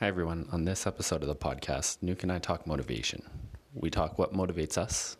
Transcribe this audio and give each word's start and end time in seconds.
Hi, 0.00 0.08
everyone. 0.08 0.48
On 0.50 0.64
this 0.64 0.88
episode 0.88 1.22
of 1.22 1.28
the 1.28 1.36
podcast, 1.36 1.98
Nuke 2.02 2.24
and 2.24 2.32
I 2.32 2.40
talk 2.40 2.66
motivation. 2.66 3.22
We 3.74 3.90
talk 3.90 4.18
what 4.18 4.34
motivates 4.34 4.76
us, 4.76 5.16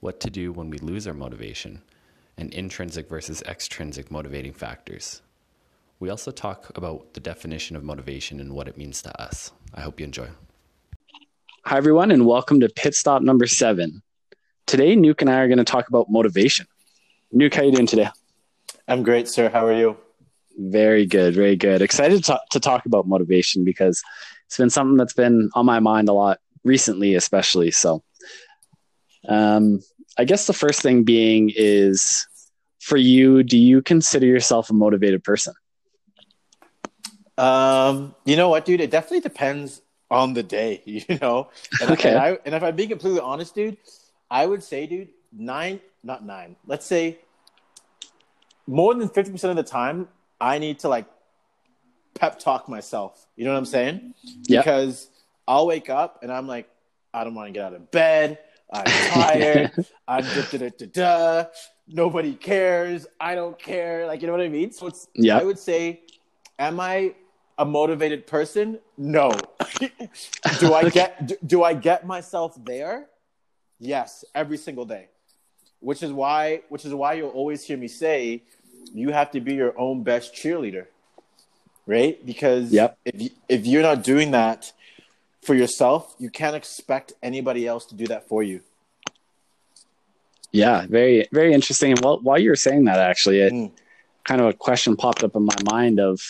what 0.00 0.18
to 0.20 0.30
do 0.30 0.50
when 0.50 0.70
we 0.70 0.78
lose 0.78 1.06
our 1.06 1.12
motivation, 1.12 1.82
and 2.38 2.52
intrinsic 2.54 3.06
versus 3.06 3.42
extrinsic 3.42 4.10
motivating 4.10 4.54
factors. 4.54 5.20
We 6.00 6.08
also 6.08 6.30
talk 6.30 6.74
about 6.74 7.12
the 7.12 7.20
definition 7.20 7.76
of 7.76 7.84
motivation 7.84 8.40
and 8.40 8.54
what 8.54 8.66
it 8.66 8.78
means 8.78 9.02
to 9.02 9.20
us. 9.20 9.52
I 9.74 9.82
hope 9.82 10.00
you 10.00 10.04
enjoy. 10.04 10.28
Hi, 11.66 11.76
everyone, 11.76 12.10
and 12.10 12.24
welcome 12.24 12.60
to 12.60 12.68
Pit 12.70 12.94
Stop 12.94 13.20
number 13.20 13.46
seven. 13.46 14.00
Today, 14.64 14.96
Nuke 14.96 15.20
and 15.20 15.28
I 15.28 15.40
are 15.40 15.48
going 15.48 15.58
to 15.58 15.64
talk 15.64 15.86
about 15.86 16.10
motivation. 16.10 16.66
Nuke, 17.34 17.52
how 17.52 17.62
you 17.62 17.72
doing 17.72 17.86
today? 17.86 18.08
I'm 18.88 19.02
great, 19.02 19.28
sir. 19.28 19.50
How 19.50 19.66
are 19.66 19.76
you? 19.78 19.98
Very 20.58 21.06
good, 21.06 21.34
very 21.34 21.54
good. 21.54 21.82
Excited 21.82 22.24
to, 22.24 22.40
to 22.50 22.58
talk 22.58 22.84
about 22.84 23.06
motivation 23.06 23.64
because 23.64 24.02
it's 24.46 24.56
been 24.56 24.70
something 24.70 24.96
that's 24.96 25.12
been 25.12 25.50
on 25.54 25.64
my 25.64 25.78
mind 25.78 26.08
a 26.08 26.12
lot 26.12 26.40
recently, 26.64 27.14
especially. 27.14 27.70
So, 27.70 28.02
um, 29.28 29.80
I 30.18 30.24
guess 30.24 30.48
the 30.48 30.52
first 30.52 30.82
thing 30.82 31.04
being 31.04 31.52
is 31.54 32.26
for 32.80 32.96
you, 32.96 33.44
do 33.44 33.56
you 33.56 33.82
consider 33.82 34.26
yourself 34.26 34.68
a 34.68 34.72
motivated 34.74 35.22
person? 35.22 35.54
Um, 37.36 38.16
you 38.24 38.36
know 38.36 38.48
what, 38.48 38.64
dude? 38.64 38.80
It 38.80 38.90
definitely 38.90 39.20
depends 39.20 39.80
on 40.10 40.34
the 40.34 40.42
day, 40.42 40.82
you 40.86 41.18
know? 41.20 41.50
And, 41.80 41.92
Okay. 41.92 42.10
And, 42.10 42.18
I, 42.18 42.38
and 42.44 42.54
if 42.54 42.64
I'm 42.64 42.74
being 42.74 42.88
completely 42.88 43.20
honest, 43.20 43.54
dude, 43.54 43.76
I 44.28 44.44
would 44.44 44.64
say, 44.64 44.86
dude, 44.86 45.10
nine, 45.32 45.80
not 46.02 46.26
nine, 46.26 46.56
let's 46.66 46.84
say 46.84 47.18
more 48.66 48.94
than 48.94 49.08
50% 49.08 49.44
of 49.50 49.56
the 49.56 49.62
time, 49.62 50.08
I 50.40 50.58
need 50.58 50.80
to 50.80 50.88
like 50.88 51.06
pep 52.14 52.38
talk 52.38 52.68
myself. 52.68 53.26
You 53.36 53.44
know 53.44 53.52
what 53.52 53.58
I'm 53.58 53.64
saying? 53.66 54.14
Yeah. 54.44 54.60
Because 54.60 55.08
I'll 55.46 55.66
wake 55.66 55.90
up 55.90 56.20
and 56.22 56.32
I'm 56.32 56.46
like, 56.46 56.68
I 57.14 57.24
don't 57.24 57.34
want 57.34 57.48
to 57.48 57.52
get 57.52 57.64
out 57.64 57.74
of 57.74 57.90
bed. 57.90 58.38
I'm 58.72 58.84
tired. 59.12 59.72
I'm 60.06 60.24
da, 60.24 60.42
da, 60.50 60.68
da, 60.68 60.86
da. 60.92 61.44
Nobody 61.86 62.34
cares. 62.34 63.06
I 63.18 63.34
don't 63.34 63.58
care. 63.58 64.06
Like, 64.06 64.20
you 64.20 64.26
know 64.26 64.32
what 64.32 64.42
I 64.42 64.48
mean? 64.48 64.72
So 64.72 64.86
it's, 64.88 65.08
Yeah. 65.14 65.38
I 65.38 65.44
would 65.44 65.58
say, 65.58 66.00
am 66.58 66.78
I 66.80 67.14
a 67.56 67.64
motivated 67.64 68.26
person? 68.26 68.78
No. 68.96 69.30
do 70.60 70.74
I 70.74 70.88
get 70.90 71.26
do, 71.26 71.36
do 71.46 71.62
I 71.62 71.74
get 71.74 72.06
myself 72.06 72.56
there? 72.64 73.06
Yes, 73.80 74.24
every 74.34 74.56
single 74.58 74.84
day. 74.84 75.08
Which 75.80 76.02
is 76.02 76.12
why 76.12 76.62
which 76.68 76.84
is 76.84 76.92
why 76.92 77.14
you'll 77.14 77.30
always 77.30 77.64
hear 77.64 77.76
me 77.76 77.88
say 77.88 78.42
you 78.94 79.10
have 79.10 79.30
to 79.32 79.40
be 79.40 79.54
your 79.54 79.78
own 79.78 80.02
best 80.02 80.34
cheerleader. 80.34 80.86
Right? 81.86 82.24
Because 82.24 82.70
Yep. 82.72 82.98
if 83.04 83.22
you, 83.22 83.30
if 83.48 83.66
you're 83.66 83.82
not 83.82 84.04
doing 84.04 84.32
that 84.32 84.72
for 85.42 85.54
yourself, 85.54 86.14
you 86.18 86.28
can't 86.30 86.54
expect 86.54 87.14
anybody 87.22 87.66
else 87.66 87.86
to 87.86 87.94
do 87.94 88.06
that 88.08 88.28
for 88.28 88.42
you. 88.42 88.60
Yeah, 90.52 90.86
very, 90.86 91.26
very 91.32 91.52
interesting. 91.52 91.92
And 91.92 92.00
while, 92.00 92.20
while 92.20 92.38
you 92.38 92.50
were 92.50 92.56
saying 92.56 92.84
that, 92.84 92.98
actually, 92.98 93.40
it 93.40 93.52
Mm. 93.52 93.70
kind 94.24 94.40
of 94.40 94.46
a 94.48 94.52
question 94.52 94.96
popped 94.96 95.22
up 95.22 95.36
in 95.36 95.44
my 95.44 95.56
mind 95.70 96.00
of, 96.00 96.20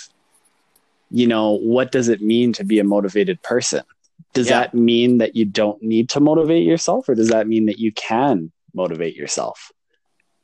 you 1.11 1.27
know, 1.27 1.53
what 1.53 1.91
does 1.93 2.09
it 2.09 2.21
mean 2.21 2.53
to 2.55 2.65
be 2.65 2.79
a 2.79 2.85
motivated 2.85 3.43
person? 3.43 3.83
Does 4.35 4.49
Yeah. 4.49 4.61
that 4.61 4.75
mean 4.75 5.19
that 5.19 5.35
you 5.37 5.45
don't 5.45 5.83
need 5.83 6.09
to 6.11 6.21
motivate 6.21 6.65
yourself, 6.65 7.09
or 7.09 7.15
does 7.15 7.29
that 7.29 7.49
mean 7.49 7.67
that 7.67 7.79
you 7.79 7.93
can 7.93 8.53
motivate 8.75 9.17
yourself? 9.17 9.73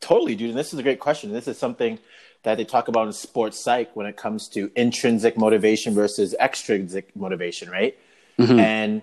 Totally, 0.01 0.35
dude. 0.35 0.51
And 0.51 0.59
this 0.59 0.73
is 0.73 0.79
a 0.79 0.83
great 0.83 1.01
question. 1.01 1.33
This 1.33 1.49
is 1.49 1.59
something 1.59 1.99
that 2.43 2.57
they 2.59 2.65
talk 2.65 2.89
about 2.89 3.07
in 3.07 3.13
sports 3.13 3.59
psych 3.59 3.95
when 3.97 4.07
it 4.07 4.17
comes 4.17 4.49
to 4.49 4.71
intrinsic 4.77 5.37
motivation 5.39 5.95
versus 5.95 6.35
extrinsic 6.39 7.15
motivation, 7.17 7.71
right? 7.71 7.97
Mhm. 8.39 8.59
And 8.59 9.03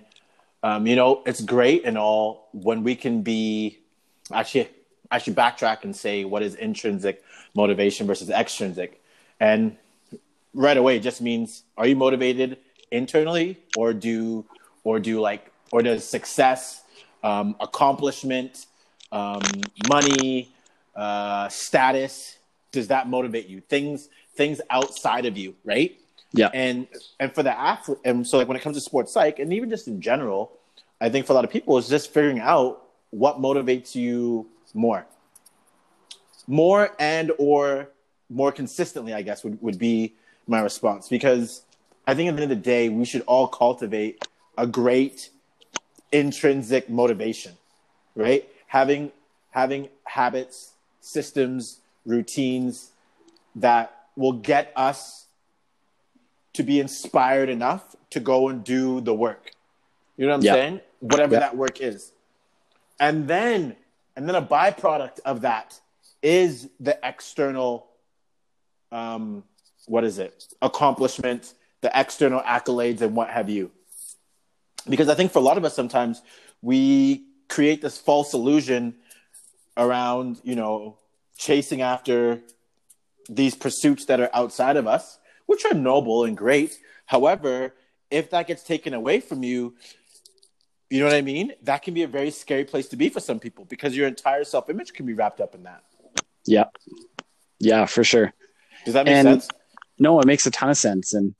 um, 0.62 0.86
you 0.86 0.94
know, 0.94 1.22
it's 1.26 1.40
great 1.40 1.84
and 1.84 1.98
all 1.98 2.48
when 2.52 2.84
we 2.84 2.94
can 2.94 3.22
be 3.22 3.78
actually 4.32 4.68
I 5.10 5.18
should 5.18 5.34
backtrack 5.34 5.84
and 5.84 5.94
say 5.94 6.24
what 6.24 6.42
is 6.42 6.54
intrinsic 6.54 7.22
motivation 7.54 8.06
versus 8.06 8.30
extrinsic. 8.30 9.02
And 9.40 9.76
right 10.54 10.76
away 10.76 10.96
it 10.96 11.00
just 11.00 11.20
means 11.20 11.64
are 11.76 11.86
you 11.86 11.96
motivated 11.96 12.58
internally 12.90 13.58
or 13.76 13.92
do 13.92 14.44
or 14.84 15.00
do 15.00 15.20
like 15.20 15.50
or 15.72 15.82
does 15.82 16.04
success, 16.04 16.82
um, 17.24 17.56
accomplishment, 17.58 18.66
um, 19.10 19.42
money, 19.88 20.51
uh, 20.94 21.48
status, 21.48 22.38
does 22.70 22.88
that 22.88 23.08
motivate 23.08 23.48
you? 23.48 23.60
Things 23.60 24.08
things 24.34 24.60
outside 24.70 25.26
of 25.26 25.36
you, 25.36 25.54
right? 25.64 25.98
Yeah. 26.34 26.48
and 26.54 26.86
and 27.20 27.34
for 27.34 27.42
the 27.42 27.58
athlete 27.58 27.98
and 28.04 28.26
so 28.26 28.38
like 28.38 28.48
when 28.48 28.56
it 28.56 28.62
comes 28.62 28.76
to 28.76 28.80
sports 28.80 29.12
psych 29.12 29.38
and 29.38 29.52
even 29.52 29.68
just 29.68 29.86
in 29.86 30.00
general 30.00 30.52
i 30.98 31.10
think 31.10 31.26
for 31.26 31.34
a 31.34 31.36
lot 31.36 31.44
of 31.44 31.50
people 31.50 31.76
it's 31.76 31.90
just 31.90 32.10
figuring 32.10 32.40
out 32.40 32.84
what 33.10 33.38
motivates 33.38 33.94
you 33.94 34.48
more 34.72 35.04
more 36.46 36.96
and 36.98 37.32
or 37.38 37.90
more 38.30 38.50
consistently 38.50 39.12
i 39.12 39.20
guess 39.20 39.44
would, 39.44 39.60
would 39.60 39.78
be 39.78 40.14
my 40.46 40.60
response 40.60 41.06
because 41.06 41.64
i 42.06 42.14
think 42.14 42.30
at 42.30 42.36
the 42.36 42.42
end 42.42 42.50
of 42.50 42.56
the 42.58 42.64
day 42.64 42.88
we 42.88 43.04
should 43.04 43.22
all 43.26 43.46
cultivate 43.46 44.26
a 44.56 44.66
great 44.66 45.28
intrinsic 46.12 46.88
motivation 46.88 47.52
right 48.14 48.48
having 48.68 49.12
having 49.50 49.86
habits 50.04 50.72
systems 51.02 51.80
routines 52.06 52.92
that 53.56 54.06
will 54.16 54.32
get 54.32 54.72
us 54.74 55.26
to 56.54 56.62
be 56.62 56.80
inspired 56.80 57.48
enough 57.48 57.94
to 58.10 58.20
go 58.20 58.48
and 58.48 58.64
do 58.64 59.00
the 59.00 59.12
work. 59.12 59.50
You 60.16 60.26
know 60.26 60.32
what 60.32 60.36
I'm 60.38 60.44
Yeah. 60.44 60.52
saying? 60.52 60.80
Whatever 61.00 61.34
Yeah. 61.34 61.40
that 61.40 61.56
work 61.56 61.80
is. 61.80 62.12
And 62.98 63.28
then 63.28 63.76
and 64.14 64.28
then 64.28 64.34
a 64.34 64.42
byproduct 64.42 65.20
of 65.24 65.40
that 65.40 65.80
is 66.22 66.68
the 66.78 66.98
external 67.02 67.88
um 68.90 69.44
what 69.86 70.04
is 70.04 70.18
it? 70.18 70.46
Accomplishment, 70.62 71.54
the 71.80 71.90
external 71.98 72.40
accolades 72.42 73.00
and 73.00 73.16
what 73.16 73.30
have 73.30 73.48
you. 73.48 73.72
Because 74.88 75.08
I 75.08 75.14
think 75.14 75.32
for 75.32 75.40
a 75.40 75.42
lot 75.42 75.56
of 75.56 75.64
us 75.64 75.74
sometimes 75.74 76.22
we 76.60 77.24
create 77.48 77.82
this 77.82 77.98
false 77.98 78.34
illusion 78.34 78.94
around, 79.76 80.40
you 80.42 80.54
know, 80.54 80.98
chasing 81.36 81.82
after 81.82 82.40
these 83.28 83.54
pursuits 83.54 84.06
that 84.06 84.20
are 84.20 84.30
outside 84.34 84.76
of 84.76 84.86
us, 84.86 85.18
which 85.46 85.64
are 85.64 85.74
noble 85.74 86.24
and 86.24 86.36
great. 86.36 86.78
However, 87.06 87.74
if 88.10 88.30
that 88.30 88.46
gets 88.46 88.62
taken 88.62 88.94
away 88.94 89.20
from 89.20 89.42
you, 89.42 89.74
you 90.90 91.00
know 91.00 91.06
what 91.06 91.14
I 91.14 91.22
mean? 91.22 91.52
That 91.62 91.82
can 91.82 91.94
be 91.94 92.02
a 92.02 92.06
very 92.08 92.30
scary 92.30 92.64
place 92.64 92.88
to 92.88 92.96
be 92.96 93.08
for 93.08 93.20
some 93.20 93.38
people 93.38 93.64
because 93.64 93.96
your 93.96 94.06
entire 94.06 94.44
self 94.44 94.68
image 94.68 94.92
can 94.92 95.06
be 95.06 95.14
wrapped 95.14 95.40
up 95.40 95.54
in 95.54 95.62
that. 95.62 95.82
Yeah, 96.44 96.64
yeah, 97.58 97.86
for 97.86 98.04
sure. 98.04 98.32
Does 98.84 98.94
that 98.94 99.06
make 99.06 99.14
And- 99.14 99.42
sense? 99.42 99.48
No, 99.98 100.18
it 100.20 100.26
makes 100.26 100.46
a 100.46 100.50
ton 100.50 100.68
of 100.68 100.76
sense, 100.76 101.14
and 101.14 101.34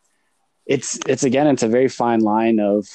it's 0.67 0.99
it's 1.07 1.25
again, 1.25 1.49
it's 1.49 1.63
a 1.65 1.69
very 1.69 1.89
fine 1.89 2.21
line 2.21 2.61
of 2.61 2.87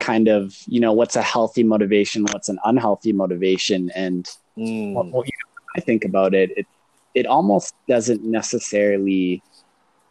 kind 0.00 0.28
of 0.28 0.54
you 0.66 0.80
know 0.80 0.92
what's 0.92 1.16
a 1.16 1.22
healthy 1.22 1.62
motivation, 1.64 2.24
what's 2.32 2.48
an 2.48 2.58
unhealthy 2.64 3.12
motivation, 3.12 3.90
and 3.94 4.26
Mm. 4.58 4.92
well, 4.94 5.06
well, 5.12 5.22
you 5.24 5.30
know, 5.38 5.50
when 5.74 5.82
I 5.82 5.84
think 5.84 6.04
about 6.04 6.34
it, 6.34 6.50
it 6.56 6.66
it 7.14 7.26
almost 7.26 7.74
doesn't 7.88 8.22
necessarily 8.24 9.42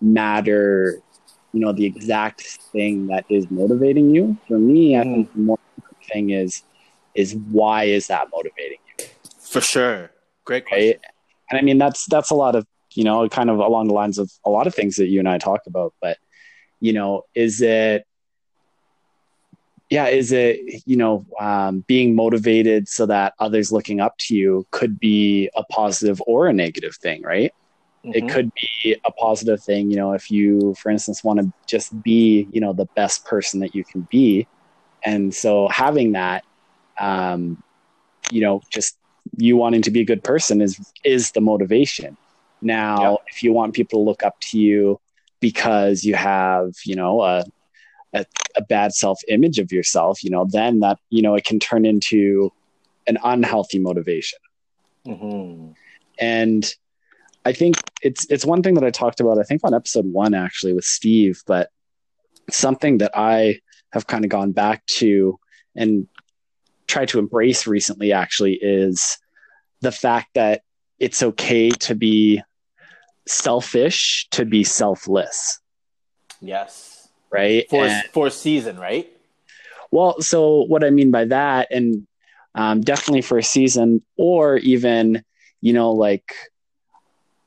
matter, 0.02 1.02
you 1.53 1.59
know, 1.59 1.74
the 1.74 1.86
exact 1.86 2.44
thing 2.72 3.08
that 3.08 3.25
is 3.30 3.48
motivating 3.50 4.09
you. 4.09 4.38
For 4.48 4.58
me, 4.59 4.98
I 4.98 5.03
Mm. 5.03 5.14
think 5.14 5.31
the 5.34 5.42
more 5.42 5.58
important 5.78 6.08
thing 6.14 6.30
is 6.31 6.64
is 7.16 7.36
why 7.52 7.84
is 7.86 8.08
that 8.08 8.28
motivating 8.31 8.78
you, 8.88 9.06
For 9.42 9.62
sure. 9.62 10.12
Great 10.46 10.66
question. 10.66 10.98
right? 10.98 11.00
And 11.50 11.59
I 11.59 11.62
mean 11.64 11.78
that's 11.78 12.06
that's 12.09 12.30
a 12.31 12.36
lot 12.36 12.56
of 12.56 12.66
you 12.96 13.04
know 13.04 13.28
kind 13.30 13.50
of 13.50 13.59
along 13.59 13.88
the 13.88 13.94
lines 13.94 14.18
of 14.18 14.31
a 14.46 14.50
lot 14.50 14.68
of 14.68 14.75
things 14.75 14.96
that 14.96 15.08
you 15.08 15.19
and 15.19 15.28
I 15.30 15.38
talk 15.38 15.62
about, 15.68 15.94
but 16.02 16.18
you 16.80 16.94
know, 16.94 17.24
is 17.36 17.62
it 17.62 18.06
yeah 19.89 20.07
is 20.07 20.31
it 20.31 20.60
you 20.86 20.95
know 20.98 21.25
um, 21.39 21.84
being 21.88 22.16
motivated 22.16 22.88
so 22.88 23.06
that 23.06 23.34
others 23.39 23.72
looking 23.72 24.00
up 24.00 24.13
to 24.19 24.36
you 24.36 24.66
could 24.72 25.00
be 25.00 25.50
a 25.56 25.63
positive 25.66 26.22
or 26.28 26.48
a 26.48 26.54
negative 26.54 26.95
thing 27.01 27.22
right 27.24 27.51
it 28.12 28.28
Mhm. 28.28 28.28
could 28.28 28.50
be 28.56 28.95
a 29.06 29.12
positive 29.13 29.62
thing 29.63 29.89
you 29.89 29.98
know 29.98 30.13
if 30.13 30.30
you 30.30 30.74
for 30.81 30.89
instance 30.92 31.24
want 31.24 31.39
to 31.39 31.51
just 31.68 32.01
be 32.01 32.48
you 32.51 32.60
know 32.62 32.74
the 32.74 32.88
best 32.95 33.25
person 33.25 33.60
that 33.60 33.74
you 33.75 33.84
can 33.92 34.07
be 34.10 34.48
and 35.06 35.34
so 35.34 35.68
having 35.69 36.13
that 36.13 36.44
um 37.00 37.57
you 38.31 38.42
know 38.42 38.62
just 38.72 38.98
you 39.38 39.57
wanting 39.57 39.81
to 39.81 39.92
be 39.92 40.01
a 40.01 40.06
good 40.06 40.24
person 40.24 40.62
is 40.62 40.80
is 41.04 41.31
the 41.31 41.42
motivation 41.42 42.18
now 42.62 43.18
Yeah. 43.18 43.18
if 43.28 43.44
you 43.44 43.54
want 43.54 43.74
people 43.74 44.00
to 44.00 44.04
look 44.06 44.24
up 44.24 44.36
to 44.42 44.57
you 44.57 44.98
because 45.42 46.04
you 46.04 46.16
have 46.16 46.69
you 46.86 46.95
know 46.95 47.22
a 47.22 47.44
a, 48.13 48.25
a 48.56 48.62
bad 48.63 48.94
self 48.94 49.19
image 49.27 49.59
of 49.59 49.71
yourself 49.71 50.24
you 50.24 50.30
know 50.30 50.45
then 50.50 50.80
that 50.80 50.98
you 51.09 51.21
know 51.21 51.36
it 51.36 51.45
can 51.45 51.59
turn 51.59 51.86
into 51.86 52.51
an 53.07 53.18
unhealthy 53.24 53.80
motivation 53.80 54.39
Mhm. 55.06 55.75
and 56.19 56.74
I 57.45 57.54
think 57.54 57.75
it's 58.01 58.25
it's 58.30 58.44
one 58.44 58.62
thing 58.62 58.74
that 58.74 58.83
I 58.83 58.89
talked 58.92 59.21
about. 59.21 59.39
I 59.39 59.44
think 59.44 59.62
on 59.63 59.74
episode 59.74 60.06
one 60.06 60.33
actually 60.33 60.74
with 60.74 60.83
Steve, 60.83 61.42
but 61.48 61.69
something 62.50 62.98
that 62.98 63.12
I 63.15 63.62
have 63.94 64.06
kind 64.06 64.25
of 64.25 64.30
gone 64.30 64.51
back 64.51 64.86
to 64.98 65.39
and 65.74 66.07
tried 66.88 67.07
to 67.10 67.19
embrace 67.19 67.65
recently 67.65 68.12
actually 68.12 68.56
is 68.62 69.18
the 69.80 69.94
fact 69.94 70.31
that 70.36 70.63
it's 71.00 71.24
okay 71.24 71.69
to 71.69 71.95
be 71.95 72.42
selfish, 73.27 74.27
to 74.31 74.44
be 74.44 74.65
selfless. 74.65 75.62
Yes. 76.42 76.97
Right. 77.29 77.69
For 77.69 77.85
And- 77.85 78.09
for 78.12 78.27
a 78.27 78.31
season, 78.31 78.77
right? 78.77 79.12
Well, 79.91 80.21
so 80.21 80.63
what 80.63 80.83
I 80.83 80.89
mean 80.89 81.12
by 81.12 81.25
that, 81.25 81.69
and 81.71 82.07
um, 82.56 82.81
definitely 82.81 83.21
for 83.21 83.38
a 83.38 83.44
season, 83.44 84.03
or 84.18 84.57
even, 84.57 85.24
you 85.62 85.74
know, 85.74 85.91
like 85.91 86.33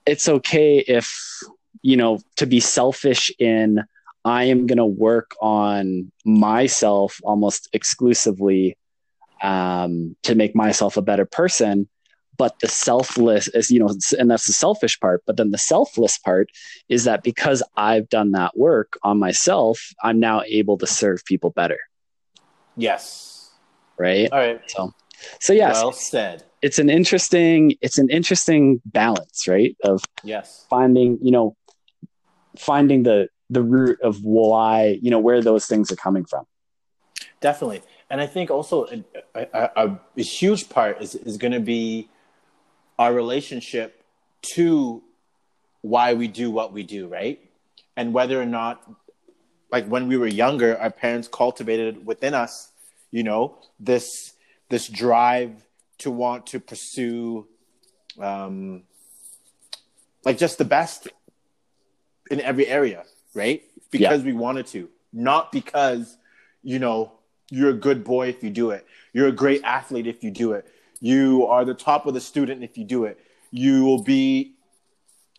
it's 0.07 0.29
okay 0.29 0.79
if, 0.79 1.13
you 1.83 1.97
know, 1.97 2.19
to 2.37 2.47
be 2.47 2.61
selfish 2.61 3.31
in, 3.39 3.85
I 4.25 4.45
am 4.45 4.67
going 4.67 4.79
to 4.79 4.87
work 4.87 5.33
on 5.41 6.13
myself 6.25 7.21
almost 7.25 7.69
exclusively 7.73 8.77
um, 9.43 10.17
to 10.23 10.35
make 10.35 10.55
myself 10.55 10.97
a 10.97 11.03
better 11.03 11.25
person. 11.25 11.89
But 12.41 12.59
the 12.61 12.69
selfless 12.69 13.49
is, 13.49 13.71
you 13.71 13.79
know, 13.79 13.91
and 14.19 14.31
that's 14.31 14.47
the 14.47 14.55
selfish 14.55 14.99
part. 14.99 15.23
But 15.27 15.37
then 15.37 15.51
the 15.51 15.59
selfless 15.59 16.17
part 16.17 16.49
is 16.89 17.05
that 17.05 17.23
because 17.23 17.63
I've 17.77 18.09
done 18.09 18.33
that 18.33 18.57
work 18.57 18.97
on 19.03 19.19
myself, 19.19 19.79
I'm 20.03 20.19
now 20.19 20.41
able 20.47 20.79
to 20.79 20.87
serve 20.87 21.23
people 21.27 21.51
better 21.51 21.79
Yes. 22.77 23.51
right 23.99 24.31
All 24.33 24.39
right. 24.39 24.61
so 24.69 24.93
so 25.41 25.53
yes 25.53 25.75
Well 25.75 25.93
said. 25.93 26.45
it's 26.63 26.79
an 26.79 26.89
interesting 26.89 27.75
it's 27.83 27.99
an 27.99 28.09
interesting 28.09 28.81
balance 28.87 29.47
right 29.47 29.77
of 29.85 30.03
Yes. 30.25 30.67
finding 30.71 31.19
you 31.21 31.31
know 31.37 31.55
finding 32.59 33.03
the 33.03 33.29
the 33.51 33.63
root 33.63 33.99
of 34.03 34.23
why 34.23 34.99
you 35.03 35.11
know 35.11 35.19
where 35.19 35.43
those 35.43 35.67
things 35.67 35.93
are 35.93 35.97
coming 35.97 36.25
from 36.25 36.45
Definitely. 37.41 37.83
And 38.11 38.21
I 38.21 38.27
think 38.27 38.51
also 38.51 38.87
a, 38.87 39.05
a, 39.35 39.71
a, 39.77 40.01
a 40.19 40.23
huge 40.23 40.69
part 40.69 41.01
is, 41.01 41.15
is 41.15 41.39
going 41.39 41.53
to 41.53 41.61
be 41.61 42.09
our 43.01 43.15
relationship 43.15 44.05
to 44.43 45.03
why 45.81 46.13
we 46.13 46.29
do 46.29 46.51
what 46.51 46.71
we 46.71 46.83
do, 46.83 47.09
right? 47.09 47.41
And 47.97 48.13
whether 48.13 48.41
or 48.41 48.45
not, 48.45 48.89
like 49.73 49.87
when 49.87 50.07
we 50.07 50.19
were 50.19 50.27
younger, 50.27 50.79
our 50.79 50.91
parents 50.91 51.27
cultivated 51.27 52.05
within 52.05 52.35
us, 52.35 52.71
you 53.11 53.23
know, 53.23 53.57
this 53.81 54.35
this 54.69 54.87
drive 54.87 55.65
to 55.99 56.11
want 56.11 56.47
to 56.49 56.61
pursue, 56.61 57.49
um, 58.21 58.83
like 60.27 60.37
just 60.37 60.59
the 60.59 60.65
best 60.67 61.09
in 62.31 62.41
every 62.43 62.67
area, 62.67 63.05
right? 63.35 63.63
Because 63.91 64.23
we 64.23 64.35
wanted 64.35 64.67
to, 64.69 64.91
not 65.13 65.51
because, 65.53 66.19
you 66.63 66.79
know, 66.79 67.13
you're 67.51 67.71
a 67.71 67.81
good 67.89 68.05
boy 68.05 68.29
if 68.29 68.45
you 68.45 68.51
do 68.51 68.71
it. 68.71 68.87
You're 69.15 69.29
a 69.29 69.33
great 69.33 69.63
athlete 69.65 70.07
if 70.07 70.23
you 70.23 70.31
do 70.31 70.53
it. 70.53 70.67
You 71.01 71.47
are 71.47 71.65
the 71.65 71.75
top 71.75 72.07
of 72.07 72.15
the 72.15 72.21
student 72.21 72.63
if 72.63 72.77
you 72.77 72.85
do 72.85 73.05
it. 73.05 73.19
You 73.51 73.85
will 73.85 74.03
be 74.03 74.55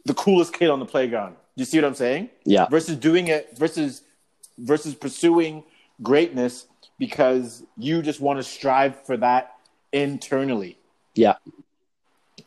the 0.06 0.14
coolest 0.14 0.54
kid 0.54 0.70
on 0.70 0.80
the 0.80 0.86
playground. 0.86 1.36
You 1.56 1.66
see 1.66 1.78
what 1.78 1.86
I'm 1.86 1.96
saying? 1.96 2.30
yeah 2.46 2.68
Versus 2.68 2.96
doing 2.96 3.28
it 3.28 3.58
versus 3.58 4.02
versus 4.58 4.96
pursuing 4.96 5.64
greatness 6.02 6.66
because 6.98 7.64
you 7.78 8.02
just 8.02 8.20
want 8.20 8.40
to 8.40 8.44
strive 8.44 9.06
for 9.06 9.18
that 9.18 9.56
internally. 9.92 10.78
yeah 11.16 11.36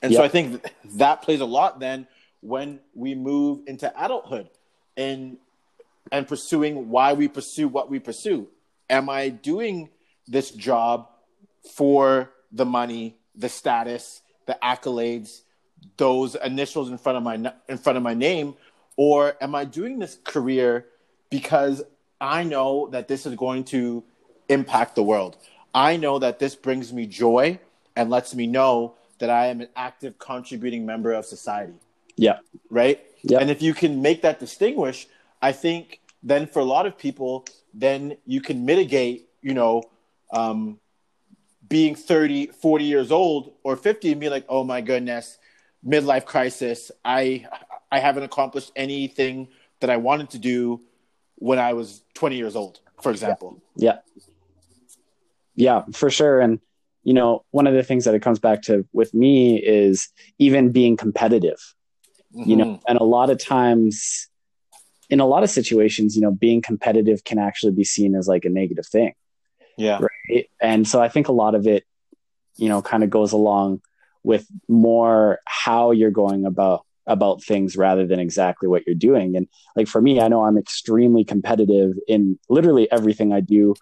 And 0.03 0.13
so 0.13 0.23
I 0.23 0.29
think 0.29 0.65
that 0.97 1.23
plays 1.23 1.41
a 1.41 1.45
lot 1.45 1.81
then 1.81 2.07
when 2.41 2.81
we 2.95 3.15
move 3.15 3.61
into 3.67 3.93
adulthood 3.97 4.51
and 4.97 5.39
and 6.13 6.29
pursuing 6.29 6.91
why 6.91 7.13
we 7.15 7.29
pursue 7.29 7.69
what 7.69 7.91
we 7.91 7.99
pursue. 7.99 8.49
Am 8.91 9.09
I 9.09 9.31
doing 9.31 9.89
this 10.29 10.51
job 10.51 11.09
for 11.73 12.31
the 12.55 12.65
money, 12.65 13.17
the 13.35 13.49
status, 13.49 14.23
the 14.47 14.57
accolades, 14.63 15.43
those 15.97 16.35
initials 16.37 16.91
in 16.91 16.99
front 16.99 17.19
of 17.19 17.25
my 17.25 17.53
in 17.69 17.79
front 17.79 17.97
of 17.97 18.03
my 18.03 18.15
name 18.15 18.55
or 18.97 19.37
am 19.41 19.55
I 19.55 19.65
doing 19.65 19.99
this 19.99 20.19
career 20.25 20.87
because 21.31 21.83
I 22.21 22.45
know 22.45 22.89
that 22.93 23.09
this 23.09 23.27
is 23.27 23.35
going 23.35 23.65
to 23.65 24.05
impact 24.49 24.95
the 24.95 25.03
world. 25.03 25.37
I 25.75 25.97
know 25.97 26.19
that 26.21 26.39
this 26.39 26.55
brings 26.55 26.93
me 26.93 27.07
joy 27.07 27.59
and 27.97 28.09
lets 28.09 28.35
me 28.35 28.47
know 28.47 28.95
that 29.19 29.31
I 29.31 29.49
am 29.49 29.61
an 29.61 29.69
active 29.77 30.19
contributing 30.19 30.87
member 30.87 31.13
of 31.13 31.27
society, 31.27 31.75
yeah 32.17 32.39
right? 32.71 33.01
Yeah. 33.23 33.39
And 33.39 33.51
if 33.51 33.63
you 33.63 33.75
can 33.75 34.03
make 34.03 34.23
that 34.23 34.41
distinguish, 34.41 35.07
I 35.41 35.53
think 35.53 36.01
then 36.23 36.47
for 36.47 36.61
a 36.61 36.65
lot 36.65 36.87
of 36.87 36.99
people, 36.99 37.47
then 37.73 38.17
you 38.27 38.41
can 38.41 38.65
mitigate, 38.65 39.29
you 39.43 39.55
know, 39.55 39.83
um, 40.33 40.79
being 41.69 41.95
30, 41.95 42.47
40 42.49 42.85
years 42.85 43.11
old 43.11 43.55
or 43.63 43.77
50 43.77 44.13
and 44.13 44.21
be 44.21 44.29
like, 44.29 44.45
oh 44.49 44.65
my 44.65 44.81
goodness, 44.81 45.39
midlife 45.87 46.25
crisis. 46.25 46.91
I 47.05 47.47
I 47.91 48.01
haven't 48.01 48.25
accomplished 48.25 48.73
anything 48.75 49.49
that 49.81 49.91
I 49.91 49.97
wanted 49.99 50.31
to 50.31 50.39
do 50.39 50.81
when 51.37 51.59
I 51.59 51.73
was 51.75 52.03
20 52.15 52.37
years 52.37 52.57
old, 52.57 52.81
for 53.03 53.11
example. 53.11 53.61
yeah 53.77 53.99
yeah 55.57 55.83
for 55.93 56.11
sure 56.11 56.41
and 56.41 56.61
you 57.03 57.13
know 57.13 57.45
one 57.51 57.67
of 57.67 57.75
the 57.75 57.83
things 57.83 58.05
that 58.05 58.15
it 58.15 58.23
comes 58.23 58.39
back 58.39 58.63
to 58.63 58.87
with 58.93 59.15
me 59.15 59.57
is 59.59 60.09
even 60.39 60.73
being 60.73 60.97
competitive 60.97 61.75
you 62.33 62.57
know 62.57 62.65
mm-hmm. 62.65 62.83
and 62.89 62.99
a 62.99 63.05
lot 63.05 63.31
of 63.31 63.39
times 63.39 64.29
in 65.11 65.21
a 65.21 65.27
lot 65.27 65.43
of 65.43 65.51
situations 65.51 66.17
you 66.17 66.23
know 66.23 66.33
being 66.33 66.61
competitive 66.61 67.23
can 67.25 67.39
actually 67.39 67.73
be 67.73 67.85
seen 67.85 68.15
as 68.15 68.27
like 68.27 68.45
a 68.45 68.49
negative 68.49 68.87
thing 68.87 69.13
Yeah. 69.77 69.99
right? 70.01 70.11
And 70.61 70.87
so 70.87 71.03
I 71.03 71.09
think 71.09 71.29
a 71.29 71.33
lot 71.33 71.55
of 71.55 71.67
it, 71.67 71.85
you 72.57 72.69
know, 72.69 72.83
kind 72.83 73.05
of 73.05 73.11
goes 73.11 73.33
along 73.33 73.83
with 74.23 74.47
more 74.69 75.41
how 75.45 75.91
you're 75.91 76.11
going 76.11 76.47
about 76.47 76.85
about 77.07 77.43
things 77.43 77.77
rather 77.77 78.07
than 78.07 78.19
exactly 78.19 78.67
what 78.67 78.87
you're 78.87 78.95
doing. 78.95 79.37
And 79.37 79.47
like 79.77 79.89
for 79.89 80.01
me, 80.01 80.21
I 80.21 80.29
know 80.29 80.43
I'm 80.45 80.57
extremely 80.57 81.23
competitive 81.23 81.99
in 82.09 82.39
literally 82.49 82.91
everything 82.91 83.33
I 83.33 83.41
do 83.41 83.75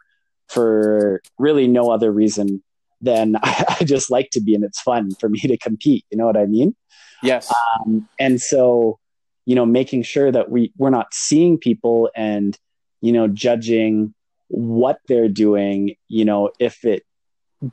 for 0.48 1.22
really 1.38 1.68
no 1.68 1.90
other 1.90 2.10
reason 2.10 2.62
than 3.00 3.36
I, 3.36 3.76
I 3.80 3.84
just 3.84 4.10
like 4.10 4.30
to 4.30 4.40
be 4.40 4.54
and 4.54 4.64
it's 4.64 4.80
fun 4.80 5.14
for 5.20 5.28
me 5.28 5.38
to 5.40 5.56
compete. 5.56 6.04
You 6.10 6.18
know 6.18 6.26
what 6.26 6.36
I 6.36 6.46
mean? 6.46 6.74
Yes. 7.22 7.52
Um, 7.86 8.08
and 8.18 8.40
so, 8.40 8.98
you 9.46 9.54
know, 9.54 9.66
making 9.66 10.02
sure 10.02 10.30
that 10.30 10.50
we 10.50 10.72
we're 10.76 10.90
not 10.90 11.14
seeing 11.14 11.58
people 11.58 12.10
and 12.16 12.58
you 13.00 13.12
know 13.12 13.28
judging 13.28 14.14
what 14.52 14.99
they're 15.08 15.29
doing. 15.29 15.96
You 16.08 16.24
know, 16.24 16.50
if 16.60 16.84
it 16.84 17.05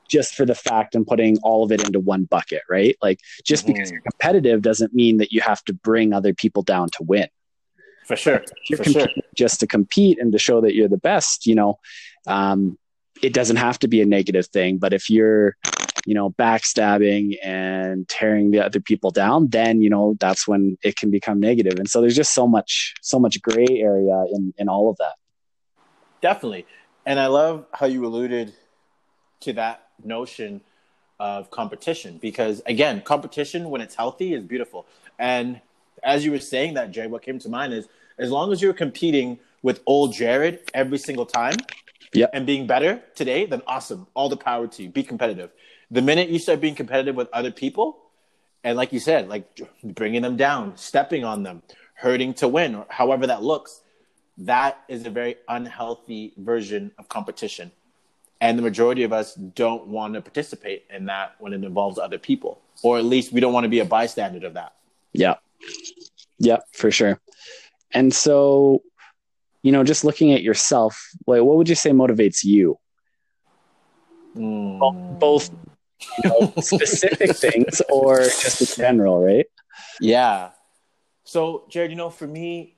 just 0.08 0.36
for 0.36 0.46
the 0.46 0.56
fact 0.56 0.94
and 0.96 1.06
putting 1.06 1.38
all 1.44 1.63
of 1.63 1.72
it 1.72 1.84
into 1.84 2.00
one 2.00 2.24
bucket, 2.25 2.62
right? 2.70 2.96
Like 3.01 3.20
just 3.44 3.65
because 3.65 3.89
Mhm. 3.89 3.94
you're 3.94 4.01
competitive 4.01 4.62
doesn't 4.62 4.94
mean 4.94 5.18
that 5.18 5.32
you 5.32 5.42
have 5.42 5.63
to 5.65 5.74
bring 5.74 6.13
other 6.13 6.34
people 6.34 6.63
down 6.63 6.89
to 6.98 7.03
win. 7.03 7.27
for 8.06 8.15
sure. 8.15 8.44
You're 8.68 8.77
For 8.77 8.89
sure. 8.89 9.08
just 9.36 9.60
to 9.60 9.68
compete 9.68 10.18
and 10.20 10.32
to 10.32 10.39
show 10.39 10.62
that 10.62 10.74
you're 10.74 10.88
the 10.88 10.98
best, 10.98 11.46
you 11.46 11.53
know, 11.53 11.77
um, 12.25 12.75
it 13.22 13.34
doesn't 13.34 13.58
have 13.58 13.77
to 13.80 13.88
be 13.88 14.01
a 14.01 14.06
negative 14.06 14.48
thing. 14.48 14.80
But 14.80 14.94
if 14.94 15.12
you're, 15.12 15.56
you 16.08 16.15
know, 16.15 16.32
backstabbing 16.32 17.36
and 17.44 18.10
tearing 18.10 18.50
the 18.50 18.65
other 18.65 18.80
people 18.80 19.12
down, 19.12 19.50
then 19.50 19.84
you 19.84 19.92
know 19.92 20.15
that's 20.20 20.48
when 20.48 20.75
it 20.84 20.96
can 20.96 21.12
become 21.12 21.39
negative. 21.39 21.77
And 21.77 21.88
so 21.88 22.01
there's 22.01 22.15
just 22.15 22.34
so 22.34 22.48
much, 22.48 22.96
so 23.03 23.20
much 23.20 23.39
gray 23.44 23.68
area 23.70 24.24
in 24.34 24.53
in 24.58 24.70
all 24.70 24.89
of 24.89 24.98
that. 24.98 25.13
Definitely. 26.22 26.65
And 27.10 27.20
I 27.20 27.25
love 27.25 27.66
how 27.74 27.88
you 27.88 28.06
alluded 28.06 28.54
to 29.39 29.54
that 29.54 29.88
notion 30.04 30.62
of 31.20 31.50
competition 31.50 32.20
because, 32.22 32.62
again, 32.68 33.01
competition 33.01 33.72
when 33.72 33.82
it's 33.82 33.96
healthy 33.96 34.36
is 34.36 34.44
beautiful. 34.44 34.86
And 35.18 35.60
as 36.04 36.24
you 36.24 36.30
were 36.30 36.39
saying 36.39 36.75
that, 36.75 36.92
Jay, 36.92 37.08
what 37.08 37.24
came 37.24 37.39
to 37.39 37.50
mind 37.50 37.74
is 37.74 37.88
as 38.20 38.30
long 38.30 38.51
as 38.51 38.62
you're 38.62 38.75
competing 38.75 39.39
with 39.63 39.82
old 39.88 40.13
Jared 40.13 40.70
every 40.75 41.00
single 41.00 41.25
time 41.25 41.56
Yep. 42.13 42.30
and 42.32 42.46
being 42.46 42.68
better 42.68 43.01
today, 43.16 43.48
then 43.48 43.63
awesome. 43.66 44.06
All 44.13 44.30
the 44.30 44.38
power 44.38 44.68
to 44.68 44.84
you. 44.84 44.89
Be 44.89 45.01
competitive. 45.01 45.50
The 45.89 46.04
minute 46.04 46.30
you 46.30 46.38
start 46.38 46.62
being 46.62 46.75
competitive 46.75 47.16
with 47.16 47.30
other 47.34 47.51
people, 47.51 47.98
and 48.63 48.78
like 48.78 48.94
you 48.94 49.00
said, 49.00 49.30
like 49.30 49.48
bringing 49.84 50.22
them 50.22 50.38
down, 50.38 50.78
stepping 50.78 51.24
on 51.24 51.42
them, 51.42 51.63
hurting 51.96 52.36
to 52.36 52.48
win, 52.48 52.75
or 52.75 52.86
however 52.89 53.25
that 53.25 53.42
looks, 53.42 53.82
that 54.39 54.84
is 54.88 55.05
a 55.05 55.10
very 55.10 55.36
unhealthy 55.48 56.34
version 56.38 56.91
of 56.98 57.10
competition. 57.10 57.72
And 58.41 58.58
the 58.58 58.63
majority 58.63 59.03
of 59.03 59.12
us 59.12 59.36
don't 59.36 59.88
want 59.88 60.13
to 60.13 60.22
participate 60.22 60.86
in 60.89 61.05
that 61.08 61.36
when 61.39 61.51
it 61.51 61.63
involves 61.63 62.00
other 62.00 62.17
people, 62.17 62.62
or 62.84 62.98
at 62.98 63.03
least 63.03 63.34
we 63.34 63.41
don't 63.41 63.51
want 63.51 63.65
to 63.65 63.69
be 63.69 63.79
a 63.79 63.86
bystander 63.86 64.48
of 64.48 64.53
that. 64.53 64.75
Yeah. 65.12 65.36
Yeah, 66.38 66.60
for 66.72 66.89
sure. 66.89 67.19
And 67.91 68.13
so, 68.13 68.81
you 69.62 69.74
know, 69.74 69.84
just 69.84 70.05
looking 70.05 70.31
at 70.31 70.41
yourself, 70.41 71.10
like 71.27 71.41
what 71.41 71.58
would 71.58 71.67
you 71.67 71.75
say 71.75 71.91
motivates 71.91 72.46
you? 72.46 72.79
Hmm. 74.36 74.79
Well, 74.79 74.91
both 75.19 75.50
you 76.24 76.29
know, 76.29 76.53
specific 76.62 77.36
things 77.36 77.81
or 77.89 78.19
just 78.19 78.62
in 78.62 78.84
general, 78.84 79.22
right? 79.22 79.48
Yeah. 80.00 80.51
So, 81.25 81.65
Jared, 81.69 81.91
you 81.91 81.98
know, 81.98 82.10
for 82.10 82.25
me, 82.25 82.77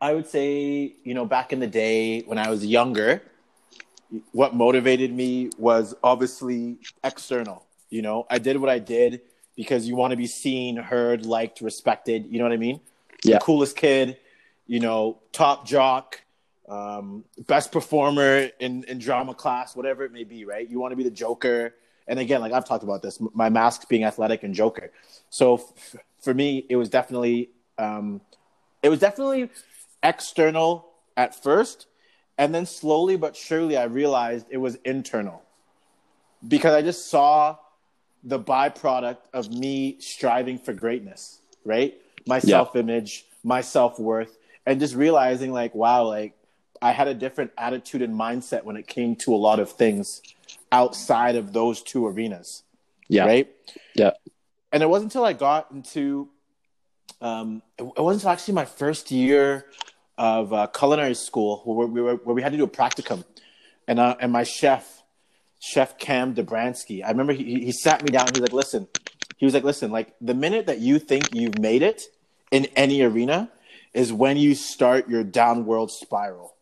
I 0.00 0.14
would 0.14 0.26
say, 0.26 0.94
you 1.04 1.14
know, 1.14 1.26
back 1.26 1.52
in 1.52 1.60
the 1.60 1.66
day 1.66 2.22
when 2.22 2.38
I 2.38 2.48
was 2.48 2.64
younger, 2.64 3.22
what 4.32 4.54
motivated 4.54 5.12
me 5.12 5.50
was 5.58 5.94
obviously 6.02 6.78
external. 7.04 7.66
You 7.90 8.02
know, 8.02 8.26
I 8.30 8.38
did 8.38 8.56
what 8.56 8.70
I 8.70 8.78
did 8.78 9.20
because 9.56 9.86
you 9.86 9.96
want 9.96 10.12
to 10.12 10.16
be 10.16 10.26
seen, 10.26 10.76
heard, 10.76 11.26
liked, 11.26 11.60
respected. 11.60 12.26
You 12.30 12.38
know 12.38 12.44
what 12.44 12.52
I 12.52 12.56
mean? 12.56 12.80
Yeah. 13.24 13.38
The 13.38 13.44
coolest 13.44 13.76
kid, 13.76 14.16
you 14.66 14.80
know, 14.80 15.18
top 15.32 15.66
jock, 15.66 16.20
um, 16.68 17.24
best 17.46 17.70
performer 17.70 18.48
in, 18.58 18.84
in 18.84 18.98
drama 18.98 19.34
class, 19.34 19.76
whatever 19.76 20.04
it 20.04 20.12
may 20.12 20.24
be, 20.24 20.44
right? 20.44 20.68
You 20.68 20.80
want 20.80 20.92
to 20.92 20.96
be 20.96 21.04
the 21.04 21.10
Joker. 21.10 21.74
And 22.08 22.18
again, 22.18 22.40
like 22.40 22.52
I've 22.52 22.64
talked 22.64 22.84
about 22.84 23.02
this, 23.02 23.18
my 23.34 23.50
mask 23.50 23.88
being 23.88 24.04
athletic 24.04 24.44
and 24.44 24.54
Joker. 24.54 24.92
So 25.28 25.54
f- 25.56 25.96
for 26.20 26.32
me, 26.32 26.64
it 26.68 26.76
was 26.76 26.88
definitely, 26.88 27.50
um, 27.76 28.20
it 28.82 28.88
was 28.88 28.98
definitely 28.98 29.50
external 30.02 30.86
at 31.16 31.40
first, 31.42 31.86
and 32.38 32.54
then 32.54 32.66
slowly 32.66 33.16
but 33.16 33.36
surely, 33.36 33.76
I 33.76 33.84
realized 33.84 34.46
it 34.50 34.56
was 34.58 34.76
internal 34.84 35.42
because 36.46 36.74
I 36.74 36.82
just 36.82 37.10
saw 37.10 37.56
the 38.22 38.38
byproduct 38.38 39.18
of 39.32 39.50
me 39.50 39.96
striving 40.00 40.58
for 40.58 40.72
greatness, 40.72 41.40
right? 41.64 41.94
My 42.26 42.36
Yeah. 42.36 42.56
self 42.56 42.76
image, 42.76 43.26
my 43.42 43.60
self 43.60 43.98
worth, 43.98 44.38
and 44.66 44.80
just 44.80 44.94
realizing, 44.94 45.52
like, 45.52 45.74
wow, 45.74 46.04
like 46.04 46.34
I 46.82 46.92
had 46.92 47.08
a 47.08 47.14
different 47.14 47.52
attitude 47.58 48.02
and 48.02 48.14
mindset 48.14 48.64
when 48.64 48.76
it 48.76 48.86
came 48.86 49.16
to 49.16 49.34
a 49.34 49.36
lot 49.36 49.60
of 49.60 49.70
things 49.72 50.22
outside 50.72 51.36
of 51.36 51.52
those 51.52 51.82
two 51.82 52.06
arenas, 52.06 52.62
Yeah. 53.08 53.26
right? 53.26 53.50
Yeah. 53.94 54.12
And 54.72 54.82
it 54.82 54.88
wasn't 54.88 55.12
until 55.12 55.24
I 55.24 55.32
got 55.32 55.70
into, 55.72 56.28
um, 57.20 57.62
it, 57.76 57.82
it 57.82 58.00
wasn't 58.00 58.24
actually 58.32 58.54
my 58.54 58.64
first 58.64 59.10
year 59.10 59.66
of 60.20 60.52
uh, 60.52 60.66
culinary 60.66 61.14
school 61.14 61.62
where 61.64 61.86
we, 61.86 62.02
were, 62.02 62.16
where 62.16 62.34
we 62.34 62.42
had 62.42 62.52
to 62.52 62.58
do 62.58 62.64
a 62.64 62.68
practicum, 62.68 63.24
and 63.88 63.98
uh, 63.98 64.16
and 64.20 64.30
my 64.30 64.44
chef, 64.44 65.02
Chef 65.58 65.98
Cam 65.98 66.34
Dobransky, 66.34 67.02
I 67.02 67.08
remember 67.08 67.32
he, 67.32 67.64
he 67.64 67.72
sat 67.72 68.04
me 68.04 68.10
down. 68.10 68.26
He 68.26 68.38
was 68.38 68.42
like, 68.42 68.52
"Listen," 68.52 68.86
he 69.38 69.46
was 69.46 69.54
like, 69.54 69.64
"Listen, 69.64 69.90
like 69.90 70.14
the 70.20 70.34
minute 70.34 70.66
that 70.66 70.78
you 70.78 70.98
think 70.98 71.34
you've 71.34 71.58
made 71.58 71.80
it 71.80 72.02
in 72.50 72.66
any 72.76 73.00
arena 73.00 73.50
is 73.94 74.12
when 74.12 74.36
you 74.36 74.54
start 74.54 75.08
your 75.08 75.24
downward 75.24 75.90
spiral." 75.90 76.54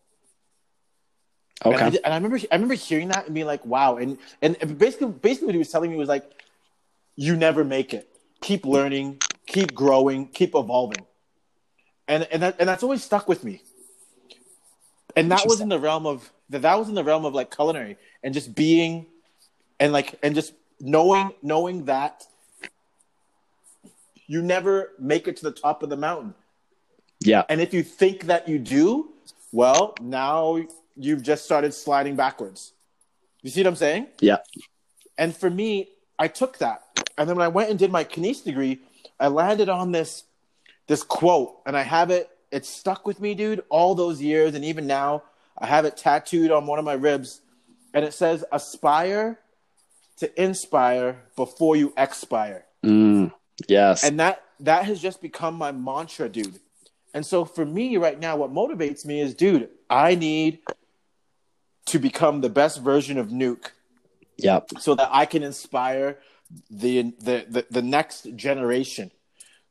And, 1.65 1.73
I, 1.73 1.75
Okay. 1.75 1.97
and 2.05 2.13
I 2.13 2.15
remember 2.15 2.39
I 2.49 2.55
remember 2.55 2.75
hearing 2.75 3.09
that 3.09 3.25
and 3.25 3.35
being 3.35 3.45
like, 3.45 3.65
"Wow!" 3.65 3.97
And 3.97 4.17
and 4.41 4.55
basically 4.77 5.07
basically 5.09 5.47
what 5.47 5.55
he 5.55 5.59
was 5.59 5.69
telling 5.69 5.91
me 5.91 5.97
was 5.97 6.07
like, 6.07 6.23
"You 7.17 7.35
never 7.35 7.65
make 7.65 7.93
it. 7.93 8.07
Keep 8.39 8.65
learning, 8.65 9.17
keep 9.47 9.75
growing, 9.75 10.29
keep 10.29 10.55
evolving." 10.55 11.05
And 12.09 12.27
and 12.31 12.41
that, 12.43 12.55
and 12.59 12.67
that's 12.67 12.83
always 12.83 13.03
stuck 13.03 13.29
with 13.29 13.45
me. 13.45 13.61
And 15.15 15.31
that 15.31 15.45
was 15.45 15.61
in 15.61 15.69
the 15.69 15.79
realm 15.79 16.05
of 16.05 16.29
that 16.49 16.63
that 16.63 16.77
was 16.77 16.89
in 16.89 16.95
the 16.95 17.03
realm 17.03 17.23
of 17.23 17.33
like 17.33 17.55
culinary 17.55 17.97
and 18.23 18.33
just 18.33 18.53
being 18.55 19.05
and 19.79 19.93
like 19.93 20.19
and 20.23 20.35
just 20.35 20.53
knowing 20.81 21.31
knowing 21.41 21.85
that 21.85 22.25
you 24.27 24.41
never 24.41 24.91
make 24.99 25.27
it 25.27 25.37
to 25.37 25.43
the 25.43 25.51
top 25.51 25.83
of 25.83 25.89
the 25.89 25.97
mountain. 25.97 26.33
Yeah. 27.21 27.43
And 27.49 27.61
if 27.61 27.73
you 27.73 27.83
think 27.83 28.25
that 28.25 28.47
you 28.47 28.59
do, 28.59 29.11
well, 29.51 29.95
now 30.01 30.63
you've 30.95 31.23
just 31.23 31.45
started 31.45 31.73
sliding 31.73 32.15
backwards. 32.15 32.73
You 33.41 33.49
see 33.49 33.61
what 33.61 33.67
I'm 33.67 33.75
saying? 33.75 34.07
Yeah. 34.19 34.37
And 35.17 35.35
for 35.35 35.49
me, 35.49 35.89
I 36.17 36.27
took 36.27 36.59
that. 36.59 36.83
And 37.17 37.27
then 37.29 37.35
when 37.37 37.45
I 37.45 37.49
went 37.49 37.69
and 37.69 37.77
did 37.77 37.91
my 37.91 38.03
kines 38.03 38.43
degree, 38.43 38.79
I 39.19 39.27
landed 39.27 39.67
on 39.67 39.91
this 39.91 40.23
this 40.89 41.03
quote 41.03 41.55
and 41.65 41.77
I 41.77 41.83
have 41.83 42.09
it 42.11 42.29
it's 42.51 42.67
stuck 42.67 43.05
with 43.05 43.21
me, 43.21 43.35
dude, 43.35 43.63
all 43.69 43.93
those 43.93 44.19
years 44.21 44.55
and 44.55 44.65
even 44.65 44.87
now 44.87 45.23
I 45.57 45.67
have 45.67 45.85
it 45.85 45.95
tattooed 45.95 46.51
on 46.51 46.65
one 46.65 46.79
of 46.79 46.85
my 46.85 46.93
ribs 46.93 47.41
and 47.93 48.03
it 48.03 48.13
says 48.13 48.43
aspire 48.51 49.39
to 50.17 50.41
inspire 50.41 51.21
before 51.37 51.75
you 51.77 51.93
expire 51.95 52.65
Mm, 52.83 53.31
yes. 53.67 54.03
and 54.03 54.19
that 54.19 54.41
that 54.61 54.85
has 54.85 55.01
just 55.01 55.21
become 55.21 55.55
my 55.55 55.71
mantra 55.71 56.29
dude 56.29 56.59
and 57.13 57.25
so 57.25 57.43
for 57.45 57.65
me 57.65 57.97
right 57.97 58.17
now 58.19 58.37
what 58.37 58.51
motivates 58.53 59.05
me 59.05 59.19
is 59.19 59.33
dude 59.35 59.67
i 59.89 60.15
need 60.15 60.59
to 61.87 61.99
become 61.99 62.39
the 62.39 62.49
best 62.49 62.81
version 62.81 63.17
of 63.17 63.27
nuke 63.27 63.71
yeah. 64.37 64.61
so 64.79 64.95
that 64.95 65.09
i 65.11 65.25
can 65.25 65.43
inspire 65.43 66.19
the 66.71 67.13
the 67.19 67.45
the, 67.49 67.65
the 67.69 67.81
next 67.81 68.33
generation 68.37 69.11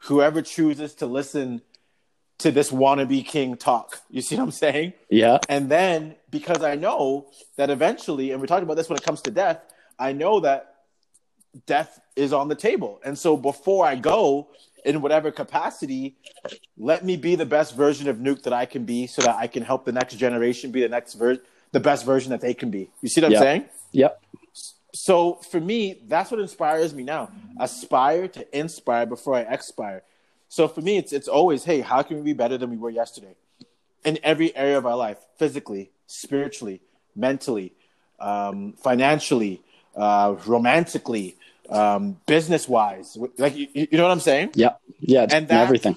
whoever 0.03 0.43
chooses 0.43 0.95
to 0.95 1.07
listen 1.07 1.63
to 2.39 2.51
this 2.53 2.71
wannabe 2.71 3.25
king 3.27 3.57
talk 3.57 4.01
you 4.11 4.21
see 4.23 4.37
what 4.37 4.43
i'm 4.45 4.51
saying 4.51 4.93
Yeah. 5.11 5.39
and 5.49 5.69
then 5.71 6.15
because 6.31 6.63
I 6.63 6.75
know 6.75 7.29
that 7.57 7.71
eventually, 7.71 8.31
and 8.33 8.41
we 8.41 8.47
talked 8.47 8.63
about 8.63 8.77
this 8.77 8.89
when 8.89 8.97
it 8.99 9.03
comes 9.03 9.23
to 9.23 9.31
death, 9.31 9.61
I 9.99 10.13
know 10.13 10.41
that 10.41 10.75
death 11.67 11.99
is 12.17 12.33
on 12.35 12.49
the 12.49 12.55
table. 12.55 13.01
And 13.05 13.19
so 13.19 13.37
before 13.37 13.87
I 13.87 13.95
go 13.97 14.49
in 14.85 15.01
whatever 15.01 15.31
capacity, 15.31 16.17
let 16.77 17.05
me 17.05 17.17
be 17.17 17.35
the 17.35 17.47
best 17.47 17.75
version 17.75 18.09
of 18.09 18.19
Nuke 18.19 18.43
that 18.43 18.53
I 18.53 18.67
can 18.67 18.85
be 18.85 19.07
so 19.07 19.23
that 19.23 19.37
I 19.37 19.47
can 19.47 19.63
help 19.63 19.85
the 19.87 19.93
next 19.93 20.17
generation 20.17 20.71
be 20.71 20.83
the 20.83 20.89
next 20.91 21.15
ver- 21.15 21.41
the 21.73 21.81
best 21.81 22.05
version 22.05 22.31
that 22.31 22.43
they 22.43 22.53
can 22.55 22.71
be. 22.71 22.91
You 23.01 23.09
see 23.09 23.21
what 23.23 23.27
I'm 23.29 23.33
Yeah. 23.33 23.41
saying? 23.41 23.65
Yep. 23.93 24.23
So 24.99 25.35
for 25.35 25.61
me, 25.61 26.01
that's 26.09 26.29
what 26.33 26.41
inspires 26.41 26.93
me 26.93 27.05
now. 27.05 27.31
Aspire 27.61 28.27
to 28.29 28.59
inspire 28.59 29.07
before 29.07 29.37
I 29.37 29.43
expire. 29.43 30.03
So 30.49 30.67
for 30.67 30.81
me, 30.81 30.97
it's 30.99 31.13
it's 31.13 31.29
always, 31.29 31.63
hey, 31.63 31.81
how 31.83 32.03
can 32.03 32.17
we 32.17 32.23
be 32.25 32.33
better 32.33 32.59
than 32.59 32.69
we 32.71 32.77
were 32.77 32.91
yesterday? 32.91 33.35
In 34.05 34.19
every 34.25 34.55
area 34.57 34.77
of 34.77 34.87
our 34.87 34.97
life, 34.97 35.19
physically, 35.37 35.93
spiritually, 36.09 36.81
mentally, 37.15 37.73
um, 38.19 38.73
financially, 38.73 39.63
uh, 39.95 40.35
romantically, 40.47 41.37
um, 41.69 42.19
business 42.27 42.69
wise. 42.69 43.17
Like 43.39 43.55
you, 43.57 43.69
you 43.75 43.87
know 43.99 44.03
what 44.03 44.11
I'm 44.13 44.21
saying? 44.21 44.51
Yeah. 44.55 45.23
And 45.23 45.33
And 45.33 45.49
that- 45.49 45.63
everything. 45.63 45.97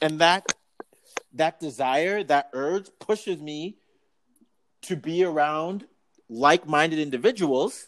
and 0.00 0.20
that 0.20 0.42
that 1.32 1.58
desire 1.58 2.22
that 2.22 2.50
urge 2.52 2.86
pushes 3.00 3.40
me 3.40 3.78
to 4.82 4.94
be 4.94 5.24
around 5.24 5.86
like-minded 6.28 6.98
individuals 6.98 7.86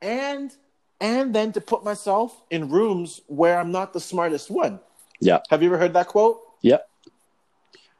and 0.00 0.54
and 1.00 1.34
then 1.34 1.52
to 1.52 1.60
put 1.60 1.84
myself 1.84 2.42
in 2.50 2.70
rooms 2.70 3.20
where 3.26 3.58
i'm 3.58 3.70
not 3.70 3.92
the 3.92 4.00
smartest 4.00 4.50
one. 4.50 4.80
Yeah. 5.20 5.40
have 5.50 5.62
you 5.62 5.68
ever 5.68 5.78
heard 5.78 5.94
that 5.94 6.08
quote? 6.08 6.40
Yeah. 6.62 6.78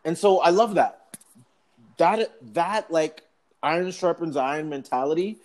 and 0.05 0.17
so 0.17 0.41
i 0.41 0.51
love 0.51 0.75
that. 0.75 1.01
That 1.99 2.33
that 2.55 2.91
like 2.91 3.23
iron 3.63 3.91
sharpens 3.91 4.37
iron 4.37 4.69
mentality. 4.69 5.39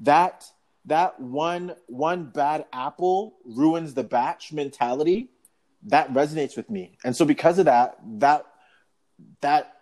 That 0.00 0.44
that 0.86 1.18
one 1.18 1.74
one 1.86 2.24
bad 2.24 2.66
apple 2.72 3.34
ruins 3.44 3.94
the 3.94 4.04
batch 4.04 4.52
mentality. 4.52 5.28
That 5.84 6.12
resonates 6.12 6.56
with 6.56 6.70
me. 6.70 6.96
And 7.04 7.14
so 7.16 7.24
because 7.24 7.58
of 7.58 7.66
that 7.66 7.98
that 8.18 8.46
that 9.40 9.72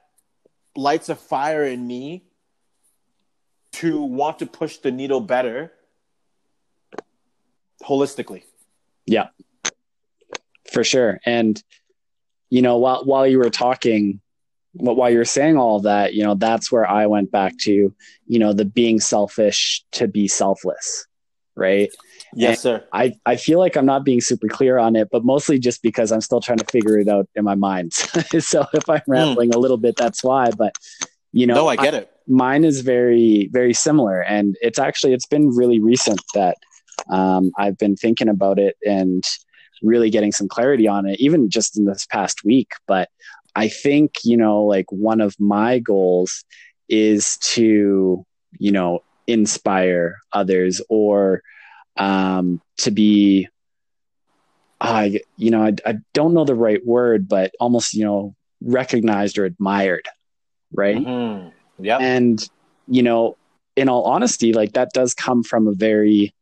lights 0.76 1.08
a 1.08 1.14
fire 1.14 1.64
in 1.64 1.86
me 1.86 2.24
to 3.72 4.02
want 4.02 4.38
to 4.38 4.46
push 4.46 4.78
the 4.78 4.90
needle 4.90 5.20
better 5.20 5.72
holistically 7.82 8.42
Yeah. 9.06 9.28
For 10.72 10.84
sure. 10.84 11.20
And 11.26 11.62
you 12.48 12.62
know, 12.62 12.78
while 12.78 13.04
while 13.04 13.26
you 13.26 13.38
were 13.38 13.50
talking, 13.50 14.20
while 14.74 15.10
you 15.10 15.18
were 15.18 15.24
saying 15.24 15.56
all 15.56 15.80
that, 15.80 16.14
you 16.14 16.22
know, 16.22 16.34
that's 16.34 16.70
where 16.70 16.88
I 16.88 17.06
went 17.06 17.30
back 17.30 17.56
to, 17.58 17.94
you 18.26 18.38
know, 18.38 18.52
the 18.52 18.64
being 18.64 19.00
selfish 19.00 19.84
to 19.92 20.06
be 20.06 20.28
selfless. 20.28 21.06
Right. 21.54 21.90
yes 22.34 22.62
sir 22.62 22.82
I, 22.94 23.12
I 23.26 23.36
feel 23.36 23.58
like 23.58 23.76
I'm 23.76 23.84
not 23.84 24.06
being 24.06 24.22
super 24.22 24.48
clear 24.48 24.78
on 24.78 24.96
it, 24.96 25.08
but 25.12 25.22
mostly 25.22 25.58
just 25.58 25.82
because 25.82 26.10
I'm 26.10 26.22
still 26.22 26.40
trying 26.40 26.56
to 26.58 26.64
figure 26.64 26.98
it 26.98 27.08
out 27.08 27.28
in 27.34 27.44
my 27.44 27.54
mind. 27.54 27.92
so 28.38 28.64
if 28.72 28.88
I'm 28.88 29.00
hmm. 29.00 29.12
rambling 29.12 29.54
a 29.54 29.58
little 29.58 29.76
bit, 29.76 29.96
that's 29.96 30.24
why. 30.24 30.50
But 30.56 30.74
you 31.32 31.46
know, 31.46 31.54
no 31.54 31.68
i 31.68 31.76
get 31.76 31.94
it 31.94 32.11
mine 32.26 32.64
is 32.64 32.80
very 32.80 33.48
very 33.52 33.74
similar. 33.74 34.20
And 34.20 34.56
it's 34.60 34.78
actually 34.78 35.12
it's 35.12 35.26
been 35.26 35.48
really 35.54 35.80
recent 35.80 36.20
that 36.34 36.56
um, 37.08 37.50
i've 37.58 37.78
been 37.78 37.96
thinking 37.96 38.28
about 38.28 38.58
it 38.58 38.76
and 38.86 39.24
really 39.82 40.10
getting 40.10 40.30
some 40.30 40.46
clarity 40.46 40.86
on 40.86 41.06
it 41.06 41.18
even 41.18 41.50
just 41.50 41.76
in 41.76 41.84
this 41.84 42.06
past 42.06 42.44
week. 42.44 42.72
But 42.86 43.08
i 43.54 43.68
think 43.68 44.14
you 44.24 44.36
know 44.36 44.64
like 44.64 44.90
one 44.90 45.20
of 45.20 45.38
my 45.38 45.78
goals 45.78 46.44
is 46.88 47.36
to 47.38 48.24
you 48.58 48.72
know 48.72 49.00
inspire 49.26 50.18
others 50.32 50.80
or 50.88 51.42
um, 51.96 52.60
to 52.78 52.90
be 52.90 53.48
i 54.80 55.20
you 55.36 55.50
know 55.50 55.62
I, 55.62 55.74
I 55.84 55.98
don't 56.14 56.34
know 56.34 56.44
the 56.44 56.54
right 56.54 56.84
word 56.84 57.28
but 57.28 57.52
almost 57.60 57.94
you 57.94 58.04
know 58.04 58.34
recognized 58.62 59.36
or 59.38 59.44
admired 59.44 60.08
right? 60.72 60.96
Mm-hmm. 60.96 61.48
Yeah 61.82 61.98
and 61.98 62.48
you 62.86 63.02
know 63.02 63.36
in 63.76 63.88
all 63.88 64.04
honesty 64.04 64.52
like 64.52 64.72
that 64.72 64.90
does 64.92 65.14
come 65.14 65.42
from 65.42 65.66
a 65.66 65.72
very 65.72 66.34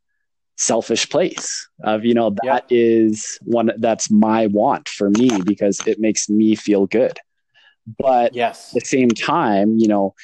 selfish 0.56 1.08
place 1.08 1.68
of 1.84 2.04
you 2.04 2.12
know 2.12 2.34
that 2.42 2.64
is 2.70 3.38
one 3.42 3.70
that's 3.78 4.10
my 4.10 4.46
want 4.48 4.88
for 4.88 5.10
me 5.10 5.30
because 5.44 5.80
it 5.86 5.98
makes 5.98 6.28
me 6.28 6.54
feel 6.54 6.86
good 6.86 7.18
But 7.98 8.34
Yes. 8.34 8.74
at 8.74 8.82
the 8.82 8.86
same 8.86 9.08
time, 9.10 9.76
you 9.78 9.88
know, 9.88 10.14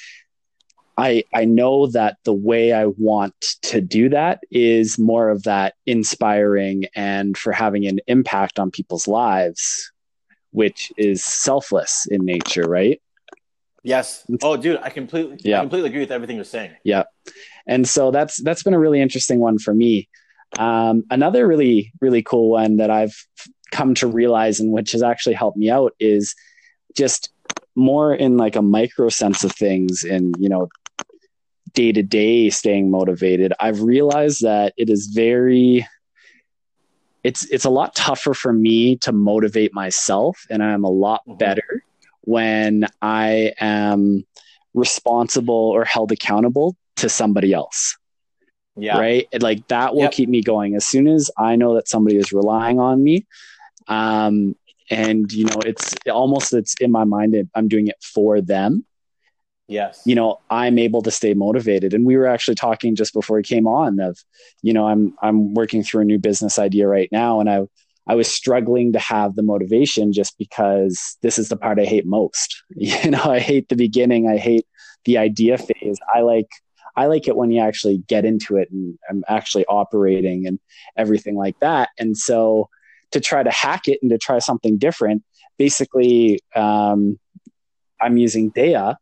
I 0.98 1.24
I 1.34 1.44
know 1.44 1.86
that 1.88 2.16
the 2.24 2.32
way 2.32 2.72
I 2.72 2.86
want 2.86 3.34
to 3.62 3.80
do 3.80 4.08
that 4.10 4.40
is 4.50 4.98
more 4.98 5.28
of 5.28 5.42
that 5.42 5.74
inspiring 5.86 6.84
and 6.94 7.36
for 7.36 7.52
having 7.52 7.86
an 7.86 7.98
impact 8.06 8.58
on 8.58 8.70
people's 8.70 9.06
lives, 9.06 9.92
which 10.52 10.92
is 10.96 11.24
selfless 11.24 12.06
in 12.10 12.24
nature, 12.24 12.62
right? 12.68 13.00
Yes. 13.86 14.26
Oh, 14.42 14.56
dude, 14.56 14.80
I 14.82 14.90
completely, 14.90 15.38
Yeah. 15.44 15.58
I 15.58 15.60
completely 15.60 15.90
agree 15.90 16.00
with 16.00 16.10
everything 16.10 16.34
you're 16.36 16.44
saying. 16.44 16.72
Yeah. 16.82 17.04
And 17.68 17.88
so 17.88 18.10
that's 18.10 18.42
that's 18.42 18.62
been 18.64 18.74
a 18.74 18.78
really 18.78 19.00
interesting 19.00 19.38
one 19.40 19.58
for 19.58 19.72
me 19.72 20.08
um, 20.58 21.04
another 21.10 21.46
really 21.46 21.92
really 22.00 22.22
cool 22.22 22.50
one 22.50 22.76
that 22.76 22.88
i've 22.90 23.14
come 23.72 23.94
to 23.94 24.06
realize 24.06 24.60
and 24.60 24.72
which 24.72 24.92
has 24.92 25.02
actually 25.02 25.34
helped 25.34 25.56
me 25.58 25.68
out 25.68 25.92
is 25.98 26.34
just 26.96 27.30
more 27.74 28.14
in 28.14 28.36
like 28.36 28.56
a 28.56 28.62
micro 28.62 29.08
sense 29.08 29.42
of 29.44 29.52
things 29.52 30.04
and 30.04 30.34
you 30.38 30.48
know 30.48 30.68
day 31.74 31.90
to 31.92 32.02
day 32.02 32.48
staying 32.48 32.90
motivated 32.90 33.52
i've 33.60 33.82
realized 33.82 34.42
that 34.42 34.72
it 34.76 34.88
is 34.88 35.08
very 35.08 35.86
it's 37.24 37.44
it's 37.50 37.64
a 37.64 37.70
lot 37.70 37.94
tougher 37.94 38.32
for 38.32 38.52
me 38.52 38.96
to 38.96 39.12
motivate 39.12 39.74
myself 39.74 40.46
and 40.48 40.62
i'm 40.62 40.84
a 40.84 40.90
lot 40.90 41.22
Mhm. 41.26 41.38
better 41.38 41.82
when 42.26 42.86
i 43.02 43.52
am 43.60 44.24
responsible 44.74 45.54
or 45.54 45.84
held 45.84 46.12
accountable 46.12 46.76
to 46.96 47.08
somebody 47.08 47.52
else 47.54 47.96
Yeah. 48.76 48.98
right 48.98 49.26
like 49.40 49.66
that 49.68 49.94
will 49.94 50.02
Yep. 50.02 50.12
keep 50.12 50.28
me 50.28 50.42
going 50.42 50.74
as 50.76 50.86
soon 50.86 51.08
as 51.08 51.30
i 51.38 51.56
know 51.56 51.74
that 51.76 51.88
somebody 51.88 52.16
is 52.16 52.32
relying 52.32 52.78
on 52.78 53.02
me 53.02 53.26
um 53.88 54.54
and 54.90 55.32
you 55.32 55.44
know 55.46 55.60
it's 55.64 55.94
almost 56.12 56.52
it's 56.52 56.74
in 56.80 56.90
my 56.92 57.04
mind 57.04 57.32
that 57.34 57.48
i'm 57.54 57.68
doing 57.68 57.86
it 57.88 57.96
for 58.02 58.40
them 58.40 58.84
Yes. 59.68 60.02
you 60.04 60.14
know 60.14 60.38
i'm 60.50 60.78
able 60.78 61.02
to 61.02 61.10
stay 61.10 61.34
motivated 61.34 61.92
and 61.94 62.04
we 62.06 62.16
were 62.16 62.26
actually 62.26 62.54
talking 62.54 62.94
just 62.94 63.12
before 63.12 63.36
we 63.36 63.42
came 63.42 63.66
on 63.66 63.98
of 64.00 64.16
you 64.62 64.72
know 64.72 64.86
i'm 64.86 65.14
i'm 65.22 65.54
working 65.54 65.82
through 65.82 66.02
a 66.02 66.04
new 66.04 66.18
business 66.18 66.58
idea 66.58 66.86
right 66.86 67.08
now 67.10 67.40
and 67.40 67.48
i 67.50 67.60
i 68.06 68.14
was 68.14 68.28
struggling 68.28 68.92
to 68.92 68.98
have 68.98 69.34
the 69.36 69.42
motivation 69.42 70.12
just 70.12 70.36
because 70.38 71.16
this 71.22 71.38
is 71.38 71.48
the 71.48 71.56
part 71.56 71.78
i 71.78 71.84
hate 71.84 72.06
most 72.06 72.62
you 72.76 73.10
know 73.10 73.24
i 73.24 73.38
hate 73.38 73.68
the 73.68 73.76
beginning 73.76 74.28
i 74.28 74.36
hate 74.36 74.66
the 75.04 75.18
idea 75.18 75.56
phase 75.58 75.98
i 76.14 76.20
like 76.20 76.48
i 76.96 77.06
like 77.06 77.28
it 77.28 77.36
when 77.36 77.50
you 77.50 77.60
actually 77.60 77.98
get 78.08 78.24
into 78.24 78.56
it 78.56 78.70
and 78.70 78.98
i'm 79.10 79.24
actually 79.28 79.64
operating 79.66 80.46
and 80.46 80.58
everything 80.96 81.36
like 81.36 81.58
that 81.60 81.90
and 81.98 82.16
so 82.16 82.68
to 83.12 83.20
try 83.20 83.42
to 83.42 83.50
hack 83.50 83.86
it 83.86 83.98
and 84.02 84.10
to 84.10 84.18
try 84.18 84.38
something 84.38 84.78
different 84.78 85.22
basically 85.58 86.40
um, 86.54 87.18
i'm 88.00 88.16
using 88.16 88.50
dea 88.50 88.94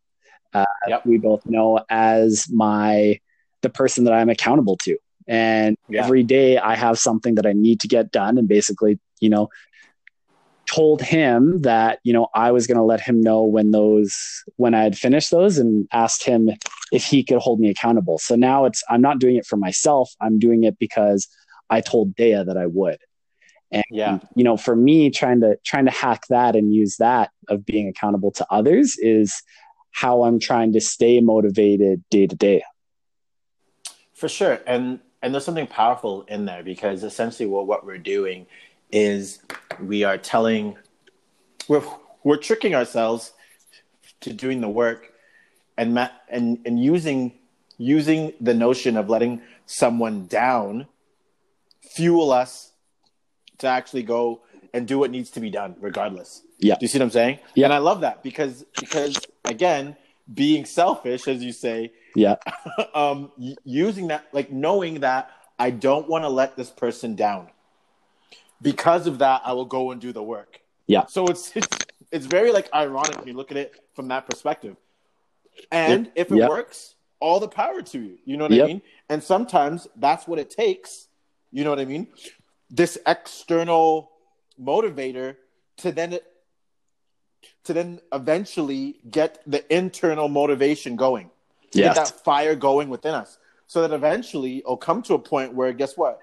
Yep. 0.87 1.05
we 1.05 1.17
both 1.17 1.45
know 1.45 1.81
as 1.89 2.45
my 2.49 3.19
the 3.61 3.69
person 3.69 4.03
that 4.03 4.13
I'm 4.13 4.29
accountable 4.29 4.77
to. 4.83 4.97
And 5.27 5.75
Yeah. 5.87 6.03
every 6.03 6.23
day 6.23 6.57
I 6.57 6.75
have 6.75 6.99
something 6.99 7.35
that 7.35 7.45
I 7.45 7.53
need 7.53 7.79
to 7.81 7.87
get 7.87 8.11
done 8.11 8.37
and 8.37 8.47
basically, 8.47 8.99
you 9.19 9.29
know, 9.29 9.49
told 10.67 11.01
him 11.01 11.61
that, 11.61 11.99
you 12.03 12.13
know, 12.13 12.27
I 12.33 12.51
was 12.51 12.67
going 12.67 12.77
to 12.77 12.83
let 12.83 13.01
him 13.01 13.21
know 13.21 13.43
when 13.43 13.71
those 13.71 14.15
when 14.57 14.73
I 14.73 14.83
had 14.83 14.97
finished 14.97 15.31
those 15.31 15.57
and 15.57 15.87
asked 15.91 16.23
him 16.23 16.49
if 16.91 17.05
he 17.05 17.23
could 17.23 17.37
hold 17.37 17.59
me 17.59 17.69
accountable. 17.69 18.17
So 18.17 18.35
now 18.35 18.65
it's 18.65 18.83
I'm 18.89 19.01
not 19.01 19.19
doing 19.19 19.35
it 19.35 19.45
for 19.45 19.57
myself. 19.57 20.11
I'm 20.21 20.39
doing 20.39 20.63
it 20.63 20.77
because 20.79 21.27
I 21.69 21.81
told 21.81 22.15
Dea 22.15 22.43
that 22.43 22.57
I 22.57 22.65
would. 22.67 22.97
And 23.71 23.83
Yeah. 23.89 24.19
you 24.35 24.43
know, 24.43 24.57
for 24.57 24.75
me 24.75 25.09
trying 25.09 25.41
to 25.41 25.57
trying 25.65 25.85
to 25.85 25.91
hack 25.91 26.23
that 26.29 26.55
and 26.55 26.73
use 26.73 26.97
that 26.97 27.31
of 27.49 27.65
being 27.65 27.87
accountable 27.87 28.31
to 28.31 28.45
others 28.49 28.95
is 28.99 29.41
how 29.91 30.23
I'm 30.23 30.39
trying 30.39 30.73
to 30.73 30.81
stay 30.81 31.21
motivated 31.21 32.03
day 32.09 32.27
to 32.27 32.35
day. 32.35 32.63
For 34.13 34.29
sure, 34.29 34.61
and 34.65 34.99
and 35.25 35.33
there's 35.33 35.43
something 35.43 35.65
powerful 35.65 36.21
in 36.27 36.45
there 36.45 36.61
because 36.61 37.03
essentially, 37.03 37.47
what 37.47 37.65
what 37.65 37.83
we're 37.83 37.97
doing 37.97 38.45
is 38.91 39.39
we 39.81 40.03
are 40.03 40.19
telling, 40.19 40.77
we're 41.67 41.83
we're 42.23 42.37
tricking 42.37 42.75
ourselves 42.75 43.33
to 44.21 44.31
doing 44.31 44.61
the 44.61 44.69
work, 44.69 45.13
and 45.79 45.95
ma- 45.95 46.11
and 46.29 46.59
and 46.67 46.79
using 46.79 47.33
using 47.79 48.33
the 48.39 48.53
notion 48.53 48.97
of 48.97 49.09
letting 49.09 49.41
someone 49.65 50.27
down 50.27 50.85
fuel 51.95 52.31
us 52.31 52.73
to 53.57 53.65
actually 53.65 54.03
go 54.03 54.41
and 54.75 54.87
do 54.87 54.99
what 54.99 55.09
needs 55.09 55.31
to 55.31 55.39
be 55.39 55.49
done, 55.49 55.75
regardless. 55.79 56.43
Yeah. 56.59 56.75
Do 56.75 56.83
you 56.83 56.87
see 56.87 56.99
what 56.99 57.05
I'm 57.05 57.09
saying? 57.09 57.39
Yeah. 57.55 57.65
And 57.65 57.73
I 57.73 57.79
love 57.79 58.01
that 58.01 58.21
because 58.21 58.63
because 58.79 59.19
again, 59.43 59.97
being 60.31 60.65
selfish, 60.65 61.27
as 61.27 61.43
you 61.43 61.51
say, 61.51 61.93
Yeah. 62.15 62.35
um, 62.95 63.31
using 63.63 64.07
that, 64.07 64.25
like 64.31 64.51
knowing 64.51 65.01
that 65.01 65.31
I 65.59 65.69
don't 65.69 66.07
want 66.07 66.23
to 66.23 66.29
let 66.29 66.55
this 66.55 66.69
person 66.69 67.15
down. 67.15 67.49
Because 68.61 69.05
of 69.05 69.19
that, 69.19 69.41
I 69.45 69.53
will 69.53 69.65
go 69.65 69.91
and 69.91 70.01
do 70.01 70.11
the 70.11 70.23
work. 70.23 70.61
Yeah. 70.87 71.05
So 71.07 71.27
it's 71.27 71.55
it's, 71.55 71.77
it's 72.11 72.25
very 72.25 72.51
like 72.51 72.73
ironic 72.73 73.17
when 73.17 73.27
you 73.27 73.33
look 73.33 73.51
at 73.51 73.57
it 73.57 73.75
from 73.93 74.07
that 74.07 74.25
perspective. 74.25 74.75
And 75.71 76.11
if 76.15 76.31
it 76.31 76.35
Yep. 76.37 76.49
works, 76.49 76.95
all 77.19 77.39
the 77.39 77.47
power 77.47 77.81
to 77.81 77.99
you. 77.99 78.17
You 78.25 78.37
know 78.37 78.45
what 78.45 78.51
Yep. 78.51 78.63
I 78.63 78.67
mean? 78.67 78.81
And 79.09 79.23
sometimes 79.23 79.87
that's 79.95 80.27
what 80.27 80.39
it 80.39 80.49
takes. 80.49 81.07
You 81.51 81.63
know 81.63 81.69
what 81.69 81.79
I 81.79 81.85
mean? 81.85 82.07
This 82.69 82.97
external 83.05 84.11
motivator 84.61 85.37
to 85.77 85.91
then 85.91 86.19
to 87.65 87.73
then 87.73 87.99
eventually 88.13 88.99
get 89.09 89.41
the 89.45 89.61
internal 89.75 90.27
motivation 90.27 90.95
going 90.95 91.29
Yes. 91.73 91.95
get 91.95 92.05
that 92.05 92.23
fire 92.23 92.55
going 92.55 92.89
within 92.89 93.13
us 93.13 93.37
so 93.67 93.81
that 93.81 93.91
eventually 93.93 94.59
it'll 94.59 94.77
come 94.77 95.01
to 95.03 95.13
a 95.13 95.19
point 95.19 95.53
where 95.53 95.71
guess 95.73 95.97
what 95.97 96.19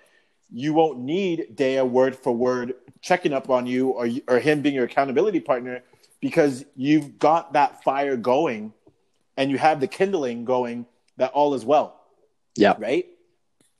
you 0.52 0.72
won't 0.74 0.98
need 1.00 1.46
Daya 1.54 1.88
word 1.88 2.14
for 2.16 2.32
word 2.34 2.74
checking 3.00 3.32
up 3.32 3.50
on 3.50 3.66
you 3.66 3.88
or, 3.88 4.08
or 4.28 4.38
him 4.38 4.62
being 4.62 4.74
your 4.74 4.84
accountability 4.84 5.40
partner 5.40 5.82
because 6.20 6.64
you've 6.76 7.18
got 7.18 7.54
that 7.54 7.82
fire 7.82 8.16
going 8.16 8.72
and 9.36 9.50
you 9.50 9.58
have 9.58 9.80
the 9.80 9.86
kindling 9.88 10.44
going 10.44 10.86
that 11.16 11.32
all 11.32 11.54
is 11.54 11.64
well 11.64 12.00
Yeah. 12.56 12.74
right 12.78 13.06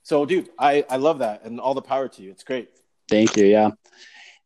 so 0.03 0.25
dude 0.25 0.49
i 0.59 0.83
i 0.89 0.97
love 0.97 1.19
that 1.19 1.43
and 1.45 1.59
all 1.59 1.73
the 1.73 1.81
power 1.81 2.07
to 2.09 2.21
you 2.21 2.31
it's 2.31 2.43
great 2.43 2.69
Thank 3.09 3.35
you. 3.35 3.45
Yeah. 3.45 3.71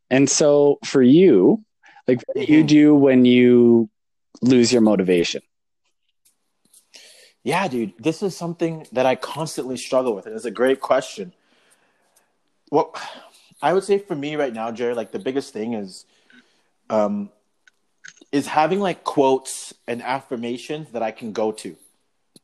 And 0.09 0.27
so 0.29 0.79
for 0.83 1.01
you, 1.01 1.63
like 2.07 2.21
what 2.25 2.45
do 2.45 2.51
you 2.51 2.63
Mhm. 2.63 2.67
do 2.67 2.95
when 2.95 3.23
you 3.23 3.87
lose 4.41 4.73
your 4.73 4.81
motivation? 4.81 5.41
Yeah, 7.47 7.65
dude, 7.69 7.93
this 7.97 8.23
is 8.23 8.35
something 8.35 8.85
that 8.91 9.05
I 9.05 9.15
constantly 9.15 9.77
struggle 9.77 10.13
with, 10.13 10.25
and 10.25 10.35
it's 10.35 10.43
a 10.43 10.51
great 10.51 10.81
question. 10.81 11.31
Well, 12.71 12.93
I 13.61 13.71
would 13.71 13.85
say 13.85 13.99
for 13.99 14.17
me 14.17 14.35
right 14.35 14.53
now, 14.53 14.69
Jerry, 14.71 14.93
like 14.93 15.13
the 15.13 15.19
biggest 15.19 15.53
thing 15.53 15.73
is, 15.73 16.05
um, 16.89 17.29
is 18.33 18.47
having 18.47 18.81
like 18.81 19.05
quotes 19.05 19.73
and 19.87 20.01
affirmations 20.01 20.89
that 20.91 21.01
I 21.01 21.11
can 21.11 21.31
go 21.31 21.53
to, 21.53 21.77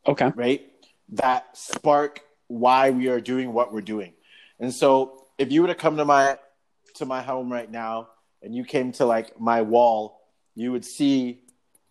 Okay. 0.08 0.32
right? 0.36 0.72
That 1.10 1.58
spark 1.58 2.22
why 2.48 2.92
we 2.92 3.10
are 3.10 3.20
doing 3.20 3.52
what 3.52 3.74
we're 3.74 3.82
doing. 3.82 4.14
And 4.58 4.74
so, 4.74 5.26
if 5.38 5.52
you 5.52 5.64
were 5.64 5.68
to 5.68 5.76
come 5.76 5.98
to 5.98 6.06
my 6.06 6.38
to 6.96 7.06
my 7.06 7.22
home 7.22 7.52
right 7.52 7.70
now, 7.70 8.08
and 8.42 8.56
you 8.56 8.64
came 8.64 8.94
to 8.94 9.06
like 9.06 9.38
my 9.38 9.64
wall, 9.64 10.22
you 10.56 10.72
would 10.72 10.86
see 10.86 11.42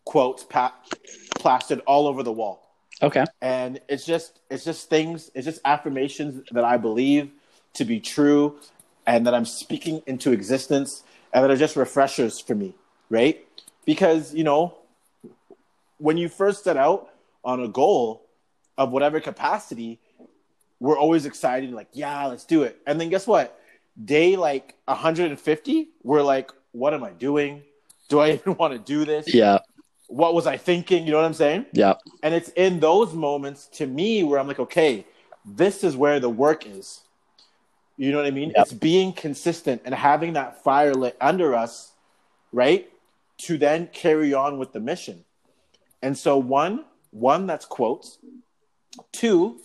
quotes 0.07 0.45
pa- 0.45 0.81
plastered 1.39 1.81
all 1.81 2.07
over 2.07 2.23
the 2.23 2.33
wall 2.33 2.72
Okay. 3.03 3.25
and 3.41 3.81
it's 3.89 4.07
just 4.07 4.41
it's 4.51 4.65
just 4.65 4.89
things 4.89 5.31
it's 5.35 5.45
just 5.45 5.61
affirmations 5.65 6.43
that 6.53 6.65
i 6.65 6.77
believe 6.77 7.31
to 7.75 7.85
be 7.85 7.99
true 7.99 8.57
and 9.07 9.27
that 9.27 9.35
i'm 9.35 9.45
speaking 9.45 10.03
into 10.07 10.33
existence 10.33 11.03
and 11.33 11.43
that 11.43 11.51
are 11.51 11.57
just 11.57 11.77
refreshers 11.77 12.39
for 12.39 12.55
me 12.55 12.75
right? 13.13 13.45
Because 13.85 14.35
you 14.35 14.43
know 14.43 14.75
when 15.99 16.17
you 16.17 16.29
first 16.29 16.65
set 16.65 16.77
out 16.77 17.11
on 17.45 17.61
a 17.61 17.69
goal 17.69 18.27
of 18.77 18.91
whatever 18.91 19.21
capacity 19.21 20.01
we're 20.81 20.99
always 20.99 21.27
excited 21.27 21.71
like 21.71 21.89
yeah 21.93 22.27
let's 22.27 22.45
do 22.45 22.65
it. 22.65 22.79
And 22.87 23.01
then 23.01 23.11
guess 23.11 23.27
what? 23.27 23.61
Day 24.03 24.35
like 24.37 24.75
150 24.87 25.89
we're 26.03 26.23
like 26.23 26.51
what 26.73 26.95
am 26.95 27.05
i 27.05 27.11
doing? 27.11 27.63
Do 28.09 28.19
i 28.19 28.31
even 28.33 28.57
want 28.57 28.73
to 28.73 28.79
do 28.79 29.05
this? 29.05 29.33
Yeah. 29.33 29.59
What 30.13 30.35
was 30.35 30.47
i 30.47 30.57
thinking 30.57 31.05
you 31.07 31.11
know 31.13 31.19
what 31.19 31.25
i'm 31.27 31.35
saying 31.35 31.65
Yeah. 31.73 31.95
and 32.23 32.35
it's 32.35 32.51
in 32.51 32.81
those 32.81 33.13
moments 33.15 33.67
to 33.79 33.87
me 33.87 34.23
where 34.25 34.39
I'm 34.39 34.47
like, 34.47 34.59
okay, 34.69 35.07
this 35.45 35.83
is 35.83 35.97
where 35.97 36.21
the 36.21 36.29
work 36.31 36.67
is. 36.67 37.01
You 37.97 38.11
know 38.13 38.19
what 38.19 38.27
I 38.27 38.31
mean? 38.31 38.51
Yep. 38.51 38.63
It's 38.63 38.73
being 38.73 39.13
consistent 39.13 39.83
and 39.85 39.95
having 39.95 40.35
that 40.35 40.63
fire 40.63 40.95
lit 40.95 41.17
under 41.21 41.55
us, 41.55 41.93
right? 42.53 42.89
To 43.47 43.59
then 43.59 43.89
carry 43.93 44.33
on 44.35 44.59
with 44.59 44.73
the 44.73 44.81
mission. 44.81 45.25
And 46.01 46.17
so 46.17 46.37
one, 46.39 46.85
one 47.11 47.47
that's 47.47 47.67
quotes. 47.67 48.19
Two, 49.13 49.61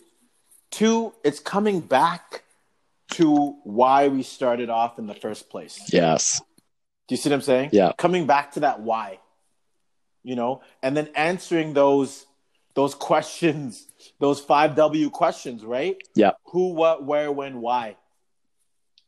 two, 0.71 1.13
it's 1.23 1.39
coming 1.39 1.79
back 1.79 2.43
to 3.11 3.55
why 3.63 4.07
we 4.07 4.23
started 4.23 4.69
off 4.69 4.99
in 4.99 5.07
the 5.07 5.15
first 5.15 5.49
place. 5.49 5.75
Yes. 5.93 6.41
Do 7.07 7.13
you 7.15 7.17
see 7.17 7.29
what 7.29 7.35
I'm 7.35 7.41
saying? 7.41 7.69
Yeah. 7.71 7.91
Coming 7.97 8.25
back 8.27 8.51
to 8.53 8.59
that 8.61 8.81
why. 8.81 9.19
You 10.27 10.35
know, 10.35 10.61
and 10.83 10.95
then 10.95 11.07
answering 11.15 11.73
those 11.73 12.25
those 12.73 12.93
questions, 12.93 13.87
those 14.19 14.41
five 14.41 14.75
W 14.75 15.09
questions, 15.09 15.63
right? 15.63 15.97
Yeah. 16.15 16.31
Who, 16.51 16.73
what, 16.73 17.03
where, 17.03 17.31
when, 17.31 17.61
why. 17.61 17.95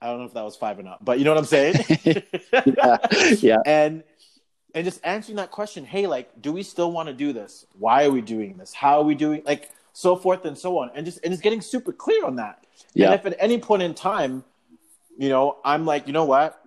I 0.02 0.08
don't 0.08 0.20
know 0.20 0.26
if 0.26 0.34
that 0.34 0.46
was 0.46 0.56
five 0.56 0.80
or 0.80 0.84
not, 0.84 1.04
but 1.04 1.20
you 1.20 1.26
know 1.26 1.32
what 1.32 1.40
I'm 1.40 1.46
saying? 1.46 1.76
yeah. 2.66 2.98
yeah. 3.42 3.58
and 3.66 4.04
and 4.74 4.86
just 4.86 5.02
answering 5.04 5.38
that 5.38 5.50
question 5.50 5.84
hey 5.84 6.06
like 6.06 6.30
do 6.42 6.52
we 6.52 6.62
still 6.62 6.92
want 6.92 7.08
to 7.08 7.14
do 7.14 7.34
this 7.34 7.66
why 7.80 8.06
are 8.06 8.12
we 8.12 8.22
doing 8.22 8.56
this 8.56 8.72
how 8.72 9.00
are 9.00 9.04
we 9.04 9.16
doing 9.16 9.42
like 9.44 9.72
so 9.94 10.16
forth 10.16 10.46
and 10.46 10.56
so 10.56 10.78
on 10.78 10.92
and 10.94 11.08
just 11.08 11.20
and 11.24 11.34
just 11.34 11.42
getting 11.42 11.60
super 11.60 11.92
clear 11.92 12.24
on 12.24 12.36
that 12.36 12.68
Yeah. 12.94 13.08
and 13.08 13.16
if 13.16 13.26
at 13.26 13.36
any 13.40 13.58
point 13.58 13.82
in 13.82 13.96
time 13.96 14.44
you 15.18 15.30
know 15.30 15.58
i'm 15.66 15.88
like 15.88 16.06
you 16.06 16.14
know 16.14 16.26
what 16.26 16.64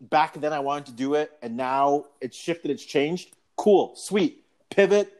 back 0.00 0.40
then 0.40 0.54
i 0.54 0.58
wanted 0.58 0.86
to 0.86 0.92
do 0.92 1.14
it 1.14 1.32
and 1.42 1.54
now 1.54 2.06
it's 2.22 2.34
shifted 2.36 2.70
it's 2.70 2.82
changed 2.84 3.36
cool 3.58 3.94
sweet 3.96 4.44
pivot 4.70 5.12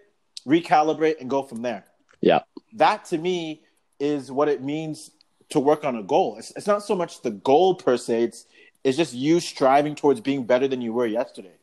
recalibrate 0.46 1.20
and 1.20 1.28
go 1.28 1.42
from 1.42 1.60
there 1.62 1.84
Yeah. 2.20 2.40
that 2.74 3.04
to 3.06 3.18
me 3.18 3.62
is 4.00 4.30
what 4.32 4.48
it 4.48 4.62
means 4.62 5.10
to 5.50 5.60
work 5.60 5.84
on 5.84 5.96
a 5.96 6.02
goal 6.02 6.36
it's, 6.38 6.50
it's 6.56 6.66
not 6.66 6.82
so 6.82 6.94
much 6.94 7.20
the 7.22 7.30
goal 7.32 7.74
per 7.74 7.96
se 7.96 8.22
it's 8.24 8.46
it's 8.84 8.96
just 8.96 9.12
you 9.12 9.40
striving 9.40 9.94
towards 9.94 10.20
being 10.20 10.44
better 10.44 10.66
than 10.68 10.80
you 10.80 10.92
were 10.92 11.06
yesterday 11.06 11.56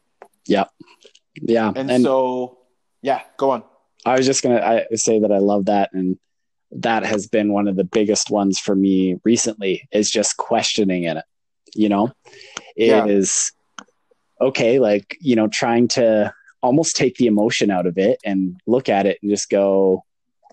Yeah. 0.48 0.66
Yeah. 1.42 1.72
and, 1.76 1.90
And, 1.90 2.04
so, 2.04 2.60
yeah, 3.02 3.22
go 3.38 3.52
on. 3.52 3.64
I 4.06 4.16
was 4.18 4.26
just 4.26 4.44
going 4.44 4.56
to 4.62 4.98
say 4.98 5.20
that 5.20 5.32
I 5.32 5.40
love 5.40 5.66
that. 5.66 5.90
And 5.94 6.18
that 6.72 7.04
has 7.06 7.28
been 7.28 7.52
one 7.52 7.68
of 7.68 7.76
the 7.76 7.84
biggest 7.84 8.30
ones 8.30 8.60
for 8.60 8.76
me 8.76 9.20
recently 9.24 9.88
is 9.92 10.10
just 10.12 10.38
questioning 10.38 11.04
in 11.06 11.18
it, 11.18 11.26
you 11.74 11.90
know, 11.90 12.12
Yeah. 12.78 13.06
is 13.06 13.52
okay. 14.40 14.80
Like, 14.80 15.18
you 15.20 15.36
know, 15.36 15.48
trying 15.48 15.88
to 15.90 16.34
almost 16.62 16.96
take 16.96 17.16
the 17.18 17.28
emotion 17.28 17.70
out 17.72 17.86
of 17.86 17.98
it 17.98 18.20
and 18.26 18.60
look 18.66 18.90
at 18.90 19.06
it 19.06 19.20
and 19.22 19.30
just 19.32 19.50
go, 19.50 20.04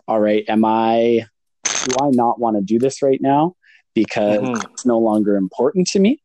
all 0.09 0.21
right, 0.21 0.45
am 0.49 0.65
I, 0.65 1.27
do 1.65 1.97
I 2.01 2.11
not 2.11 2.39
want 2.39 2.57
to 2.57 2.63
do 2.63 2.79
this 2.79 3.03
right 3.03 3.21
now 3.21 3.55
because 3.95 4.41
Mhm. 4.41 4.65
it's 4.73 4.85
no 4.87 4.99
longer 4.99 5.37
important 5.37 5.87
to 5.89 5.99
me? 5.99 6.21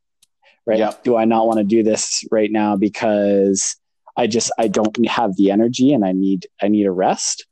Right. 0.65 0.79
Yep. 0.79 1.03
Do 1.03 1.15
I 1.15 1.23
not 1.25 1.47
want 1.47 1.59
to 1.59 1.63
do 1.63 1.81
this 1.83 2.25
right 2.29 2.51
now 2.51 2.75
because 2.75 3.77
I 4.17 4.27
just 4.27 4.51
I 4.57 4.67
don't 4.67 5.07
have 5.07 5.37
the 5.37 5.51
energy 5.51 5.93
and 5.93 6.03
I 6.03 6.11
need 6.11 6.47
I 6.61 6.67
need 6.67 6.85
a 6.85 6.91
rest? 6.91 7.45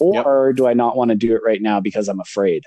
Or 0.00 0.52
do 0.52 0.66
I 0.66 0.74
not 0.74 0.96
want 0.96 1.10
to 1.10 1.16
do 1.16 1.34
it 1.36 1.42
right 1.44 1.60
now 1.62 1.80
because 1.80 2.08
I'm 2.08 2.20
afraid? 2.20 2.64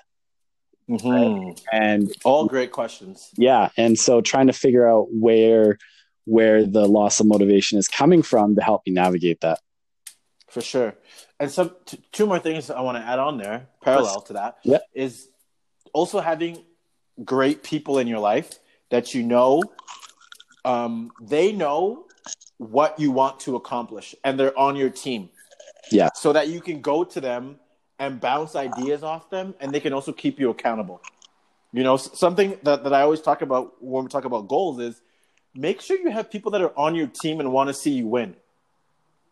And 1.72 2.12
All 2.24 2.46
great 2.48 2.72
questions. 2.72 3.30
yeah, 3.38 3.70
and 3.78 3.98
so 3.98 4.22
trying 4.22 4.48
to 4.48 4.54
figure 4.54 4.88
out 4.90 5.08
where 5.12 5.78
where 6.26 6.66
the 6.66 6.88
loss 6.88 7.20
of 7.20 7.26
motivation 7.26 7.78
is 7.78 7.88
coming 7.88 8.22
from 8.22 8.56
to 8.56 8.62
help 8.62 8.82
you 8.86 8.94
navigate 8.94 9.42
that. 9.42 9.60
For 10.50 10.62
sure. 10.62 10.96
And 11.40 11.50
some 11.50 11.76
t- 11.86 12.02
two 12.12 12.26
more 12.26 12.40
things 12.40 12.70
I 12.70 12.82
want 12.82 12.98
to 12.98 13.04
add 13.04 13.20
on 13.20 13.38
there, 13.38 13.68
parallel 13.82 14.22
to 14.22 14.34
that, 14.34 14.58
Yeah. 14.64 14.80
is 14.94 15.30
also 15.94 16.20
having 16.20 16.64
great 17.24 17.64
people 17.64 18.00
in 18.00 18.08
your 18.08 18.20
life 18.20 18.60
that 18.90 19.14
you 19.14 19.24
know 19.24 19.64
um, 20.66 21.12
they 21.22 21.52
know 21.52 22.06
what 22.58 23.00
you 23.00 23.12
want 23.12 23.40
to 23.42 23.56
accomplish 23.56 24.14
and 24.24 24.40
they're 24.40 24.58
on 24.58 24.76
your 24.76 24.90
team. 24.90 25.30
Yeah. 25.92 26.10
So 26.14 26.34
that 26.34 26.50
you 26.50 26.62
can 26.62 26.82
go 26.82 27.04
to 27.04 27.20
them 27.20 27.60
and 27.98 28.20
bounce 28.20 28.56
ideas 28.56 29.04
off 29.04 29.30
them 29.30 29.56
and 29.60 29.72
they 29.74 29.80
can 29.80 29.94
also 29.94 30.12
keep 30.12 30.40
you 30.40 30.50
accountable. 30.50 31.02
You 31.74 31.84
know, 31.84 31.98
something 31.98 32.58
that, 32.64 32.84
that 32.84 32.94
I 32.94 33.02
always 33.02 33.22
talk 33.22 33.42
about 33.42 33.82
when 33.82 34.04
we 34.04 34.10
talk 34.10 34.26
about 34.26 34.48
goals 34.48 34.80
is 34.80 35.02
make 35.56 35.82
sure 35.82 35.98
you 35.98 36.12
have 36.12 36.30
people 36.32 36.52
that 36.52 36.62
are 36.62 36.78
on 36.78 36.96
your 36.96 37.08
team 37.08 37.40
and 37.40 37.52
want 37.52 37.68
to 37.70 37.74
see 37.74 37.92
you 37.92 38.08
win. 38.08 38.36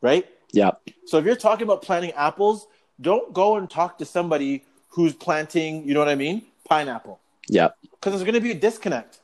Right? 0.02 0.28
Yeah. 0.52 0.72
So 1.06 1.18
if 1.18 1.26
you're 1.26 1.36
talking 1.36 1.64
about 1.64 1.82
planting 1.82 2.12
apples, 2.14 2.68
don't 3.00 3.34
go 3.34 3.58
and 3.58 3.70
talk 3.70 3.98
to 4.00 4.06
somebody 4.06 4.64
who's 4.90 5.14
planting, 5.14 5.88
you 5.88 5.94
know 5.94 6.00
what 6.00 6.10
I 6.10 6.16
mean? 6.16 6.44
Pineapple. 6.68 7.20
Yeah. 7.48 7.70
Because 7.82 8.14
there's 8.14 8.24
going 8.24 8.34
to 8.34 8.42
be 8.42 8.52
a 8.52 8.56
disconnect. 8.56 9.20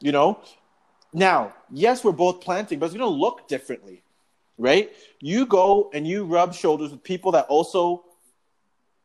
You 0.00 0.12
know? 0.12 0.40
Now, 1.12 1.54
yes, 1.70 2.02
we're 2.02 2.12
both 2.12 2.40
planting, 2.40 2.78
but 2.78 2.86
it's 2.86 2.94
going 2.94 3.08
to 3.08 3.14
look 3.16 3.46
differently. 3.48 4.02
Right? 4.58 4.92
You 5.20 5.46
go 5.46 5.90
and 5.92 6.06
you 6.06 6.24
rub 6.24 6.54
shoulders 6.54 6.90
with 6.90 7.02
people 7.02 7.32
that 7.32 7.46
also 7.46 8.04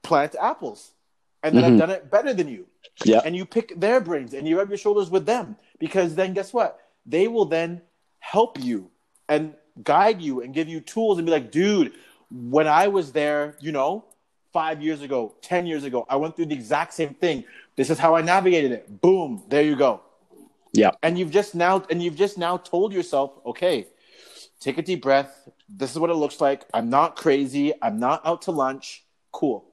plant 0.04 0.36
apples 0.40 0.92
and 1.44 1.56
that 1.56 1.64
Mhm. 1.64 1.70
have 1.70 1.80
done 1.80 1.90
it 1.90 2.12
better 2.12 2.34
than 2.34 2.48
you. 2.48 2.68
Yeah. 3.04 3.22
And 3.26 3.36
you 3.36 3.46
pick 3.46 3.80
their 3.80 4.00
brains 4.00 4.34
and 4.34 4.48
you 4.48 4.58
rub 4.58 4.70
your 4.70 4.78
shoulders 4.78 5.10
with 5.10 5.26
them 5.26 5.58
because 5.80 6.16
then 6.16 6.34
guess 6.34 6.54
what? 6.54 6.80
They 7.06 7.28
will 7.28 7.46
then 7.46 7.82
help 8.20 8.60
you 8.60 8.92
and 9.28 9.54
guide 9.84 10.22
you 10.22 10.42
and 10.42 10.54
give 10.54 10.68
you 10.68 10.82
tools 10.82 11.18
and 11.18 11.26
be 11.26 11.32
like, 11.32 11.52
dude, 11.52 11.94
when 12.32 12.68
I 12.68 12.88
was 12.88 13.12
there, 13.12 13.56
you 13.60 13.72
know, 13.72 14.06
five 14.52 14.82
years 14.82 15.02
ago, 15.02 15.36
10 15.42 15.66
years 15.66 15.84
ago, 15.84 16.06
I 16.10 16.16
went 16.16 16.36
through 16.36 16.48
the 16.48 16.56
exact 16.56 16.94
same 16.94 17.14
thing. 17.14 17.44
This 17.76 17.90
is 17.90 17.98
how 17.98 18.16
I 18.16 18.22
navigated 18.22 18.72
it. 18.72 19.02
Boom, 19.02 19.44
there 19.48 19.64
you 19.64 19.76
go. 19.76 20.02
Yeah. 20.74 20.92
And 21.02 21.18
you've 21.18 21.32
just 21.32 21.56
now 21.56 21.84
and 21.90 22.02
you've 22.02 22.16
just 22.16 22.38
now 22.38 22.58
told 22.58 22.94
yourself, 22.94 23.32
okay, 23.46 23.88
take 24.60 24.78
a 24.78 24.82
deep 24.82 25.02
breath. 25.02 25.50
This 25.68 25.92
is 25.92 26.00
what 26.00 26.10
it 26.10 26.16
looks 26.16 26.42
like. 26.42 26.66
I'm 26.74 26.90
not 26.90 27.16
crazy. 27.16 27.74
I'm 27.82 28.00
not 28.00 28.26
out 28.26 28.44
to 28.44 28.52
lunch. 28.52 29.04
Cool. 29.32 29.66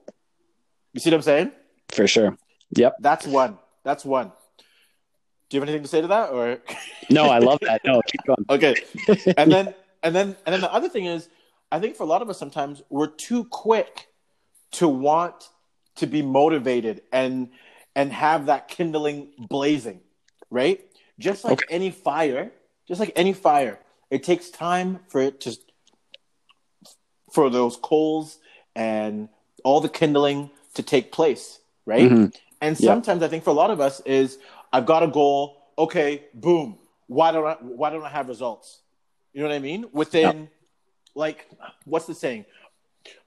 You 0.93 0.99
see 0.99 1.09
what 1.11 1.17
I'm 1.17 1.21
saying? 1.21 1.51
For 1.89 2.07
sure. 2.07 2.37
Yep. 2.75 2.95
That's 2.99 3.27
one. 3.27 3.57
That's 3.83 4.03
one. 4.03 4.31
Do 5.49 5.55
you 5.55 5.61
have 5.61 5.69
anything 5.69 5.83
to 5.83 5.89
say 5.89 6.01
to 6.01 6.07
that, 6.07 6.31
or 6.31 6.59
No, 7.09 7.23
I 7.27 7.39
love 7.39 7.59
that. 7.61 7.81
No, 7.85 8.01
keep 8.07 8.21
going. 8.25 8.45
okay? 8.49 8.75
And 9.37 9.51
then, 9.51 9.73
and 10.03 10.15
then, 10.15 10.35
and 10.45 10.53
then 10.53 10.61
the 10.61 10.73
other 10.73 10.89
thing 10.89 11.05
is, 11.05 11.29
I 11.71 11.79
think 11.79 11.95
for 11.95 12.03
a 12.03 12.07
lot 12.07 12.21
of 12.21 12.29
us, 12.29 12.37
sometimes 12.37 12.81
we're 12.89 13.07
too 13.07 13.45
quick 13.45 14.07
to 14.73 14.87
want 14.87 15.49
to 15.95 16.07
be 16.07 16.21
motivated 16.21 17.01
and 17.11 17.49
and 17.95 18.13
have 18.13 18.45
that 18.45 18.67
kindling 18.67 19.29
blazing, 19.37 20.01
right? 20.51 20.81
Just 21.17 21.43
like 21.43 21.59
Okay. 21.63 21.73
any 21.73 21.89
fire, 21.89 22.51
just 22.87 22.99
like 22.99 23.11
any 23.15 23.33
fire, 23.33 23.79
it 24.11 24.23
takes 24.23 24.49
time 24.49 24.99
for 25.07 25.19
it 25.21 25.41
to 25.41 25.57
for 27.33 27.49
those 27.49 27.75
coals 27.77 28.39
and 28.75 29.29
all 29.63 29.81
the 29.81 29.89
kindling 29.89 30.51
to 30.75 30.83
take 30.83 31.11
place, 31.11 31.59
right? 31.85 32.09
Mhm. 32.09 32.33
And 32.61 32.79
Yeah. 32.79 32.91
sometimes 32.91 33.23
I 33.23 33.27
think 33.27 33.43
for 33.43 33.49
a 33.49 33.53
lot 33.53 33.71
of 33.71 33.81
us 33.81 33.99
is 34.01 34.37
I've 34.77 34.85
got 34.85 35.01
a 35.01 35.07
goal, 35.07 35.39
okay, 35.75 36.25
boom. 36.35 36.77
Why 37.07 37.31
don't 37.31 37.47
I 37.47 37.53
why 37.61 37.89
don't 37.89 38.03
I 38.03 38.09
have 38.09 38.27
results? 38.29 38.81
You 39.33 39.41
know 39.41 39.47
what 39.49 39.55
I 39.55 39.59
mean? 39.59 39.85
Within 39.91 40.49
like 41.15 41.47
what's 41.85 42.05
the 42.05 42.13
saying? 42.13 42.45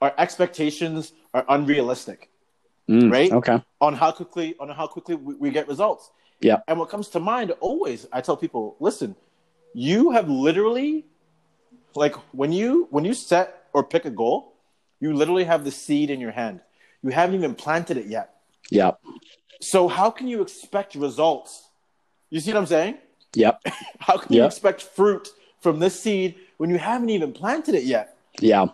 Our 0.00 0.12
expectations 0.16 1.12
are 1.34 1.44
unrealistic 1.48 2.28
Mm, 2.88 3.10
Right? 3.12 3.32
Okay. 3.32 3.62
on 3.80 3.94
how 3.94 4.10
quickly 4.12 4.54
on 4.60 4.68
how 4.68 4.86
quickly 4.86 5.14
we, 5.14 5.34
we 5.34 5.50
get 5.50 5.66
results. 5.68 6.10
Yeah. 6.40 6.58
And 6.68 6.78
what 6.78 6.88
comes 6.88 7.08
to 7.10 7.20
mind 7.20 7.52
always, 7.60 8.06
I 8.12 8.20
tell 8.20 8.36
people, 8.36 8.76
listen, 8.80 9.14
you 9.74 10.10
have 10.10 10.28
literally 10.28 11.04
like 11.94 12.14
when 12.32 12.52
you 12.52 12.86
when 12.90 13.04
you 13.04 13.14
set 13.14 13.46
or 13.72 13.82
pick 13.84 14.04
a 14.04 14.10
goal, 14.10 14.54
you 15.00 15.14
literally 15.14 15.44
have 15.44 15.64
the 15.64 15.70
seed 15.70 16.10
in 16.10 16.20
your 16.20 16.32
hand. 16.32 16.60
You 17.02 17.10
haven't 17.10 17.34
even 17.36 17.54
planted 17.54 17.96
it 17.96 18.06
yet. 18.06 18.26
Yep. 18.70 19.00
So 19.60 19.88
how 19.88 20.10
can 20.10 20.26
you 20.28 20.42
expect 20.42 20.94
results? 20.94 21.68
You 22.30 22.40
see 22.40 22.52
what 22.52 22.58
I'm 22.58 22.66
saying? 22.66 22.98
Yep. 23.34 23.62
How 24.00 24.16
can 24.16 24.34
you 24.34 24.44
expect 24.44 24.82
fruit 24.82 25.28
from 25.60 25.78
this 25.78 26.00
seed 26.00 26.34
when 26.56 26.70
you 26.70 26.78
haven't 26.78 27.10
even 27.10 27.32
planted 27.32 27.74
it 27.76 27.84
yet? 27.84 28.16
Yeah. 28.40 28.66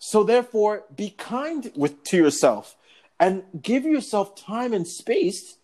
So 0.00 0.24
therefore, 0.24 0.84
be 0.94 1.10
kind 1.10 1.70
with 1.76 2.02
to 2.04 2.16
yourself 2.16 2.76
and 3.20 3.42
give 3.60 3.84
yourself 3.84 4.34
time 4.36 4.72
and 4.72 4.86
space 4.86 5.56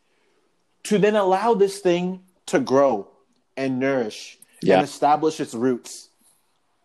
to 0.85 0.99
then 0.99 1.17
allow 1.17 1.55
this 1.55 1.79
thing 1.81 2.21
to 2.47 2.61
grow 2.61 3.09
and 3.57 3.79
nourish 3.81 4.39
Yeah. 4.61 4.77
and 4.79 4.85
establish 4.85 5.41
its 5.41 5.55
roots 5.55 6.11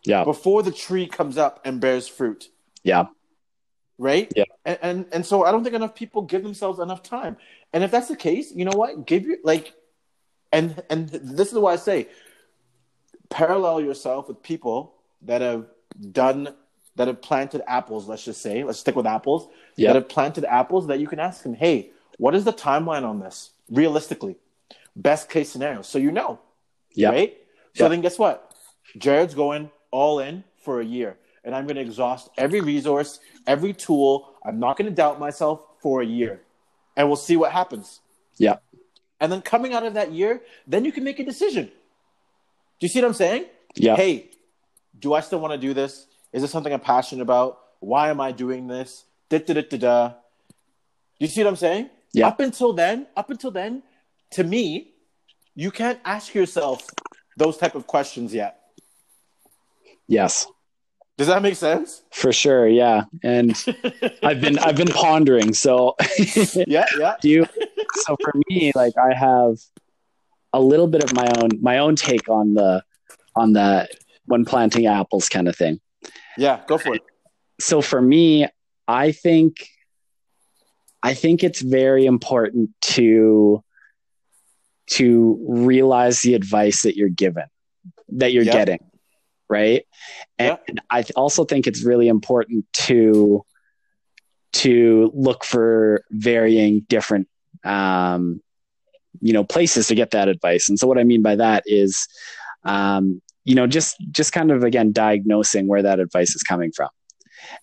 Yeah. 0.04 0.24
before 0.24 0.62
the 0.62 0.72
tree 0.72 1.06
comes 1.06 1.36
up 1.36 1.60
and 1.64 1.80
bears 1.80 2.08
fruit. 2.08 2.48
Yeah. 2.82 3.06
Right? 4.00 4.32
Yeah. 4.34 4.44
And, 4.64 4.78
and 4.82 5.06
and 5.12 5.26
so 5.26 5.44
I 5.44 5.52
don't 5.52 5.62
think 5.62 5.76
enough 5.76 5.94
people 5.94 6.22
give 6.22 6.42
themselves 6.42 6.78
enough 6.80 7.02
time. 7.02 7.36
And 7.74 7.84
if 7.84 7.90
that's 7.90 8.08
the 8.08 8.16
case, 8.16 8.50
you 8.50 8.64
know 8.64 8.76
what? 8.76 9.06
Give 9.06 9.26
your 9.26 9.36
like 9.44 9.74
and 10.50 10.82
and 10.88 11.08
this 11.10 11.52
is 11.52 11.58
why 11.58 11.74
I 11.74 11.76
say 11.76 12.08
parallel 13.28 13.82
yourself 13.82 14.26
with 14.28 14.42
people 14.42 14.94
that 15.22 15.42
have 15.42 15.66
done 16.12 16.54
that 16.96 17.08
have 17.08 17.20
planted 17.20 17.62
apples, 17.66 18.08
let's 18.08 18.24
just 18.24 18.40
say, 18.42 18.64
let's 18.64 18.78
stick 18.80 18.96
with 18.96 19.06
apples, 19.06 19.48
Yeah. 19.76 19.88
that 19.92 19.96
have 19.96 20.08
planted 20.08 20.44
apples 20.44 20.86
that 20.88 20.98
you 20.98 21.06
can 21.06 21.20
ask 21.20 21.42
them, 21.42 21.54
hey, 21.54 21.90
what 22.18 22.34
is 22.34 22.44
the 22.44 22.52
timeline 22.52 23.04
on 23.04 23.20
this? 23.20 23.50
Realistically. 23.70 24.36
Best 24.96 25.28
case 25.30 25.50
scenario. 25.50 25.82
So 25.82 25.98
you 25.98 26.10
know. 26.10 26.40
Yeah. 26.94 27.10
Right? 27.10 27.36
So 27.74 27.84
Yeah. 27.84 27.88
then 27.88 28.00
guess 28.00 28.18
what? 28.18 28.54
Jared's 28.98 29.34
going 29.34 29.70
all 29.90 30.18
in 30.20 30.44
for 30.64 30.80
a 30.80 30.84
year. 30.84 31.18
And 31.44 31.54
I'm 31.54 31.66
gonna 31.66 31.80
exhaust 31.80 32.28
every 32.36 32.60
resource, 32.60 33.20
every 33.46 33.72
tool. 33.72 34.34
I'm 34.44 34.58
not 34.58 34.76
gonna 34.76 34.90
doubt 34.90 35.18
myself 35.18 35.64
for 35.80 36.02
a 36.02 36.06
year. 36.06 36.42
And 36.96 37.08
we'll 37.08 37.16
see 37.16 37.36
what 37.36 37.52
happens. 37.52 38.00
Yeah. 38.36 38.56
And 39.20 39.30
then 39.30 39.42
coming 39.42 39.74
out 39.74 39.84
of 39.84 39.94
that 39.94 40.12
year, 40.12 40.42
then 40.66 40.84
you 40.84 40.92
can 40.92 41.04
make 41.04 41.18
a 41.18 41.24
decision. 41.24 41.66
Do 41.66 41.72
you 42.86 42.88
see 42.88 43.00
what 43.00 43.08
I'm 43.08 43.14
saying? 43.14 43.46
Yeah. 43.74 43.96
Hey, 43.96 44.30
Do 44.98 45.14
I 45.14 45.20
still 45.20 45.40
want 45.40 45.52
to 45.52 45.58
do 45.58 45.72
this? 45.72 46.06
Is 46.32 46.42
this 46.42 46.50
something 46.50 46.72
I'm 46.72 46.80
passionate 46.80 47.22
about? 47.22 47.58
Why 47.80 48.10
am 48.10 48.20
I 48.20 48.32
doing 48.32 48.66
this? 48.66 49.04
Da 49.28 49.38
da 49.38 49.54
da 49.54 49.62
da 49.62 49.78
da. 49.78 50.14
You 51.18 51.26
see 51.26 51.42
what 51.42 51.48
I'm 51.50 51.56
saying? 51.56 51.90
Yeah. 52.12 52.28
Up 52.28 52.40
until 52.40 52.72
then, 52.72 53.06
up 53.16 53.30
until 53.30 53.50
then, 53.50 53.82
to 54.32 54.44
me, 54.44 54.92
you 55.54 55.70
can't 55.70 55.98
ask 56.04 56.34
yourself 56.34 56.86
those 57.36 57.56
type 57.56 57.74
of 57.74 57.86
questions 57.86 58.34
yet. 58.34 58.60
Yes, 60.06 60.46
Does 61.20 61.26
that 61.26 61.42
make 61.42 61.56
sense? 61.56 62.00
for 62.12 62.32
sure. 62.32 62.66
Yeah, 62.66 63.02
and 63.22 63.52
I've 64.22 64.40
been 64.40 64.58
I've 64.58 64.76
been 64.76 64.88
pondering. 64.88 65.52
So 65.52 65.94
Yeah, 66.66 66.86
yeah. 66.98 67.16
do 67.20 67.28
you, 67.28 67.46
so 68.06 68.16
for 68.22 68.32
me, 68.48 68.72
like 68.74 68.94
I 68.96 69.14
have 69.14 69.58
a 70.54 70.60
little 70.60 70.86
bit 70.86 71.04
of 71.04 71.12
my 71.12 71.30
own 71.36 71.50
my 71.60 71.76
own 71.76 71.94
take 71.94 72.30
on 72.30 72.54
the 72.54 72.82
on 73.36 73.52
the 73.52 73.86
when 74.24 74.46
planting 74.46 74.86
apples 74.86 75.28
kind 75.28 75.46
of 75.46 75.54
thing. 75.54 75.78
Yeah, 76.38 76.62
go 76.66 76.78
for 76.78 76.94
it. 76.94 77.02
so 77.60 77.82
for 77.82 78.00
me, 78.00 78.46
I 78.88 79.12
think 79.12 79.68
I 81.02 81.12
think 81.12 81.44
it's 81.44 81.60
very 81.60 82.06
important 82.06 82.70
to 82.96 83.62
to 84.92 85.38
realize 85.46 86.22
the 86.22 86.32
advice 86.32 86.80
that 86.80 86.96
you're 86.96 87.10
given, 87.10 87.44
that 88.08 88.32
you're 88.32 88.44
getting, 88.44 88.78
right? 89.50 89.84
And 90.38 90.80
I 90.88 91.02
th- 91.02 91.12
also 91.16 91.44
think 91.44 91.66
it's 91.66 91.82
really 91.84 92.08
important 92.08 92.64
to 92.72 93.44
to 94.52 95.10
look 95.14 95.44
for 95.44 96.04
varying 96.10 96.80
different 96.88 97.28
um, 97.64 98.40
you 99.20 99.32
know 99.32 99.44
places 99.44 99.88
to 99.88 99.94
get 99.94 100.12
that 100.12 100.28
advice. 100.28 100.68
And 100.68 100.78
so 100.78 100.86
what 100.86 100.98
I 100.98 101.04
mean 101.04 101.20
by 101.20 101.36
that 101.36 101.64
is 101.66 102.06
um, 102.64 103.20
you 103.44 103.54
know 103.54 103.66
just 103.66 103.96
just 104.12 104.32
kind 104.32 104.50
of 104.50 104.62
again 104.62 104.92
diagnosing 104.92 105.66
where 105.66 105.82
that 105.82 106.00
advice 106.00 106.34
is 106.34 106.42
coming 106.42 106.72
from. 106.72 106.88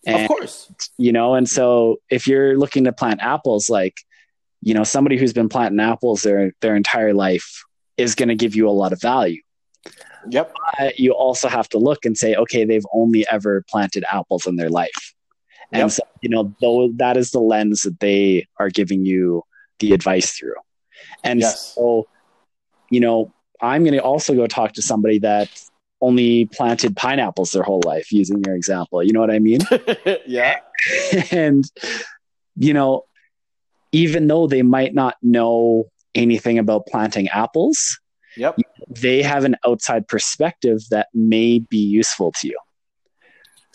And 0.06 0.24
of 0.24 0.28
course. 0.28 0.72
you 0.98 1.12
know 1.12 1.36
and 1.36 1.48
so 1.48 1.98
if 2.10 2.28
you're 2.28 2.58
looking 2.58 2.84
to 2.86 2.92
plant 2.92 3.22
apples 3.22 3.70
like 3.70 3.96
you 4.62 4.74
know 4.74 4.84
somebody 4.84 5.18
who's 5.18 5.34
been 5.34 5.50
planting 5.50 5.80
apples 5.80 6.24
their 6.24 6.52
their 6.62 6.76
entire 6.76 7.14
life 7.14 7.64
is 7.96 8.16
going 8.16 8.30
to 8.30 8.36
give 8.36 8.56
you 8.56 8.68
a 8.68 8.72
lot 8.72 8.92
of 8.92 9.00
value 9.00 9.42
Yep. 10.30 10.54
uh, 10.80 10.90
you 10.98 11.12
also 11.14 11.48
have 11.48 11.68
to 11.70 11.78
look 11.78 12.06
and 12.06 12.18
say 12.18 12.36
okay 12.36 12.66
they've 12.66 12.86
only 12.94 13.26
ever 13.32 13.64
planted 13.70 14.04
apples 14.12 14.46
in 14.46 14.56
their 14.56 14.70
life 14.70 15.14
and 15.72 15.82
Yep. 15.82 15.92
so 15.92 16.04
you 16.22 16.30
know 16.30 16.54
though 16.62 16.90
that 16.98 17.18
is 17.18 17.32
the 17.32 17.40
lens 17.40 17.82
that 17.82 18.00
they 18.00 18.46
are 18.60 18.70
giving 18.70 19.06
you 19.06 19.44
the 19.80 19.94
advice 19.94 20.32
through 20.38 20.56
and 21.24 21.42
Yes. 21.42 21.74
so 21.76 22.08
you 22.90 23.00
know 23.00 23.32
i'm 23.62 23.84
going 23.84 23.94
to 23.94 24.02
also 24.02 24.34
go 24.36 24.48
talk 24.48 24.74
to 24.74 24.82
somebody 24.82 25.20
that 25.20 25.50
only 26.02 26.46
planted 26.54 26.96
pineapples 26.96 27.52
their 27.52 27.64
whole 27.64 27.82
life 27.86 28.12
using 28.12 28.44
your 28.46 28.56
example 28.56 29.04
you 29.04 29.12
know 29.14 29.20
what 29.20 29.32
i 29.32 29.40
mean 29.40 29.60
yeah. 30.28 30.58
and 31.32 31.66
you 32.56 32.74
know 32.74 33.04
even 33.92 34.28
though 34.28 34.48
they 34.48 34.62
might 34.62 34.94
not 34.94 35.16
know 35.22 35.86
anything 36.16 36.58
about 36.60 36.86
planting 36.88 37.28
apples 37.30 38.00
Yep. 38.38 38.58
they 38.88 39.22
have 39.22 39.44
an 39.46 39.56
outside 39.66 40.08
perspective 40.08 40.82
that 40.92 41.08
may 41.14 41.60
be 41.60 41.78
useful 41.78 42.32
to 42.40 42.48
you 42.48 42.58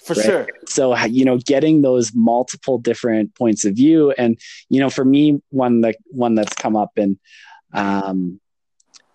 For 0.05 0.15
Right. 0.15 0.25
sure. 0.25 0.49
so 0.67 0.97
you 1.07 1.25
know 1.25 1.39
getting 1.39 1.83
those 1.83 2.13
multiple 2.15 2.79
different 2.79 3.35
points 3.35 3.65
of 3.65 3.75
view 3.75 4.13
and 4.13 4.39
you 4.69 4.81
know 4.81 4.91
for 4.91 5.05
me 5.05 5.41
one 5.51 5.81
that 5.83 5.97
one 6.11 6.35
that's 6.35 6.55
come 6.55 6.77
up 6.77 6.93
and 6.97 7.19
um 7.75 8.41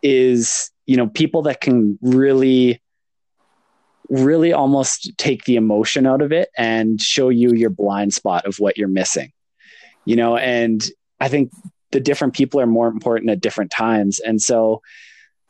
is 0.04 0.72
you 0.86 0.98
know 0.98 1.08
people 1.08 1.42
that 1.44 1.62
can 1.62 1.98
really 2.02 2.82
really 4.10 4.54
almost 4.54 5.12
take 5.18 5.44
the 5.46 5.56
emotion 5.58 6.06
out 6.06 6.22
of 6.22 6.32
it 6.32 6.50
and 6.58 7.02
show 7.02 7.28
you 7.30 7.54
your 7.54 7.70
blind 7.70 8.14
spot 8.14 8.46
of 8.46 8.58
what 8.58 8.78
you're 8.78 8.88
missing 8.88 9.32
you 10.06 10.16
know 10.16 10.38
and 10.38 10.90
i 11.20 11.28
think 11.28 11.52
the 11.92 12.00
different 12.00 12.34
people 12.34 12.60
are 12.60 12.68
more 12.68 12.88
important 12.88 13.30
at 13.30 13.42
different 13.42 13.72
times 13.72 14.20
and 14.22 14.42
so 14.42 14.82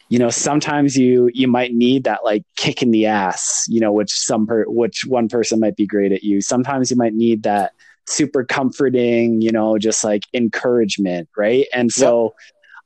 you 0.09 0.17
know 0.19 0.29
sometimes 0.29 0.95
you 0.95 1.29
you 1.33 1.47
might 1.47 1.73
need 1.73 2.03
that 2.05 2.23
like 2.23 2.43
kick 2.55 2.81
in 2.81 2.91
the 2.91 3.05
ass 3.05 3.65
you 3.67 3.79
know 3.79 3.91
which 3.91 4.11
some 4.11 4.47
per, 4.47 4.63
which 4.67 5.03
one 5.05 5.27
person 5.27 5.59
might 5.59 5.75
be 5.75 5.85
great 5.85 6.11
at 6.11 6.23
you 6.23 6.39
sometimes 6.41 6.89
you 6.91 6.97
might 6.97 7.13
need 7.13 7.43
that 7.43 7.73
super 8.05 8.43
comforting 8.43 9.41
you 9.41 9.51
know 9.51 9.77
just 9.77 10.03
like 10.03 10.23
encouragement 10.33 11.27
right 11.35 11.65
and 11.73 11.91
so 11.91 12.33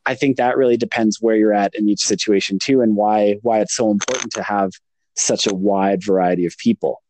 i 0.07 0.15
think 0.15 0.38
that 0.38 0.57
really 0.57 0.77
depends 0.77 1.21
where 1.21 1.36
you're 1.36 1.53
at 1.53 1.75
in 1.75 1.88
each 1.88 2.01
situation 2.01 2.57
too 2.57 2.81
and 2.81 2.95
why 2.95 3.38
why 3.43 3.60
it's 3.60 3.75
so 3.75 3.91
important 3.91 4.31
to 4.34 4.41
have 4.41 4.71
such 5.15 5.45
a 5.45 5.53
wide 5.53 6.03
variety 6.03 6.45
of 6.45 6.57
people 6.57 7.01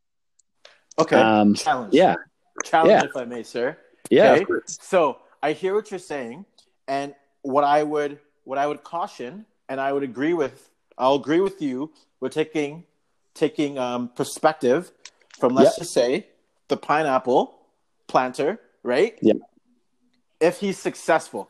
Okay. 1.00 1.16
um 1.16 1.54
Challenge. 1.56 1.94
yeah 1.94 2.16
Challenge, 2.66 2.92
yeah. 3.04 3.10
if 3.10 3.16
I 3.16 3.26
may, 3.26 3.44
sir. 3.44 3.78
yeah 4.10 4.34
Okay. 4.34 4.46
So 4.68 5.20
I 5.42 5.54
hear 5.54 5.74
what 5.74 5.90
you're 5.90 6.00
saying, 6.00 6.46
and 6.88 7.16
what 7.42 7.64
I 7.64 7.82
would 7.82 8.20
what 8.44 8.60
I 8.60 8.68
would 8.68 8.84
caution, 8.84 9.46
and 9.72 9.80
I 9.80 9.94
would 9.94 10.04
agree 10.04 10.34
with. 10.34 10.70
I'll 10.98 11.16
agree 11.16 11.40
with 11.40 11.62
you. 11.62 11.92
We're 12.20 12.28
taking 12.28 12.84
taking 13.34 13.80
um, 13.80 14.10
perspective 14.10 14.92
from 15.40 15.56
let's 15.56 15.72
Yep. 15.72 15.80
just 15.80 15.94
say 15.94 16.28
the 16.68 16.76
pineapple 16.76 17.58
planter, 18.08 18.60
right? 18.84 19.18
Yeah. 19.22 19.36
If 20.42 20.60
he's 20.60 20.78
successful, 20.78 21.50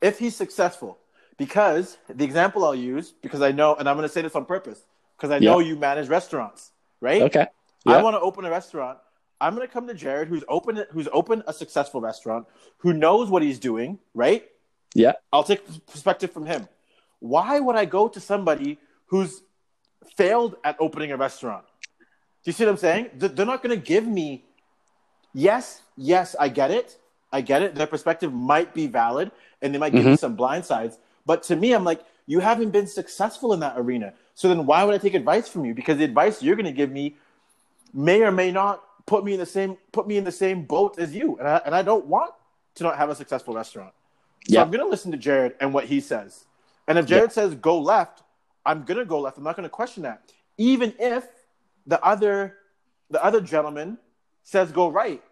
if 0.00 0.20
he's 0.20 0.36
successful, 0.36 0.98
because 1.36 1.98
the 2.08 2.24
example 2.24 2.64
I'll 2.64 2.74
use, 2.74 3.12
because 3.20 3.42
I 3.42 3.50
know, 3.50 3.74
and 3.74 3.88
I'm 3.88 3.96
going 3.96 4.08
to 4.08 4.12
say 4.12 4.22
this 4.22 4.36
on 4.36 4.44
purpose, 4.44 4.84
because 5.16 5.32
I 5.32 5.40
know 5.40 5.58
you 5.58 5.74
manage 5.74 6.08
restaurants, 6.08 6.70
right? 7.00 7.22
okay 7.22 7.46
I 7.86 8.00
want 8.00 8.14
to 8.14 8.20
open 8.20 8.44
a 8.44 8.50
restaurant. 8.50 8.98
I'm 9.40 9.56
going 9.56 9.66
to 9.66 9.72
come 9.72 9.88
to 9.88 9.94
Jared, 9.94 10.28
who's 10.28 10.44
open, 10.48 10.84
who's 10.92 11.08
opened 11.12 11.42
a 11.48 11.52
successful 11.52 12.00
restaurant, 12.00 12.46
who 12.78 12.92
knows 12.92 13.28
what 13.28 13.42
he's 13.42 13.58
doing, 13.58 13.98
right? 14.14 14.44
Yeah 14.94 15.12
I'll 15.32 15.44
take 15.44 15.62
perspective 15.86 16.32
from 16.32 16.46
him. 16.46 16.68
Why 17.20 17.60
would 17.60 17.76
I 17.76 17.84
go 17.84 18.08
to 18.08 18.18
somebody 18.18 18.78
who's 19.06 19.42
failed 20.16 20.56
at 20.64 20.76
opening 20.80 21.12
a 21.12 21.16
restaurant? 21.16 21.64
Do 22.42 22.48
you 22.48 22.52
see 22.52 22.64
what 22.64 22.70
I'm 22.70 22.76
saying? 22.78 23.10
They're 23.14 23.46
not 23.46 23.62
going 23.62 23.78
to 23.78 23.84
give 23.84 24.06
me. 24.06 24.44
Yes, 25.34 25.82
yes, 25.96 26.34
I 26.40 26.48
get 26.48 26.70
it. 26.70 26.96
I 27.30 27.42
get 27.42 27.62
it. 27.62 27.74
Their 27.74 27.86
perspective 27.86 28.32
might 28.32 28.74
be 28.74 28.86
valid, 28.86 29.30
and 29.60 29.74
they 29.74 29.78
might 29.78 29.92
give 29.92 30.04
me 30.04 30.12
mm-hmm. 30.12 30.16
some 30.16 30.34
blind 30.34 30.64
sides. 30.64 30.98
But 31.26 31.42
to 31.44 31.56
me, 31.56 31.72
I'm 31.72 31.84
like, 31.84 32.00
you 32.26 32.40
haven't 32.40 32.70
been 32.70 32.86
successful 32.86 33.52
in 33.52 33.60
that 33.60 33.74
arena. 33.76 34.14
So 34.34 34.48
then, 34.48 34.64
why 34.64 34.82
would 34.82 34.94
I 34.94 34.98
take 34.98 35.14
advice 35.14 35.48
from 35.48 35.66
you? 35.66 35.74
Because 35.74 35.98
the 35.98 36.04
advice 36.04 36.42
you're 36.42 36.56
going 36.56 36.66
to 36.66 36.72
give 36.72 36.90
me 36.90 37.16
may 37.92 38.22
or 38.22 38.32
may 38.32 38.50
not 38.50 38.82
put 39.06 39.24
me 39.24 39.34
in 39.34 39.38
the 39.38 39.46
same 39.46 39.76
put 39.92 40.06
me 40.06 40.16
in 40.16 40.24
the 40.24 40.32
same 40.32 40.62
boat 40.62 40.98
as 40.98 41.14
you, 41.14 41.36
and 41.38 41.46
I 41.46 41.60
and 41.66 41.74
I 41.74 41.82
don't 41.82 42.06
want 42.06 42.32
to 42.76 42.84
not 42.84 42.96
have 42.96 43.10
a 43.10 43.14
successful 43.14 43.54
restaurant. 43.54 43.92
So 44.48 44.54
Yeah. 44.54 44.62
I'm 44.62 44.70
going 44.70 44.84
to 44.84 44.88
listen 44.88 45.12
to 45.12 45.18
Jared 45.18 45.54
and 45.60 45.72
what 45.74 45.84
he 45.84 46.00
says. 46.00 46.44
And 46.88 46.98
if 46.98 47.06
Jared 47.06 47.32
says 47.32 47.54
go 47.54 47.80
left, 47.80 48.22
I'm 48.64 48.84
going 48.84 48.98
to 48.98 49.04
go 49.04 49.20
left. 49.20 49.38
I'm 49.38 49.44
not 49.44 49.56
going 49.56 49.64
to 49.64 49.70
question 49.70 50.02
that. 50.02 50.32
Even 50.58 50.94
if 50.98 51.24
the 51.86 52.02
other 52.04 52.56
the 53.10 53.22
other 53.24 53.40
gentleman 53.40 53.98
says 54.42 54.72
go 54.72 54.88
right. 54.88 55.22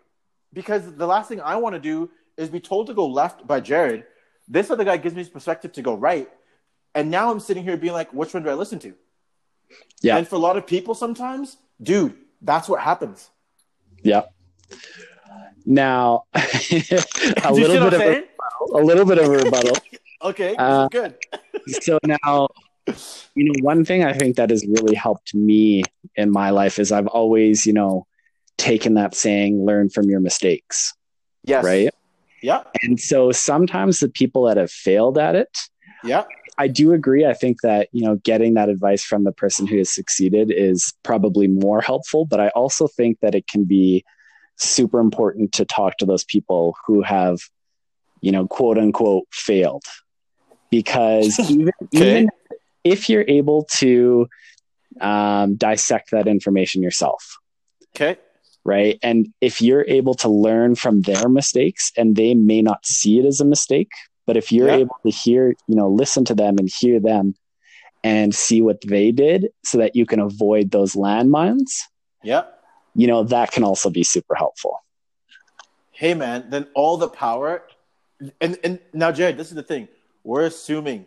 Because 0.53 0.94
the 0.94 1.07
last 1.07 1.29
thing 1.29 1.40
I 1.40 1.57
want 1.57 1.75
to 1.75 1.81
do 1.81 2.11
is 2.37 2.49
be 2.49 2.61
told 2.61 2.87
to 2.88 2.94
go 2.94 3.07
left 3.07 3.47
by 3.47 3.61
Jared. 3.61 4.05
This 4.49 4.71
other 4.71 4.85
guy 4.85 4.97
gives 4.97 5.14
me 5.14 5.21
his 5.21 5.29
perspective 5.29 5.73
to 5.73 5.83
go 5.83 5.94
right. 5.94 6.29
And 6.94 7.11
now 7.11 7.31
I'm 7.31 7.40
sitting 7.40 7.62
here 7.62 7.77
being 7.77 7.92
like, 7.92 8.12
which 8.12 8.35
one 8.35 8.42
do 8.42 8.49
I 8.51 8.55
listen 8.55 8.79
to? 8.81 8.94
Yeah. 10.01 10.16
And 10.16 10.27
for 10.27 10.37
a 10.37 10.38
lot 10.38 10.57
of 10.57 10.66
people 10.66 10.94
sometimes, 10.94 11.59
dude, 11.83 12.16
that's 12.40 12.68
what 12.68 12.81
happens. 12.81 13.31
yeah 14.03 14.23
now 15.66 16.25
a 16.35 16.40
Do 16.40 16.44
you 16.44 17.01
see 17.01 17.61
little 17.61 17.90
bit 17.90 17.94
of 17.94 18.01
a, 18.01 18.28
a 18.75 18.79
little 18.81 19.05
bit 19.05 19.18
of 19.18 19.27
a 19.27 19.31
rebuttal 19.31 19.77
Okay, 20.23 20.57
Uh, 20.57 20.88
good. 20.88 21.14
so 21.81 21.99
now 22.05 22.49
you 23.37 23.44
know 23.44 23.53
one 23.62 23.85
thing 23.85 24.03
i 24.05 24.12
think 24.12 24.35
that 24.37 24.51
has 24.51 24.64
really 24.66 24.94
helped 24.94 25.33
me 25.35 25.83
in 26.16 26.31
my 26.31 26.51
life 26.51 26.79
is 26.79 26.90
i've 26.90 27.07
always 27.09 27.64
you 27.66 27.73
know 27.73 28.05
taken 28.57 28.94
that 28.94 29.14
saying 29.14 29.64
learn 29.64 29.88
from 29.88 30.09
your 30.11 30.18
mistakes 30.21 30.94
Yes. 31.44 31.64
right 31.64 31.90
Yeah. 32.42 32.64
and 32.83 32.99
so 32.99 33.31
sometimes 33.33 34.01
the 34.01 34.09
people 34.09 34.44
that 34.44 34.57
have 34.57 34.71
failed 34.73 35.18
at 35.18 35.37
it 35.37 35.57
Yeah. 36.03 36.25
i 36.59 36.66
do 36.66 36.92
agree 36.92 37.25
i 37.27 37.35
think 37.35 37.59
that 37.62 37.88
you 37.92 38.03
know 38.05 38.16
getting 38.25 38.55
that 38.55 38.68
advice 38.68 39.05
from 39.05 39.23
the 39.25 39.33
person 39.33 39.66
who 39.68 39.79
has 39.79 39.94
succeeded 39.94 40.51
is 40.51 40.92
probably 41.05 41.47
more 41.47 41.81
helpful 41.81 42.25
but 42.27 42.40
i 42.40 42.49
also 42.51 42.88
think 42.88 43.18
that 43.21 43.35
it 43.37 43.47
can 43.47 43.64
be 43.64 44.05
super 44.57 44.99
important 44.99 45.53
to 45.53 45.64
talk 45.64 45.97
to 45.99 46.07
those 46.07 46.25
people 46.25 46.75
who 46.87 47.03
have 47.03 47.38
you 48.21 48.33
know 48.33 48.47
quote 48.47 48.79
unquote 48.79 49.25
failed 49.33 49.85
because 50.71 51.39
even, 51.51 51.73
Okay. 51.83 51.93
even 51.93 52.29
if 52.85 53.09
you're 53.09 53.25
able 53.29 53.67
to 53.79 54.27
um, 55.01 55.57
dissect 55.57 56.11
that 56.11 56.27
information 56.27 56.83
yourself 56.83 57.37
Okay. 57.95 58.19
right 58.65 58.99
and 59.03 59.29
if 59.41 59.61
you're 59.61 59.85
able 59.89 60.15
to 60.15 60.29
learn 60.29 60.75
from 60.75 61.03
their 61.03 61.29
mistakes 61.29 61.93
and 61.97 62.17
they 62.17 62.35
may 62.35 62.63
not 62.63 62.85
see 62.85 63.19
it 63.19 63.25
as 63.25 63.41
a 63.41 63.45
mistake 63.45 63.91
but 64.27 64.37
if 64.37 64.51
you're 64.53 64.69
Yeah. 64.69 64.77
able 64.77 64.97
to 65.05 65.11
hear 65.11 65.55
you 65.67 65.77
know 65.77 65.89
listen 65.89 66.25
to 66.25 66.35
them 66.35 66.57
and 66.59 66.69
hear 66.81 67.01
them 67.01 67.35
and 68.05 68.35
see 68.35 68.63
what 68.63 68.81
they 68.87 69.11
did 69.11 69.49
so 69.65 69.79
that 69.79 69.97
you 69.97 70.07
can 70.07 70.21
avoid 70.21 70.71
those 70.71 70.93
landmines, 70.95 71.73
Yeah. 72.23 72.45
you 72.95 73.09
know, 73.09 73.25
that 73.25 73.51
can 73.51 73.65
also 73.65 73.91
be 73.91 74.05
super 74.05 74.37
helpful. 74.37 74.79
Hey 75.91 76.15
man, 76.15 76.49
then 76.51 76.69
all 76.75 76.97
the 76.97 77.09
power 77.09 77.65
and 78.41 78.59
and 78.65 78.79
now 78.93 79.13
Jared, 79.13 79.37
this 79.37 79.49
is 79.49 79.55
the 79.55 79.63
thing. 79.63 79.89
We're 80.25 80.45
assuming, 80.47 81.07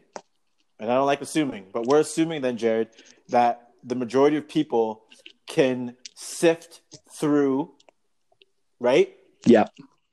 and 0.80 0.92
I 0.92 0.96
don't 0.96 1.06
like 1.06 1.22
assuming, 1.22 1.66
but 1.72 1.86
we're 1.86 2.00
assuming 2.00 2.42
then, 2.42 2.58
Jared, 2.58 2.90
that 3.30 3.70
the 3.84 3.96
majority 3.96 4.38
of 4.38 4.48
people 4.48 5.04
can 5.48 5.96
sift 6.16 6.82
through, 7.12 7.72
right? 8.80 9.16
Yeah. 9.46 9.66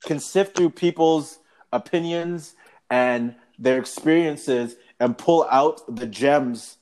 Can 0.05 0.19
sift 0.19 0.55
through 0.55 0.71
people's 0.71 1.39
opinions 1.71 2.55
and 2.89 3.35
their 3.57 3.77
experiences 3.77 4.75
and 4.99 5.17
pull 5.17 5.47
out 5.51 5.81
the 5.95 6.07
gems 6.07 6.77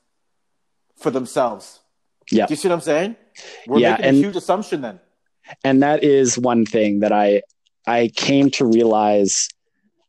for 0.95 1.11
themselves. 1.11 1.79
Yeah. 2.31 2.45
Do 2.47 2.53
you 2.53 2.55
see 2.55 2.67
what 2.67 2.75
I'm 2.75 2.81
saying? 2.81 3.15
We're 3.67 3.79
Yeah, 3.79 3.91
making 3.91 4.05
and- 4.05 4.17
a 4.17 4.19
huge 4.19 4.35
assumption 4.35 4.81
then. 4.81 4.99
and 5.63 5.81
that 5.83 6.03
is 6.03 6.37
one 6.37 6.65
thing 6.65 6.99
that 6.99 7.11
I 7.11 7.41
I 7.85 8.09
came 8.15 8.49
to 8.51 8.65
realize 8.65 9.47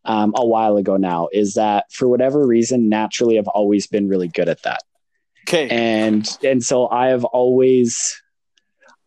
um, 0.08 0.32
a 0.34 0.44
while 0.44 0.76
ago 0.76 0.96
now 0.96 1.28
is 1.32 1.54
that 1.54 1.84
for 1.92 2.08
whatever 2.08 2.44
reason, 2.46 2.88
naturally, 2.88 3.38
I've 3.38 3.46
always 3.48 3.86
been 3.86 4.08
really 4.08 4.28
good 4.28 4.48
at 4.48 4.62
that, 4.64 4.80
Okay. 5.46 5.68
and 5.68 6.26
and 6.42 6.64
so 6.64 6.88
I 6.88 7.08
have 7.08 7.24
always 7.26 8.20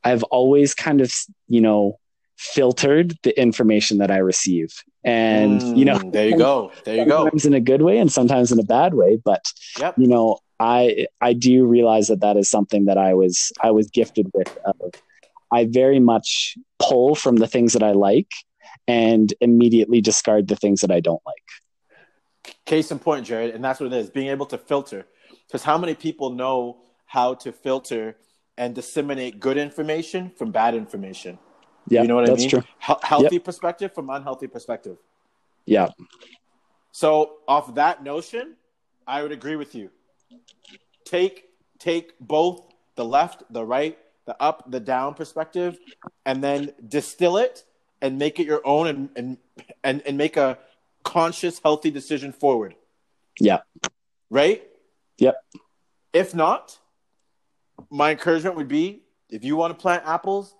I've 0.04 0.24
always 0.24 0.74
kind 0.74 1.02
of 1.02 1.12
you 1.50 1.60
know 1.62 1.98
filtered 2.38 3.16
the 3.24 3.40
information 3.40 3.98
that 3.98 4.10
I 4.12 4.18
receive, 4.18 4.70
and 5.04 5.62
you 5.76 5.86
know 5.86 5.98
Mm, 5.98 6.14
there 6.14 6.30
you 6.30 6.38
go. 6.38 6.72
There 6.86 6.96
you 6.96 7.06
go. 7.06 7.24
sometimes 7.24 7.46
in 7.46 7.54
a 7.54 7.60
good 7.60 7.82
way 7.82 7.98
and 7.98 8.12
sometimes 8.12 8.52
in 8.52 8.60
a 8.60 8.64
bad 8.64 8.94
way, 8.94 9.20
but 9.24 9.44
Yep. 9.80 9.96
you 9.98 10.08
know 10.08 10.38
I 10.60 11.08
I 11.20 11.34
do 11.34 11.66
realize 11.66 12.08
that 12.08 12.22
that 12.22 12.38
is 12.38 12.50
something 12.50 12.86
that 12.86 12.98
I 12.98 13.14
was 13.14 13.52
I 13.62 13.72
was 13.72 13.90
gifted 13.90 14.28
with. 14.34 14.48
Of, 14.66 14.76
I 15.52 15.66
very 15.66 16.00
much 16.00 16.56
pull 16.80 17.14
from 17.16 17.36
the 17.38 17.48
things 17.48 17.74
that 17.74 17.84
I 17.84 17.92
like 17.92 18.30
and 18.88 19.34
immediately 19.42 20.02
discard 20.02 20.48
the 20.48 20.56
things 20.56 20.82
that 20.82 20.92
I 20.92 21.00
don't 21.00 21.22
like. 21.26 22.56
Case 22.66 22.92
in 22.92 23.00
point, 23.00 23.26
Jared, 23.26 23.54
and 23.54 23.64
that's 23.64 23.80
what 23.80 23.92
it 23.92 23.94
is 23.94 24.10
being 24.10 24.28
able 24.28 24.46
to 24.48 24.58
filter. 24.58 25.06
Because 25.48 25.64
how 25.64 25.78
many 25.78 25.96
people 25.96 26.32
know 26.32 26.78
how 27.06 27.34
to 27.36 27.52
filter 27.52 28.18
and 28.58 28.74
disseminate 28.74 29.40
good 29.40 29.58
information 29.58 30.32
from 30.38 30.52
bad 30.52 30.76
information? 30.76 31.38
Yeah, 31.88 32.02
you 32.04 32.08
know 32.08 32.16
what 32.16 32.30
I 32.30 32.34
mean? 32.34 32.50
true. 32.50 32.64
He- 32.86 32.94
healthy 33.04 33.40
perspective 33.40 33.94
from 33.94 34.10
unhealthy 34.10 34.48
perspective. 34.48 34.98
Yeah, 35.66 35.90
So, 36.92 37.38
off 37.48 37.76
that 37.76 38.04
notion, 38.04 38.56
I 39.08 39.22
would 39.22 39.32
agree 39.32 39.56
with 39.56 39.76
you. 39.76 39.92
Take 41.06 41.46
take 41.80 42.14
both 42.20 42.62
the 42.96 43.06
left, 43.06 43.44
the 43.50 43.66
right, 43.66 43.98
the 44.26 44.42
up, 44.42 44.70
the 44.70 44.80
down 44.80 45.14
perspective, 45.14 45.80
and 46.26 46.44
then 46.44 46.74
distill 46.88 47.38
it 47.38 47.64
and 48.02 48.18
make 48.18 48.40
it 48.40 48.46
your 48.46 48.62
own, 48.66 48.88
and 48.88 49.10
and 49.16 49.38
and, 49.84 50.02
and 50.06 50.18
make 50.18 50.38
a 50.38 50.58
conscious, 51.04 51.60
healthy 51.64 51.92
decision 51.92 52.32
forward. 52.32 52.76
yeah, 53.40 53.60
right? 54.30 54.64
Yep. 55.18 55.36
If 56.14 56.34
not, 56.36 56.78
my 57.90 58.12
encouragement 58.12 58.56
would 58.58 58.68
be 58.68 59.04
if 59.30 59.44
you 59.44 59.56
want 59.56 59.72
to 59.78 59.82
plant 59.82 60.04
apples, 60.06 60.56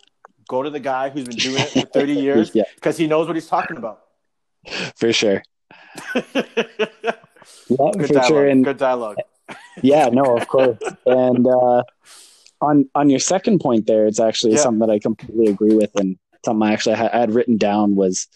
go 0.48 0.64
to 0.64 0.70
the 0.70 0.80
guy 0.80 1.10
who's 1.10 1.26
been 1.28 1.36
doing 1.38 1.62
it 1.62 1.70
for 1.70 1.82
30 1.94 2.14
years 2.14 2.52
Yeah. 2.54 2.64
because 2.76 2.96
he 2.98 3.06
knows 3.08 3.28
what 3.28 3.36
he's 3.36 3.48
talking 3.48 3.78
about. 3.78 4.02
for 4.96 5.12
sure. 5.12 5.44
Good 6.14 6.26
Yeah, 7.70 7.92
for 7.92 8.08
dialogue. 8.08 8.28
sure. 8.28 8.48
And 8.48 8.64
Good 8.64 8.78
dialogue. 8.78 9.18
yeah, 9.82 10.08
no, 10.10 10.38
of 10.38 10.48
course. 10.48 10.78
And 11.06 11.46
uh, 11.48 11.84
on 12.62 12.90
on 12.96 13.10
your 13.10 13.20
second 13.20 13.60
point 13.60 13.88
there, 13.88 14.06
it's 14.06 14.20
actually 14.20 14.54
Yeah. 14.54 14.60
something 14.60 14.80
that 14.88 14.90
I 14.94 15.00
completely 15.00 15.48
agree 15.48 15.76
with, 15.76 15.92
and 15.96 16.18
something 16.46 16.68
I 16.68 16.74
actually 16.74 16.96
had, 16.96 17.12
I 17.12 17.20
had 17.20 17.34
written 17.34 17.58
down 17.58 17.96
was, 17.96 18.28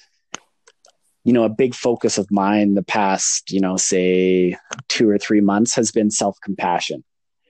you 1.24 1.34
know, 1.34 1.44
a 1.44 1.50
big 1.50 1.74
focus 1.74 2.18
of 2.18 2.30
mine 2.32 2.76
the 2.76 2.84
past, 2.84 3.52
you 3.52 3.60
know, 3.60 3.78
say 3.78 4.56
two 4.90 5.10
or 5.10 5.18
three 5.18 5.42
months 5.42 5.76
has 5.76 5.92
been 5.92 6.12
self 6.12 6.38
compassion, 6.44 7.04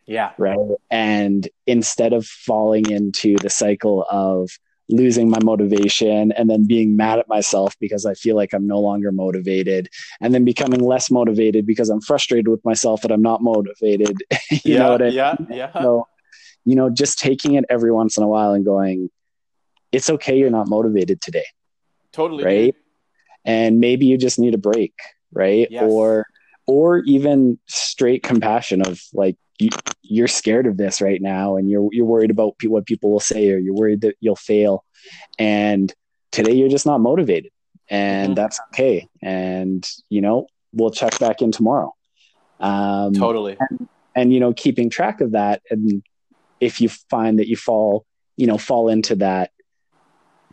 Yeah. 0.06 0.32
right? 0.38 0.58
And 0.90 1.48
instead 1.68 2.14
of 2.14 2.26
falling 2.26 2.90
into 2.90 3.36
the 3.38 3.50
cycle 3.50 4.06
of 4.10 4.50
losing 4.88 5.30
my 5.32 5.40
motivation 5.44 6.32
and 6.34 6.48
then 6.48 6.68
being 6.68 6.96
mad 6.96 7.18
at 7.18 7.28
myself 7.28 7.74
because 7.80 8.06
I 8.06 8.14
feel 8.14 8.36
like 8.36 8.54
I'm 8.54 8.68
no 8.68 8.80
longer 8.80 9.12
motivated 9.12 9.90
and 10.22 10.32
then 10.32 10.46
becoming 10.46 10.80
less 10.80 11.10
motivated 11.10 11.66
because 11.66 11.90
I'm 11.90 12.02
frustrated 12.02 12.48
with 12.48 12.64
myself 12.64 13.02
that 13.02 13.12
I'm 13.12 13.24
not 13.24 13.42
motivated. 13.42 14.22
you 14.52 14.60
yeah, 14.64 14.80
know 14.80 14.92
what 14.92 15.02
I 15.02 15.06
mean? 15.06 15.14
yeah, 15.16 15.36
yeah. 15.50 15.74
so, 15.74 16.08
you 16.66 16.76
know, 16.76 16.90
just 16.92 17.18
taking 17.20 17.56
it 17.56 17.66
every 17.70 17.92
once 17.92 18.16
in 18.16 18.24
a 18.24 18.28
while 18.28 18.54
and 18.54 18.64
going, 18.64 19.10
it's 19.96 20.10
okay 20.10 20.38
you're 20.38 20.50
not 20.50 20.68
motivated 20.70 21.22
today, 21.22 21.46
Totally. 22.12 22.44
right? 22.44 22.76
And 23.46 23.80
maybe 23.80 24.06
you 24.06 24.18
just 24.18 24.40
need 24.40 24.54
a 24.54 24.58
break, 24.58 24.94
right? 25.32 25.68
Yes. 25.70 25.84
Or 25.84 26.26
or 26.68 27.00
even 27.06 27.60
straight 27.68 28.24
compassion 28.24 28.82
of 28.82 29.00
like 29.14 29.38
you, 29.60 29.70
you're 30.02 30.28
scared 30.28 30.66
of 30.68 30.78
this 30.78 31.00
right 31.02 31.22
now 31.22 31.56
and 31.58 31.70
you're 31.70 31.88
you're 31.92 32.06
worried 32.06 32.32
about 32.32 32.58
pe- 32.58 32.68
what 32.68 32.86
people 32.86 33.12
will 33.12 33.20
say 33.20 33.50
or 33.52 33.58
you're 33.60 33.76
worried 33.76 34.02
that 34.02 34.16
you'll 34.20 34.36
fail 34.36 34.84
and 35.40 35.94
today 36.32 36.54
you're 36.54 36.70
just 36.70 36.86
not 36.88 37.00
motivated 37.00 37.52
and 37.90 38.32
Mhm. 38.32 38.36
that's 38.36 38.60
okay 38.70 39.08
and 39.22 39.88
you 40.10 40.22
know 40.22 40.48
we'll 40.74 40.90
check 40.90 41.18
back 41.20 41.42
in 41.44 41.52
tomorrow 41.52 41.94
um 42.60 43.14
Totally. 43.14 43.58
and 44.16 44.34
you 44.34 44.40
know 44.40 44.54
keeping 44.54 44.90
track 44.90 45.22
of 45.22 45.32
that 45.34 45.62
and 45.70 46.02
if 46.60 46.82
you 46.82 46.90
find 46.90 47.38
that 47.40 47.48
you 47.48 47.56
fall 47.56 48.06
you 48.38 48.48
know 48.48 48.58
fall 48.58 48.90
into 48.90 49.16
that 49.18 49.52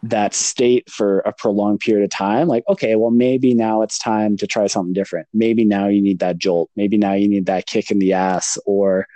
that 0.03 0.35
state 0.35 0.89
for 0.91 1.21
a 1.21 1.33
prolonged 1.33 1.81
period 1.81 2.05
of 2.05 2.11
time 2.11 2.49
like 2.49 2.65
okay 2.69 2.97
well 2.97 3.11
maybe 3.11 3.55
now 3.55 3.83
it's 3.83 3.99
time 3.99 4.37
to 4.37 4.47
try 4.47 4.67
something 4.67 4.93
different 4.93 5.29
maybe 5.33 5.65
now 5.65 5.87
you 5.87 6.03
need 6.03 6.19
that 6.19 6.39
jolt 6.39 6.71
maybe 6.75 6.99
now 6.99 7.13
you 7.13 7.29
need 7.29 7.47
that 7.47 7.67
kick 7.67 7.91
in 7.91 7.99
the 7.99 8.13
ass 8.13 8.59
or 8.67 9.07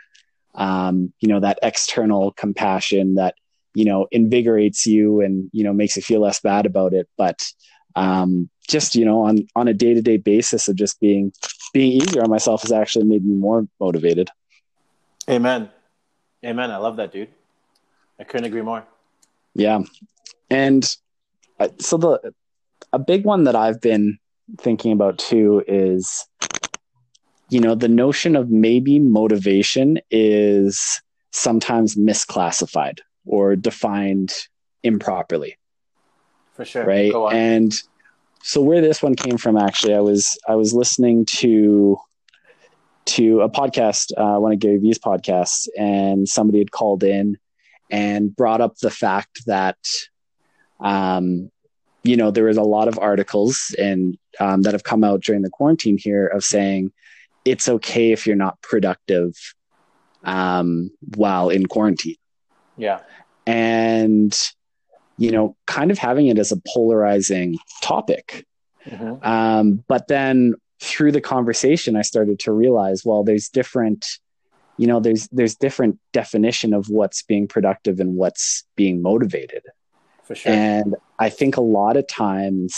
um, 0.55 1.13
you 1.21 1.29
know 1.29 1.41
that 1.41 1.59
external 1.63 2.31
compassion 2.33 3.17
that 3.17 3.35
you 3.75 3.85
know 3.85 4.07
invigorates 4.13 4.87
you 4.87 5.21
and 5.21 5.51
you 5.53 5.65
know 5.65 5.73
makes 5.73 5.97
you 5.97 6.03
feel 6.03 6.21
less 6.21 6.41
bad 6.41 6.67
about 6.67 6.93
it 6.93 7.09
but 7.19 7.43
um, 7.97 8.49
just 8.69 8.95
you 8.95 9.05
know 9.05 9.23
on 9.23 9.47
on 9.57 9.69
a 9.69 9.75
day-to-day 9.75 10.19
basis 10.19 10.69
of 10.69 10.77
just 10.77 11.01
being 11.01 11.33
being 11.73 12.01
easier 12.01 12.23
on 12.23 12.31
myself 12.31 12.63
has 12.63 12.73
actually 12.73 13.05
made 13.05 13.25
me 13.25 13.35
more 13.35 13.67
motivated 13.81 14.31
Amen. 15.29 15.71
Amen. 16.45 16.71
I 16.71 16.77
love 16.77 16.97
that, 16.97 17.13
dude. 17.13 17.29
I 18.19 18.25
couldn't 18.25 18.47
agree 18.47 18.63
more. 18.63 18.85
Yeah. 19.55 19.81
And 20.51 20.89
so 21.79 21.97
the 21.97 22.33
a 22.93 22.99
big 22.99 23.25
one 23.25 23.45
that 23.45 23.57
I've 23.57 23.81
been 23.81 24.19
thinking 24.59 24.93
about 24.93 25.19
too 25.19 25.65
is 25.67 26.27
you 27.51 27.61
know 27.61 27.75
the 27.75 27.89
notion 27.89 28.37
of 28.37 28.51
maybe 28.51 28.99
motivation 28.99 29.99
is 30.11 31.01
sometimes 31.33 31.97
misclassified 31.97 32.99
or 33.25 33.57
defined 33.57 34.33
improperly, 34.83 35.57
For 36.55 36.65
sure. 36.65 36.85
right? 36.85 37.13
And 37.33 37.73
so 38.43 38.61
where 38.61 38.81
this 38.81 39.03
one 39.03 39.17
came 39.17 39.37
from 39.37 39.57
actually 39.57 39.95
I 39.95 40.01
was 40.01 40.39
I 40.49 40.55
was 40.55 40.73
listening 40.73 41.27
to 41.37 41.99
to 43.07 43.41
a 43.41 43.49
podcast, 43.49 44.13
uh, 44.17 44.39
one 44.41 44.53
of 44.53 44.59
Gary 44.59 44.79
Vee's 44.79 44.99
podcasts, 44.99 45.69
and 45.79 46.29
somebody 46.29 46.59
had 46.59 46.73
called 46.73 47.05
in 47.05 47.39
and 47.91 48.35
brought 48.35 48.61
up 48.61 48.77
the 48.79 48.91
fact 48.91 49.47
that, 49.47 49.79
um, 50.81 51.51
you 52.03 52.17
know, 52.17 52.31
there 52.31 52.45
was 52.45 52.57
a 52.57 52.63
lot 52.63 52.89
of 52.89 52.99
articles 52.99 53.75
and 53.79 54.17
um, 54.41 54.63
that 54.63 54.75
have 54.75 54.85
come 54.85 55.03
out 55.03 55.23
during 55.23 55.43
the 55.43 55.51
quarantine 55.51 55.99
here 55.99 56.27
of 56.27 56.45
saying 56.45 56.93
it's 57.45 57.69
okay 57.69 58.13
if 58.13 58.27
you're 58.27 58.37
not 58.37 58.61
productive 58.63 59.35
um, 60.25 60.91
while 61.15 61.49
in 61.49 61.67
quarantine, 61.67 62.17
yeah. 62.77 63.01
and 63.47 64.37
you 65.19 65.31
know, 65.31 65.57
kind 65.67 65.91
of 65.91 65.99
having 65.99 66.27
it 66.27 66.39
as 66.39 66.53
a 66.53 66.61
polarizing 66.75 67.59
topic. 67.83 68.45
Mhm. 68.85 69.25
Um, 69.25 69.85
but 69.89 70.09
then 70.09 70.55
through 70.81 71.13
the 71.13 71.21
conversation, 71.21 71.97
I 71.97 72.03
started 72.03 72.39
to 72.41 72.53
realize, 72.53 73.03
well, 73.05 73.25
there's 73.25 73.49
different, 73.49 74.07
you 74.77 74.87
know, 74.87 75.01
there's 75.01 75.29
there's 75.29 75.55
different 75.55 75.99
definition 76.13 76.75
of 76.75 76.89
what's 76.89 77.23
being 77.23 77.49
productive 77.49 77.99
and 78.01 78.17
what's 78.17 78.65
being 78.77 79.01
motivated. 79.01 79.63
For 80.27 80.35
sure. 80.35 80.53
And 80.53 80.97
I 81.19 81.31
think 81.31 81.57
a 81.57 81.61
lot 81.63 81.97
of 81.97 82.07
times 82.09 82.75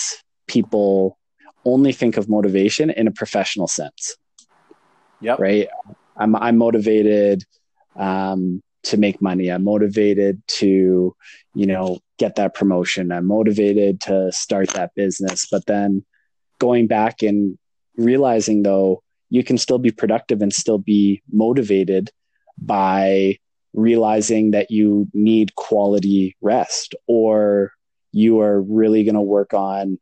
people 0.47 1.19
only 1.65 1.93
think 1.93 2.17
of 2.17 2.29
motivation 2.29 2.91
in 2.91 3.07
a 3.07 3.11
professional 3.11 3.67
sense, 3.69 4.17
yep. 5.21 5.39
right? 5.39 5.69
I'm 6.17 6.37
I'm 6.37 6.59
motivated 6.59 7.45
um, 7.97 8.63
to 8.85 8.97
make 8.97 9.23
money. 9.23 9.51
I'm 9.51 9.65
motivated 9.65 10.43
to, 10.59 11.15
you 11.55 11.67
know, 11.67 11.99
get 12.19 12.37
that 12.37 12.55
promotion. 12.55 13.13
I'm 13.13 13.27
motivated 13.27 14.01
to 14.03 14.31
start 14.33 14.71
that 14.71 14.95
business. 14.95 15.47
But 15.51 15.67
then 15.67 16.05
going 16.59 16.87
back 16.87 17.23
and 17.23 17.59
realizing 17.97 18.63
though, 18.63 19.03
you 19.31 19.43
can 19.43 19.59
still 19.59 19.79
be 19.79 19.91
productive 19.91 20.43
and 20.43 20.53
still 20.53 20.79
be 20.79 21.23
motivated 21.31 22.11
by 22.57 23.39
realizing 23.79 24.51
that 24.51 24.71
you 24.71 25.09
need 25.15 25.55
quality 25.55 26.37
rest 26.41 26.95
or 27.07 27.73
you 28.13 28.41
are 28.41 28.61
really 28.61 29.05
going 29.05 29.15
to 29.15 29.21
work 29.21 29.55
on 29.55 29.99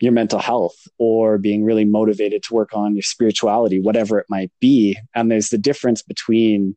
your 0.00 0.12
mental 0.12 0.38
health 0.38 0.88
or 0.98 1.38
being 1.38 1.64
really 1.64 1.84
motivated 1.84 2.42
to 2.42 2.54
work 2.54 2.70
on 2.72 2.94
your 2.94 3.02
spirituality, 3.02 3.80
whatever 3.80 4.18
it 4.18 4.26
might 4.28 4.50
be. 4.60 4.98
And 5.14 5.30
there's 5.30 5.50
the 5.50 5.58
difference 5.58 6.02
between, 6.02 6.76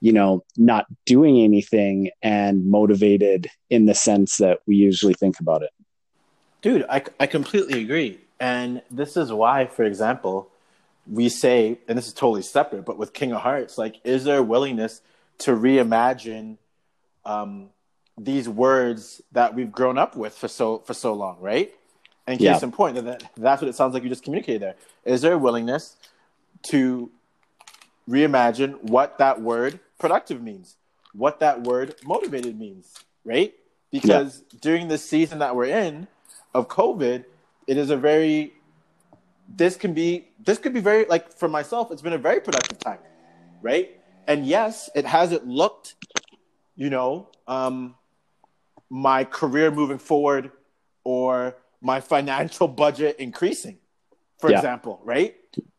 you 0.00 0.12
know, 0.12 0.42
not 0.56 0.86
doing 1.06 1.40
anything 1.40 2.10
and 2.22 2.68
motivated 2.68 3.48
in 3.70 3.86
the 3.86 3.94
sense 3.94 4.38
that 4.38 4.60
we 4.66 4.76
usually 4.76 5.14
think 5.14 5.38
about 5.38 5.62
it. 5.62 5.70
Dude, 6.62 6.84
I, 6.88 7.02
I 7.20 7.26
completely 7.26 7.82
agree. 7.82 8.20
And 8.40 8.82
this 8.90 9.16
is 9.16 9.32
why, 9.32 9.66
for 9.66 9.84
example, 9.84 10.48
we 11.10 11.28
say, 11.28 11.78
and 11.88 11.98
this 11.98 12.06
is 12.06 12.12
totally 12.12 12.42
separate, 12.42 12.84
but 12.84 12.96
with 12.96 13.12
King 13.12 13.32
of 13.32 13.42
Hearts, 13.42 13.76
like, 13.78 13.96
is 14.04 14.24
there 14.24 14.42
willingness 14.42 15.00
to 15.38 15.52
reimagine 15.52 16.58
um, 17.24 17.70
these 18.18 18.48
words 18.48 19.22
that 19.32 19.54
we've 19.54 19.72
grown 19.72 19.98
up 19.98 20.16
with 20.16 20.34
for 20.34 20.48
so 20.48 20.78
for 20.80 20.94
so 20.94 21.12
long, 21.12 21.38
right? 21.40 21.74
And 22.26 22.38
case 22.38 22.44
yeah. 22.44 22.60
in 22.62 22.72
point, 22.72 22.96
that 23.04 23.30
that's 23.36 23.60
what 23.62 23.68
it 23.68 23.74
sounds 23.74 23.94
like 23.94 24.02
you 24.02 24.08
just 24.08 24.22
communicated 24.22 24.62
there. 24.62 24.76
Is 25.04 25.22
there 25.22 25.32
a 25.32 25.38
willingness 25.38 25.96
to 26.64 27.10
reimagine 28.08 28.80
what 28.82 29.18
that 29.18 29.40
word 29.40 29.80
productive 29.98 30.42
means, 30.42 30.76
what 31.14 31.40
that 31.40 31.62
word 31.62 31.96
motivated 32.04 32.58
means, 32.58 32.94
right? 33.24 33.54
Because 33.90 34.44
yeah. 34.52 34.58
during 34.60 34.88
the 34.88 34.98
season 34.98 35.38
that 35.40 35.54
we're 35.56 35.66
in 35.66 36.06
of 36.54 36.68
COVID, 36.68 37.24
it 37.66 37.76
is 37.76 37.90
a 37.90 37.96
very 37.96 38.54
this 39.48 39.76
can 39.76 39.92
be 39.92 40.28
this 40.44 40.58
could 40.58 40.72
be 40.72 40.80
very 40.80 41.04
like 41.06 41.32
for 41.32 41.48
myself, 41.48 41.90
it's 41.90 42.02
been 42.02 42.12
a 42.12 42.18
very 42.18 42.40
productive 42.40 42.78
time, 42.78 42.98
right? 43.60 43.98
And 44.26 44.46
yes, 44.46 44.90
it 44.94 45.04
hasn't 45.04 45.46
looked, 45.46 45.94
you 46.76 46.90
know, 46.90 47.28
um, 47.46 47.94
my 48.88 49.24
career 49.24 49.70
moving 49.70 49.98
forward 49.98 50.52
or 51.04 51.56
my 51.80 52.00
financial 52.00 52.68
budget 52.68 53.16
increasing, 53.18 53.78
for 54.38 54.50
yeah. 54.50 54.56
example, 54.56 55.00
right? 55.02 55.34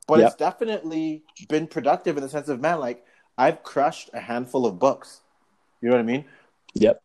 But 0.08 0.20
it's 0.20 0.36
definitely 0.36 1.24
been 1.48 1.68
productive 1.68 2.18
in 2.18 2.24
the 2.24 2.30
sense 2.30 2.50
of, 2.50 2.60
man, 2.60 2.80
like 2.80 3.06
I've 3.38 3.64
crushed 3.64 4.10
a 4.14 4.20
handful 4.20 4.66
of 4.66 4.78
books. 4.78 5.22
You 5.82 5.89
know 5.89 5.96
what 5.96 6.02
I 6.02 6.06
mean? 6.06 6.26
Yep. 6.76 7.02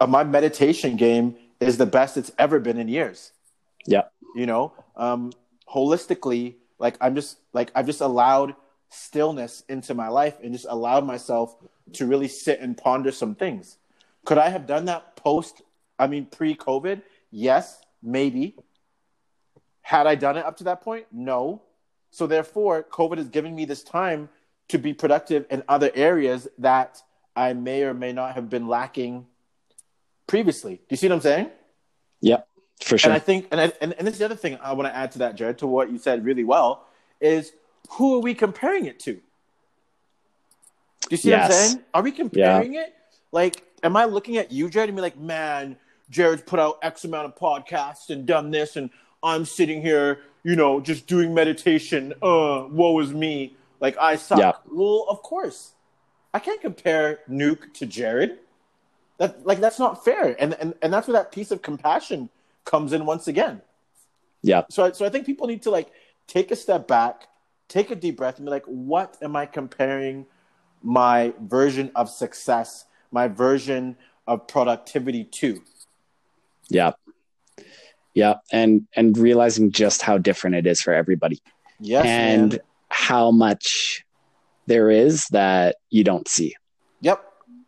Uh, 0.00 0.06
my 0.06 0.22
meditation 0.22 0.96
game 0.96 1.36
is 1.60 1.76
the 1.76 1.86
best 1.86 2.16
it's 2.16 2.30
ever 2.38 2.60
been 2.60 2.78
in 2.78 2.88
years. 2.88 3.32
Yeah. 3.86 4.02
You 4.36 4.46
know, 4.46 4.72
um, 4.94 5.32
holistically, 5.72 6.54
like 6.78 6.96
I'm 7.00 7.14
just 7.14 7.38
like 7.52 7.72
I've 7.74 7.86
just 7.86 8.00
allowed 8.00 8.54
stillness 8.90 9.62
into 9.68 9.94
my 9.94 10.08
life 10.08 10.38
and 10.42 10.52
just 10.52 10.66
allowed 10.68 11.04
myself 11.06 11.56
to 11.94 12.06
really 12.06 12.28
sit 12.28 12.60
and 12.60 12.76
ponder 12.76 13.12
some 13.12 13.34
things. 13.34 13.76
Could 14.24 14.38
I 14.38 14.48
have 14.48 14.66
done 14.66 14.86
that 14.86 15.16
post, 15.16 15.62
I 15.98 16.06
mean, 16.06 16.26
pre 16.26 16.54
COVID? 16.54 17.02
Yes, 17.30 17.80
maybe. 18.02 18.56
Had 19.82 20.06
I 20.06 20.14
done 20.14 20.36
it 20.36 20.44
up 20.44 20.58
to 20.58 20.64
that 20.64 20.82
point? 20.82 21.06
No. 21.12 21.62
So 22.10 22.26
therefore, 22.26 22.82
COVID 22.82 23.18
is 23.18 23.28
giving 23.28 23.54
me 23.54 23.64
this 23.64 23.82
time 23.82 24.28
to 24.68 24.78
be 24.78 24.92
productive 24.92 25.46
in 25.50 25.62
other 25.68 25.90
areas 25.94 26.48
that 26.58 27.02
I 27.34 27.52
may 27.52 27.82
or 27.84 27.94
may 27.94 28.12
not 28.12 28.34
have 28.34 28.50
been 28.50 28.68
lacking 28.68 29.26
previously. 30.26 30.76
Do 30.76 30.82
you 30.90 30.96
see 30.96 31.08
what 31.08 31.14
I'm 31.14 31.20
saying? 31.20 31.50
Yeah, 32.20 32.42
for 32.82 32.98
sure. 32.98 33.10
And 33.10 33.16
I 33.16 33.18
think, 33.18 33.48
and, 33.50 33.60
I, 33.60 33.72
and, 33.80 33.94
and 33.94 34.06
this 34.06 34.14
is 34.14 34.18
the 34.18 34.24
other 34.24 34.36
thing 34.36 34.58
I 34.62 34.72
want 34.72 34.88
to 34.88 34.96
add 34.96 35.12
to 35.12 35.18
that, 35.20 35.36
Jared, 35.36 35.58
to 35.58 35.66
what 35.66 35.90
you 35.90 35.98
said 35.98 36.24
really 36.24 36.44
well, 36.44 36.86
is 37.20 37.52
who 37.90 38.16
are 38.16 38.20
we 38.20 38.34
comparing 38.34 38.86
it 38.86 39.00
to? 39.00 39.14
Do 39.14 39.20
you 41.10 41.16
see 41.16 41.30
yes. 41.30 41.48
what 41.48 41.56
I'm 41.56 41.68
saying? 41.68 41.84
Are 41.94 42.02
we 42.02 42.12
comparing 42.12 42.74
yeah. 42.74 42.82
it? 42.82 42.94
Like, 43.32 43.62
am 43.82 43.96
I 43.96 44.04
looking 44.04 44.36
at 44.36 44.52
you, 44.52 44.68
Jared, 44.68 44.88
and 44.88 44.96
be 44.96 45.02
like, 45.02 45.18
man, 45.18 45.76
Jared's 46.10 46.42
put 46.42 46.58
out 46.58 46.78
X 46.82 47.04
amount 47.04 47.26
of 47.26 47.36
podcasts 47.36 48.10
and 48.10 48.26
done 48.26 48.50
this, 48.50 48.76
and 48.76 48.90
I'm 49.22 49.44
sitting 49.44 49.82
here, 49.82 50.20
you 50.42 50.56
know, 50.56 50.80
just 50.80 51.06
doing 51.06 51.34
meditation. 51.34 52.12
Uh, 52.22 52.66
woe 52.70 52.98
is 53.00 53.12
me. 53.12 53.56
Like 53.80 53.96
I 53.98 54.16
suck. 54.16 54.38
Yeah. 54.38 54.52
Well, 54.70 55.06
of 55.08 55.22
course, 55.22 55.72
I 56.34 56.38
can't 56.38 56.60
compare 56.60 57.20
Nuke 57.28 57.72
to 57.74 57.86
Jared. 57.86 58.38
That 59.18 59.46
like 59.46 59.60
that's 59.60 59.78
not 59.78 60.04
fair, 60.04 60.36
and 60.40 60.54
and 60.54 60.74
and 60.82 60.92
that's 60.92 61.08
where 61.08 61.14
that 61.14 61.32
piece 61.32 61.50
of 61.50 61.62
compassion 61.62 62.28
comes 62.64 62.92
in 62.92 63.04
once 63.06 63.28
again. 63.28 63.60
Yeah. 64.42 64.62
So 64.70 64.92
so 64.92 65.04
I 65.04 65.10
think 65.10 65.26
people 65.26 65.46
need 65.46 65.62
to 65.62 65.70
like 65.70 65.90
take 66.26 66.50
a 66.50 66.56
step 66.56 66.86
back, 66.88 67.28
take 67.68 67.90
a 67.90 67.94
deep 67.94 68.16
breath, 68.16 68.38
and 68.38 68.46
be 68.46 68.50
like, 68.50 68.64
what 68.66 69.16
am 69.22 69.36
I 69.36 69.46
comparing 69.46 70.26
my 70.82 71.34
version 71.40 71.90
of 71.94 72.08
success, 72.08 72.86
my 73.10 73.28
version 73.28 73.96
of 74.26 74.46
productivity 74.46 75.24
to? 75.24 75.62
Yeah. 76.68 76.92
Yeah. 78.14 78.34
And 78.52 78.86
and 78.94 79.16
realizing 79.16 79.70
just 79.70 80.02
how 80.02 80.18
different 80.18 80.56
it 80.56 80.66
is 80.66 80.80
for 80.80 80.92
everybody. 80.92 81.40
Yes. 81.80 82.04
And 82.06 82.52
man. 82.52 82.60
how 82.88 83.30
much 83.30 84.04
there 84.66 84.90
is 84.90 85.26
that 85.28 85.76
you 85.90 86.04
don't 86.04 86.28
see. 86.28 86.54
Yep. 87.00 87.24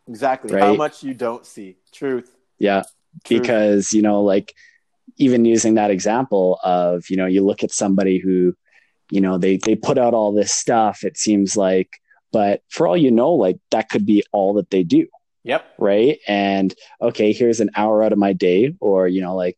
Exactly. 0.09 0.55
Right? 0.55 0.62
How 0.62 0.74
much 0.74 1.03
you 1.03 1.14
don't 1.14 1.46
see. 1.46 1.76
Truth. 1.92 2.36
Yeah. 2.59 2.82
Truth. 3.24 3.42
Because, 3.42 3.92
you 3.92 4.03
know, 4.03 4.22
like 4.22 4.55
even 5.16 5.44
using 5.44 5.74
that 5.74 5.90
example 5.90 6.59
of, 6.62 7.05
you 7.11 7.16
know, 7.16 7.26
you 7.26 7.44
look 7.44 7.62
at 7.62 7.72
somebody 7.72 8.18
who, 8.18 8.55
you 9.11 9.20
know, 9.20 9.38
they 9.38 9.58
they 9.58 9.76
put 9.76 9.98
out 9.98 10.14
all 10.14 10.32
this 10.32 10.52
stuff, 10.52 11.04
it 11.04 11.16
seems 11.16 11.56
like, 11.56 12.00
but 12.32 12.62
for 12.68 12.86
all 12.86 12.96
you 12.96 13.11
know, 13.11 13.32
like 13.32 13.58
that 13.70 13.88
could 13.88 14.06
be 14.06 14.22
all 14.32 14.54
that 14.54 14.70
they 14.70 14.82
do. 14.82 15.06
Yep. 15.44 15.64
Right. 15.78 16.18
And 16.28 16.74
okay, 17.00 17.32
here's 17.32 17.61
an 17.61 17.70
hour 17.74 18.02
out 18.02 18.12
of 18.12 18.18
my 18.18 18.32
day, 18.32 18.74
or, 18.80 19.08
you 19.08 19.20
know, 19.22 19.34
like 19.34 19.56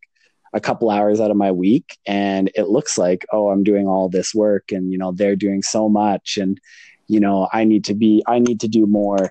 a 0.53 0.61
couple 0.61 0.91
hours 0.91 1.21
out 1.21 1.31
of 1.31 1.37
my 1.37 1.51
week. 1.51 1.99
And 2.07 2.51
it 2.55 2.69
looks 2.69 2.99
like, 2.99 3.27
oh, 3.33 3.49
I'm 3.49 3.65
doing 3.65 3.87
all 3.87 4.09
this 4.09 4.35
work 4.35 4.71
and, 4.71 4.93
you 4.93 4.99
know, 4.99 5.13
they're 5.13 5.37
doing 5.37 5.63
so 5.63 5.89
much. 5.89 6.37
And, 6.37 6.61
you 7.09 7.21
know, 7.21 7.49
I 7.53 7.65
need 7.65 7.85
to 7.87 7.95
be, 7.95 8.23
I 8.27 8.39
need 8.39 8.61
to 8.61 8.69
do 8.69 8.87
more. 8.87 9.31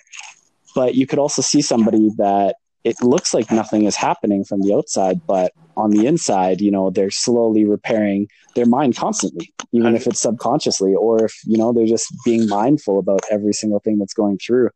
But 0.76 0.96
you 0.96 1.06
could 1.08 1.20
also 1.20 1.42
see 1.42 1.62
somebody 1.62 2.10
that 2.18 2.56
it 2.84 3.02
looks 3.02 3.34
like 3.34 3.52
nothing 3.52 3.86
is 3.86 3.96
happening 3.96 4.44
from 4.44 4.62
the 4.62 4.74
outside, 4.74 5.22
but 5.28 5.52
on 5.78 5.92
the 5.92 6.08
inside, 6.08 6.62
you 6.62 6.72
know, 6.72 6.90
they're 6.90 7.12
slowly 7.12 7.66
repairing 7.66 8.28
their 8.56 8.66
mind 8.66 8.96
constantly, 8.96 9.54
even 9.72 9.96
if 9.96 10.08
it's 10.08 10.20
subconsciously, 10.20 10.94
or 10.96 11.26
if, 11.26 11.34
you 11.46 11.58
know, 11.58 11.72
they're 11.72 11.86
just 11.86 12.14
being 12.26 12.48
mindful 12.48 13.00
about 13.00 13.22
every 13.30 13.54
single 13.54 13.80
thing 13.80 13.98
that's 13.98 14.14
going 14.14 14.38
through 14.38 14.70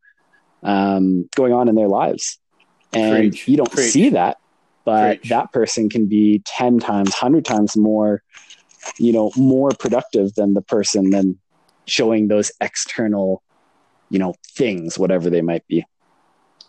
um, 0.62 1.28
going 1.34 1.52
on 1.52 1.68
in 1.68 1.74
their 1.74 1.88
lives. 1.88 2.38
And 2.92 3.30
Preach. 3.32 3.48
you 3.48 3.56
don't 3.56 3.70
Preach. 3.70 3.92
see 3.92 4.10
that, 4.10 4.36
but 4.84 5.20
Preach. 5.20 5.30
that 5.30 5.52
person 5.52 5.88
can 5.88 6.06
be 6.06 6.42
10 6.44 6.80
times, 6.80 7.10
100 7.10 7.44
times 7.44 7.76
more, 7.76 8.22
you 8.98 9.12
know, 9.12 9.30
more 9.36 9.70
productive 9.70 10.34
than 10.34 10.54
the 10.54 10.62
person 10.62 11.10
than 11.10 11.38
showing 11.86 12.28
those 12.28 12.50
external, 12.60 13.42
you 14.10 14.18
know, 14.18 14.34
things, 14.54 14.98
whatever 14.98 15.30
they 15.30 15.42
might 15.42 15.66
be. 15.66 15.84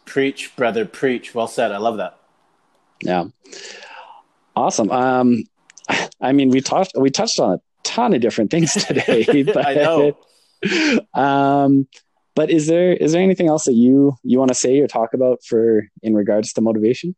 Preach, 0.07 0.55
brother, 0.55 0.85
preach. 0.85 1.35
Well 1.35 1.47
said. 1.47 1.71
I 1.71 1.77
love 1.77 1.97
that. 1.97 2.17
Yeah. 3.03 3.25
Awesome. 4.55 4.89
Um, 4.89 5.43
I 6.19 6.31
mean, 6.31 6.49
we 6.49 6.61
talked, 6.61 6.93
we 6.97 7.11
touched 7.11 7.39
on 7.39 7.53
a 7.53 7.61
ton 7.83 8.13
of 8.13 8.21
different 8.21 8.49
things 8.49 8.73
today, 8.87 9.43
but, 9.43 9.67
I 9.67 9.73
know. 9.75 10.17
Um, 11.13 11.87
but 12.35 12.49
is 12.49 12.67
there 12.67 12.93
is 12.93 13.11
there 13.13 13.21
anything 13.21 13.47
else 13.47 13.65
that 13.65 13.73
you 13.73 14.15
you 14.23 14.37
want 14.37 14.49
to 14.49 14.55
say 14.55 14.79
or 14.79 14.87
talk 14.87 15.13
about 15.13 15.43
for 15.43 15.87
in 16.03 16.15
regards 16.15 16.53
to 16.53 16.61
motivation? 16.61 17.15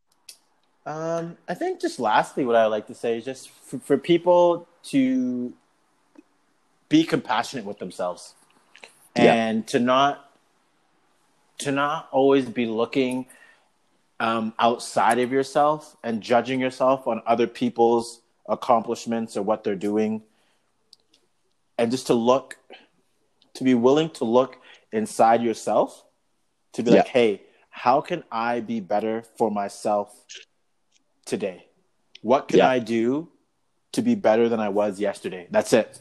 Um, 0.86 1.38
I 1.48 1.54
think 1.54 1.80
just 1.80 2.00
lastly, 2.00 2.46
what 2.46 2.56
I 2.56 2.64
would 2.64 2.72
like 2.72 2.88
to 2.88 2.96
say 2.96 3.18
is 3.18 3.26
just 3.26 3.50
for, 3.50 3.80
for 3.80 3.98
people 3.98 4.68
to 4.86 5.54
be 6.88 7.04
compassionate 7.04 7.66
with 7.66 7.80
themselves 7.80 8.34
and 9.16 9.60
yeah. 9.60 9.66
to 9.68 9.80
not 9.80 10.29
to 11.60 11.72
not 11.72 12.10
always 12.12 12.50
be 12.50 12.66
looking 12.66 13.26
um, 14.20 14.54
outside 14.60 15.20
of 15.20 15.32
yourself 15.32 15.96
and 16.04 16.22
judging 16.22 16.60
yourself 16.60 17.08
on 17.08 17.22
other 17.26 17.48
people's 17.48 18.22
accomplishments 18.48 19.38
or 19.38 19.44
what 19.44 19.64
they're 19.64 19.76
doing 19.76 20.24
and 21.78 21.92
just 21.92 22.08
to 22.08 22.14
look 22.14 22.58
to 23.54 23.64
be 23.64 23.74
willing 23.74 24.10
to 24.10 24.26
look 24.26 24.58
inside 24.92 25.42
yourself 25.42 26.04
to 26.74 26.84
be 26.84 26.92
yeah. 26.92 26.98
like, 26.98 27.08
hey, 27.08 27.42
how 27.70 28.02
can 28.02 28.24
I 28.32 28.60
be 28.60 28.80
better 28.80 29.24
for 29.38 29.50
myself 29.50 30.14
today? 31.26 31.66
What 32.22 32.48
can 32.50 32.60
yeah. 32.60 32.70
I 32.70 32.80
do 32.80 33.30
to 33.94 34.02
be 34.02 34.16
better 34.16 34.50
than 34.50 34.60
I 34.60 34.70
was 34.70 35.00
yesterday? 35.00 35.48
That's 35.50 35.74
it. 35.74 36.00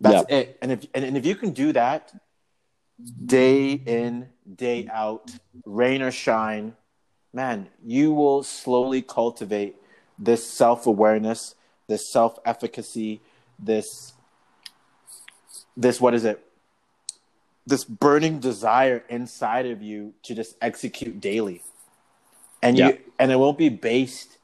That's 0.00 0.28
yeah. 0.28 0.36
it. 0.36 0.58
And 0.60 0.72
if 0.72 0.86
and, 0.94 1.04
and 1.04 1.16
if 1.16 1.24
you 1.24 1.36
can 1.36 1.52
do 1.52 1.72
that 1.72 2.12
day 3.24 3.72
in, 3.72 4.28
day 4.56 4.88
out, 4.92 5.30
rain 5.64 6.02
or 6.02 6.10
shine, 6.10 6.74
man, 7.32 7.68
you 7.84 8.12
will 8.12 8.42
slowly 8.42 9.02
cultivate 9.02 9.76
this 10.18 10.46
self-awareness, 10.46 11.54
this 11.88 12.08
self-efficacy, 12.08 13.20
this 13.58 14.12
this 15.76 16.00
what 16.00 16.14
is 16.14 16.24
it? 16.24 16.44
This 17.66 17.84
burning 17.84 18.40
desire 18.40 19.04
inside 19.08 19.66
of 19.66 19.82
you 19.82 20.14
to 20.24 20.34
just 20.34 20.56
execute 20.60 21.20
daily. 21.20 21.62
And 22.62 22.76
Yeah. 22.76 22.88
you 22.88 22.98
and 23.18 23.32
it 23.32 23.36
won't 23.36 23.58
be 23.58 23.68
based 23.68 24.38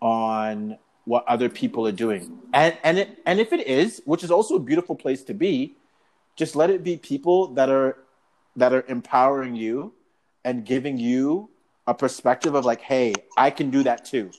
on 0.00 0.78
what 1.04 1.26
other 1.26 1.48
people 1.48 1.86
are 1.86 1.92
doing. 1.92 2.38
And 2.52 2.76
and 2.82 2.98
it 2.98 3.18
and 3.26 3.40
if 3.40 3.52
it 3.52 3.66
is, 3.66 4.00
which 4.04 4.24
is 4.24 4.30
also 4.30 4.56
a 4.56 4.60
beautiful 4.60 4.94
place 4.94 5.22
to 5.24 5.34
be, 5.34 5.76
just 6.36 6.56
let 6.56 6.70
it 6.70 6.82
be 6.82 6.96
people 6.96 7.48
that 7.48 7.68
are 7.68 7.98
that 8.56 8.72
are 8.72 8.84
empowering 8.88 9.54
you 9.54 9.94
and 10.44 10.64
giving 10.64 10.98
you 10.98 11.50
a 11.86 11.94
perspective 11.94 12.54
of 12.54 12.64
like, 12.64 12.80
hey, 12.80 13.14
I 13.36 13.50
can 13.50 13.70
do 13.70 13.82
that 13.82 14.04
too. 14.04 14.30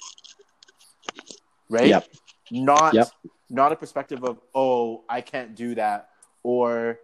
Right? 1.69 1.87
Yep. 1.87 2.07
Not 2.51 2.93
Yep. 2.93 3.07
not 3.49 3.71
a 3.71 3.75
perspective 3.75 4.23
of, 4.23 4.39
oh, 4.53 5.03
I 5.09 5.21
can't 5.21 5.55
do 5.55 5.75
that, 5.75 6.09
or 6.43 6.99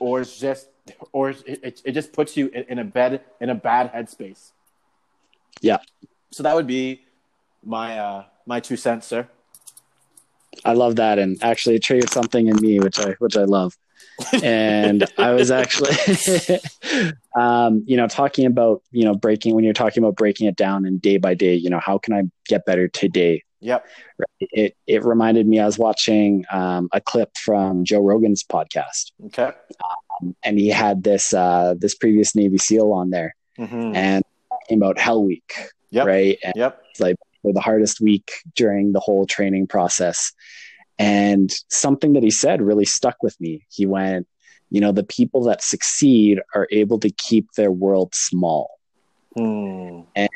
or 0.00 0.20
it's 0.20 0.38
just 0.38 0.68
or 1.12 1.30
it, 1.30 1.80
it, 1.84 1.92
just 1.92 2.12
puts 2.12 2.36
you 2.36 2.48
in, 2.48 2.64
in 2.64 2.78
a 2.78 2.84
bed 2.84 3.22
in 3.40 3.50
a 3.50 3.54
bad 3.54 3.92
headspace. 3.92 4.50
Yeah. 5.60 5.78
So 6.32 6.42
that 6.42 6.54
would 6.56 6.66
be 6.66 7.02
my 7.64 7.98
uh 7.98 8.24
my 8.46 8.58
two 8.58 8.76
cents, 8.76 9.06
sir. 9.06 9.28
I 10.64 10.72
love 10.72 10.96
that, 10.96 11.18
and 11.18 11.42
actually 11.42 11.76
it 11.76 11.82
triggered 11.82 12.10
something 12.10 12.48
in 12.48 12.56
me, 12.56 12.80
which 12.80 12.98
I 12.98 13.12
which 13.18 13.36
I 13.36 13.44
love. 13.44 13.76
And 14.42 15.06
I 15.18 15.32
was 15.32 15.50
actually, 15.50 15.94
um, 17.36 17.82
you 17.86 17.96
know, 17.96 18.06
talking 18.08 18.46
about 18.46 18.82
you 18.90 19.04
know 19.04 19.14
breaking 19.14 19.54
when 19.54 19.64
you're 19.64 19.72
talking 19.72 20.02
about 20.02 20.16
breaking 20.16 20.46
it 20.46 20.56
down 20.56 20.84
and 20.84 21.00
day 21.00 21.16
by 21.18 21.34
day. 21.34 21.54
You 21.54 21.70
know, 21.70 21.80
how 21.80 21.98
can 21.98 22.12
I 22.14 22.22
get 22.46 22.64
better 22.66 22.88
today? 22.88 23.42
Yep. 23.60 23.86
It 24.40 24.76
it 24.86 25.04
reminded 25.04 25.46
me 25.46 25.60
I 25.60 25.66
was 25.66 25.78
watching 25.78 26.44
um, 26.50 26.88
a 26.92 27.00
clip 27.00 27.36
from 27.36 27.84
Joe 27.84 28.00
Rogan's 28.00 28.42
podcast, 28.42 29.12
Okay. 29.26 29.50
and 30.44 30.58
he 30.58 30.68
had 30.68 31.04
this 31.04 31.32
uh, 31.32 31.74
this 31.78 31.94
previous 31.94 32.34
Navy 32.34 32.58
SEAL 32.58 32.92
on 32.92 33.10
there, 33.10 33.34
Mm-hmm. 33.58 33.94
and 33.94 34.24
talking 34.48 34.78
about 34.78 34.98
Hell 34.98 35.22
Week, 35.22 35.52
Yep. 35.90 36.06
right? 36.06 36.38
And 36.42 36.54
Yep. 36.56 36.82
for 37.42 37.52
the 37.52 37.60
hardest 37.60 38.00
week 38.00 38.30
during 38.56 38.92
the 38.92 39.00
whole 39.00 39.26
training 39.26 39.66
process. 39.66 40.32
And 41.02 41.52
something 41.68 42.12
that 42.12 42.22
he 42.22 42.30
said 42.30 42.62
really 42.62 42.84
stuck 42.84 43.22
with 43.22 43.40
me. 43.40 43.66
He 43.70 43.86
went, 43.86 44.26
you 44.70 44.80
know, 44.80 44.92
the 44.92 45.04
people 45.04 45.44
that 45.44 45.62
succeed 45.62 46.40
are 46.54 46.68
able 46.70 46.98
to 47.00 47.10
keep 47.10 47.52
their 47.52 47.70
world 47.70 48.14
small. 48.14 48.78
And 50.14 50.28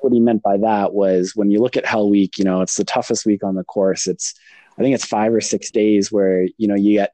What 0.00 0.12
he 0.12 0.20
meant 0.20 0.42
by 0.42 0.56
that 0.58 0.94
was 0.94 1.32
when 1.34 1.50
you 1.50 1.60
look 1.60 1.76
at 1.76 1.84
Hell 1.84 2.08
Week, 2.08 2.38
you 2.38 2.44
know, 2.44 2.60
it's 2.60 2.76
the 2.76 2.84
toughest 2.84 3.26
week 3.26 3.42
on 3.44 3.54
the 3.54 3.64
course. 3.64 4.06
It's, 4.06 4.34
I 4.78 4.82
think 4.82 4.94
it's 4.94 5.04
five 5.04 5.32
or 5.32 5.40
six 5.40 5.70
days 5.70 6.12
where, 6.12 6.46
you 6.56 6.68
know, 6.68 6.76
you 6.76 6.94
get 6.94 7.12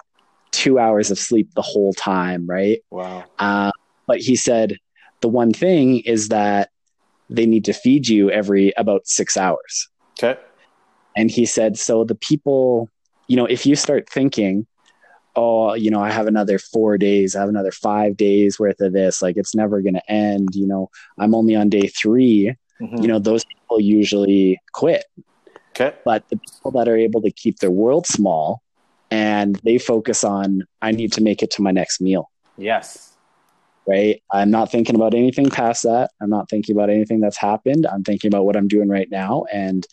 two 0.51 0.79
hours 0.79 1.11
of 1.11 1.19
sleep 1.19 1.53
the 1.55 1.63
whole 1.63 1.93
time, 1.93 2.47
right? 2.47 2.81
Wow. 2.91 3.25
Uh, 3.39 3.73
but 4.07 4.21
he 4.21 4.37
said 4.37 4.77
the 5.21 5.29
one 5.29 5.53
thing 5.53 6.01
is 6.01 6.29
that 6.29 6.71
they 7.31 7.47
need 7.47 7.65
to 7.65 7.73
feed 7.73 8.07
you 8.07 8.31
every 8.31 8.73
about 8.77 9.07
six 9.07 9.37
hours. 9.37 9.89
Okay. 10.19 10.39
And 11.17 11.31
he 11.31 11.47
said, 11.47 11.79
so 11.79 12.05
the 12.05 12.15
people, 12.15 12.89
you 13.29 13.37
know, 13.37 13.47
if 13.47 13.65
you 13.67 13.77
start 13.77 14.09
thinking, 14.11 14.67
oh, 15.37 15.75
you 15.75 15.91
know, 15.91 16.01
I 16.01 16.11
have 16.11 16.27
another 16.27 16.59
four 16.59 16.97
days, 16.99 17.35
I 17.35 17.41
have 17.41 17.49
another 17.49 17.73
five 17.73 18.17
days 18.17 18.59
worth 18.59 18.81
of 18.81 18.93
this, 18.93 19.23
like 19.23 19.37
it's 19.37 19.55
never 19.55 19.81
going 19.81 19.95
to 19.95 20.11
end, 20.11 20.51
you 20.55 20.67
know, 20.67 20.91
I'm 21.19 21.35
only 21.35 21.57
on 21.57 21.69
day 21.69 21.89
three, 21.89 22.55
Mhm. 22.81 23.03
you 23.03 23.09
know, 23.09 23.19
those 23.19 23.45
people 23.45 23.81
usually 23.81 24.61
quit. 24.73 25.05
Okay. 25.75 25.97
But 26.05 26.25
the 26.31 26.37
people 26.37 26.71
that 26.73 26.89
are 26.89 26.97
able 26.97 27.21
to 27.23 27.31
keep 27.31 27.59
their 27.59 27.71
world 27.71 28.07
small 28.07 28.63
and 29.11 29.57
they 29.65 29.79
focus 29.79 30.23
on, 30.23 30.65
I 30.83 30.93
need 30.93 31.13
to 31.15 31.21
make 31.21 31.43
it 31.43 31.51
to 31.53 31.63
my 31.63 31.71
next 31.71 32.01
meal 32.01 32.31
Yes. 32.57 33.11
right? 33.87 34.23
I'm 34.33 34.51
not 34.51 34.71
thinking 34.71 34.95
about 34.95 35.13
anything 35.15 35.51
past 35.51 35.83
that. 35.83 36.11
I'm 36.21 36.31
not 36.31 36.49
thinking 36.49 36.75
about 36.75 36.89
anything 36.89 37.21
that's 37.21 37.37
happened. 37.37 37.87
I'm 37.87 38.03
thinking 38.03 38.29
about 38.29 38.47
what 38.47 38.57
I'm 38.57 38.67
doing 38.69 38.89
right 38.89 39.11
now 39.11 39.45
and 39.53 39.87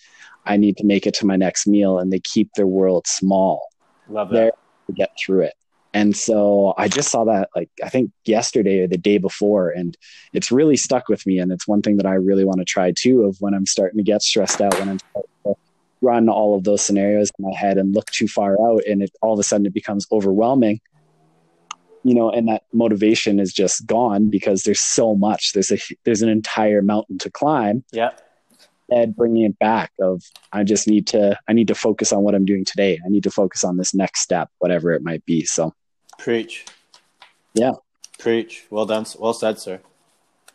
I 0.46 0.58
need 0.58 0.78
to 0.78 0.86
make 0.86 1.06
it 1.06 1.14
to 1.16 1.26
my 1.26 1.36
next 1.36 1.68
meal 1.68 2.00
and 2.00 2.12
they 2.12 2.20
keep 2.20 2.50
their 2.56 2.68
world 2.68 3.06
small 3.08 3.68
Love 4.08 4.30
that. 4.32 4.54
to 4.88 4.94
get 4.94 5.10
through 5.24 5.42
it. 5.42 5.54
And 5.94 6.16
so 6.16 6.74
I 6.78 6.88
just 6.88 7.10
saw 7.10 7.26
that 7.26 7.50
like 7.56 7.70
I 7.84 7.90
think 7.90 8.12
yesterday 8.26 8.80
or 8.80 8.88
the 8.88 8.98
day 8.98 9.18
before 9.18 9.70
and 9.70 9.98
it's 10.34 10.52
really 10.52 10.78
stuck 10.78 11.10
with 11.10 11.26
me 11.26 11.38
and 11.38 11.52
it's 11.52 11.68
one 11.68 11.82
thing 11.82 11.98
that 11.98 12.06
I 12.06 12.14
really 12.14 12.46
want 12.46 12.60
to 12.60 12.66
try 12.66 12.94
too 12.98 13.24
of 13.24 13.38
when 13.40 13.54
I'm 13.54 13.66
starting 13.66 13.98
to 13.98 14.04
get 14.04 14.22
stressed 14.22 14.62
out 14.62 14.80
when 14.80 14.90
I'm 14.90 15.00
starting 15.00 15.30
to 15.46 15.54
run 16.02 16.30
all 16.30 16.58
of 16.58 16.64
those 16.64 16.82
scenarios 16.84 17.30
in 17.38 17.46
my 17.46 17.56
head 17.56 17.78
and 17.78 17.94
look 17.94 18.10
too 18.12 18.28
far 18.28 18.54
out 18.54 18.84
and 18.88 19.04
it 19.04 19.12
all 19.22 19.34
of 19.34 19.40
a 19.40 19.44
sudden 19.44 19.66
it 19.66 19.74
becomes 19.74 20.08
overwhelming 20.12 20.80
you 22.04 22.16
know 22.16 22.32
and 22.32 22.48
that 22.48 22.64
motivation 22.74 23.40
is 23.40 23.54
just 23.54 23.86
gone 23.86 24.30
because 24.30 24.64
there's 24.64 24.82
so 24.82 25.14
much 25.14 25.52
there's 25.54 25.72
a 25.72 25.78
there's 26.06 26.22
an 26.22 26.30
entire 26.30 26.82
mountain 26.82 27.18
to 27.18 27.30
climb 27.30 27.84
Yeah. 27.92 28.12
And 28.92 29.16
bringing 29.16 29.44
it 29.46 29.58
back 29.60 29.92
of 30.02 30.22
i 30.54 30.64
just 30.64 30.88
need 30.88 31.08
to 31.08 31.38
i 31.48 31.54
need 31.54 31.68
to 31.68 31.76
focus 31.76 32.12
on 32.14 32.22
what 32.24 32.36
i'm 32.36 32.46
doing 32.46 32.64
today 32.66 33.00
i 33.06 33.10
need 33.10 33.24
to 33.24 33.32
focus 33.32 33.64
on 33.64 33.78
this 33.78 33.94
next 33.94 34.22
step 34.22 34.50
whatever 34.60 34.92
it 34.92 35.02
might 35.02 35.26
be 35.26 35.44
so 35.46 35.74
Preach. 36.20 36.66
Yeah. 37.56 37.72
Preach. 38.20 38.66
Well 38.70 38.86
done. 38.86 39.06
Well 39.18 39.34
said, 39.34 39.58
sir. 39.60 39.80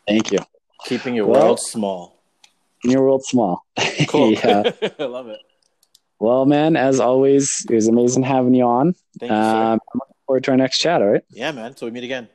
thank 0.07 0.31
you 0.31 0.39
Keeping 0.85 1.13
your 1.15 1.25
Well- 1.27 1.41
world 1.41 1.59
small. 1.59 2.21
In 2.85 2.91
your 2.91 3.01
world 3.01 3.25
small 3.25 3.65
Cool. 4.07 4.31
yeah 4.33 4.63
I 4.99 5.03
love 5.03 5.27
it. 5.27 5.39
well 6.19 6.45
man 6.45 6.75
as 6.77 6.99
always 6.99 7.65
it 7.69 7.73
was 7.75 7.87
amazing 7.87 8.23
having 8.23 8.53
you 8.53 8.63
on 8.65 8.93
Thank 9.19 9.31
you, 9.31 9.35
um, 9.37 9.79
i'm 9.93 9.99
looking 9.99 10.15
forward 10.27 10.43
to 10.45 10.51
our 10.51 10.57
next 10.57 10.77
chat 10.77 11.01
all 11.01 11.09
right 11.09 11.23
Yeah, 11.31 11.51
man. 11.51 11.75
so 11.75 11.85
we 11.87 11.91
meet 11.91 12.03
again. 12.03 12.29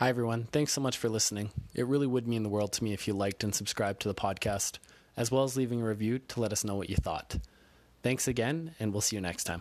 Hi, 0.00 0.08
everyone. 0.08 0.44
Thanks 0.50 0.72
so 0.72 0.80
much 0.80 0.96
for 0.96 1.10
listening. 1.10 1.50
It 1.74 1.86
really 1.86 2.06
would 2.06 2.26
mean 2.26 2.42
the 2.42 2.48
world 2.48 2.72
to 2.72 2.82
me 2.82 2.94
if 2.94 3.06
you 3.06 3.12
liked 3.12 3.44
and 3.44 3.54
subscribed 3.54 4.00
to 4.00 4.08
the 4.08 4.14
podcast, 4.14 4.78
as 5.14 5.30
well 5.30 5.44
as 5.44 5.58
leaving 5.58 5.82
a 5.82 5.84
review 5.84 6.20
to 6.20 6.40
let 6.40 6.52
us 6.52 6.64
know 6.64 6.74
what 6.74 6.88
you 6.88 6.96
thought. 6.96 7.36
Thanks 8.02 8.26
again, 8.26 8.74
and 8.80 8.94
we'll 8.94 9.02
see 9.02 9.16
you 9.16 9.20
next 9.20 9.44
time. 9.44 9.60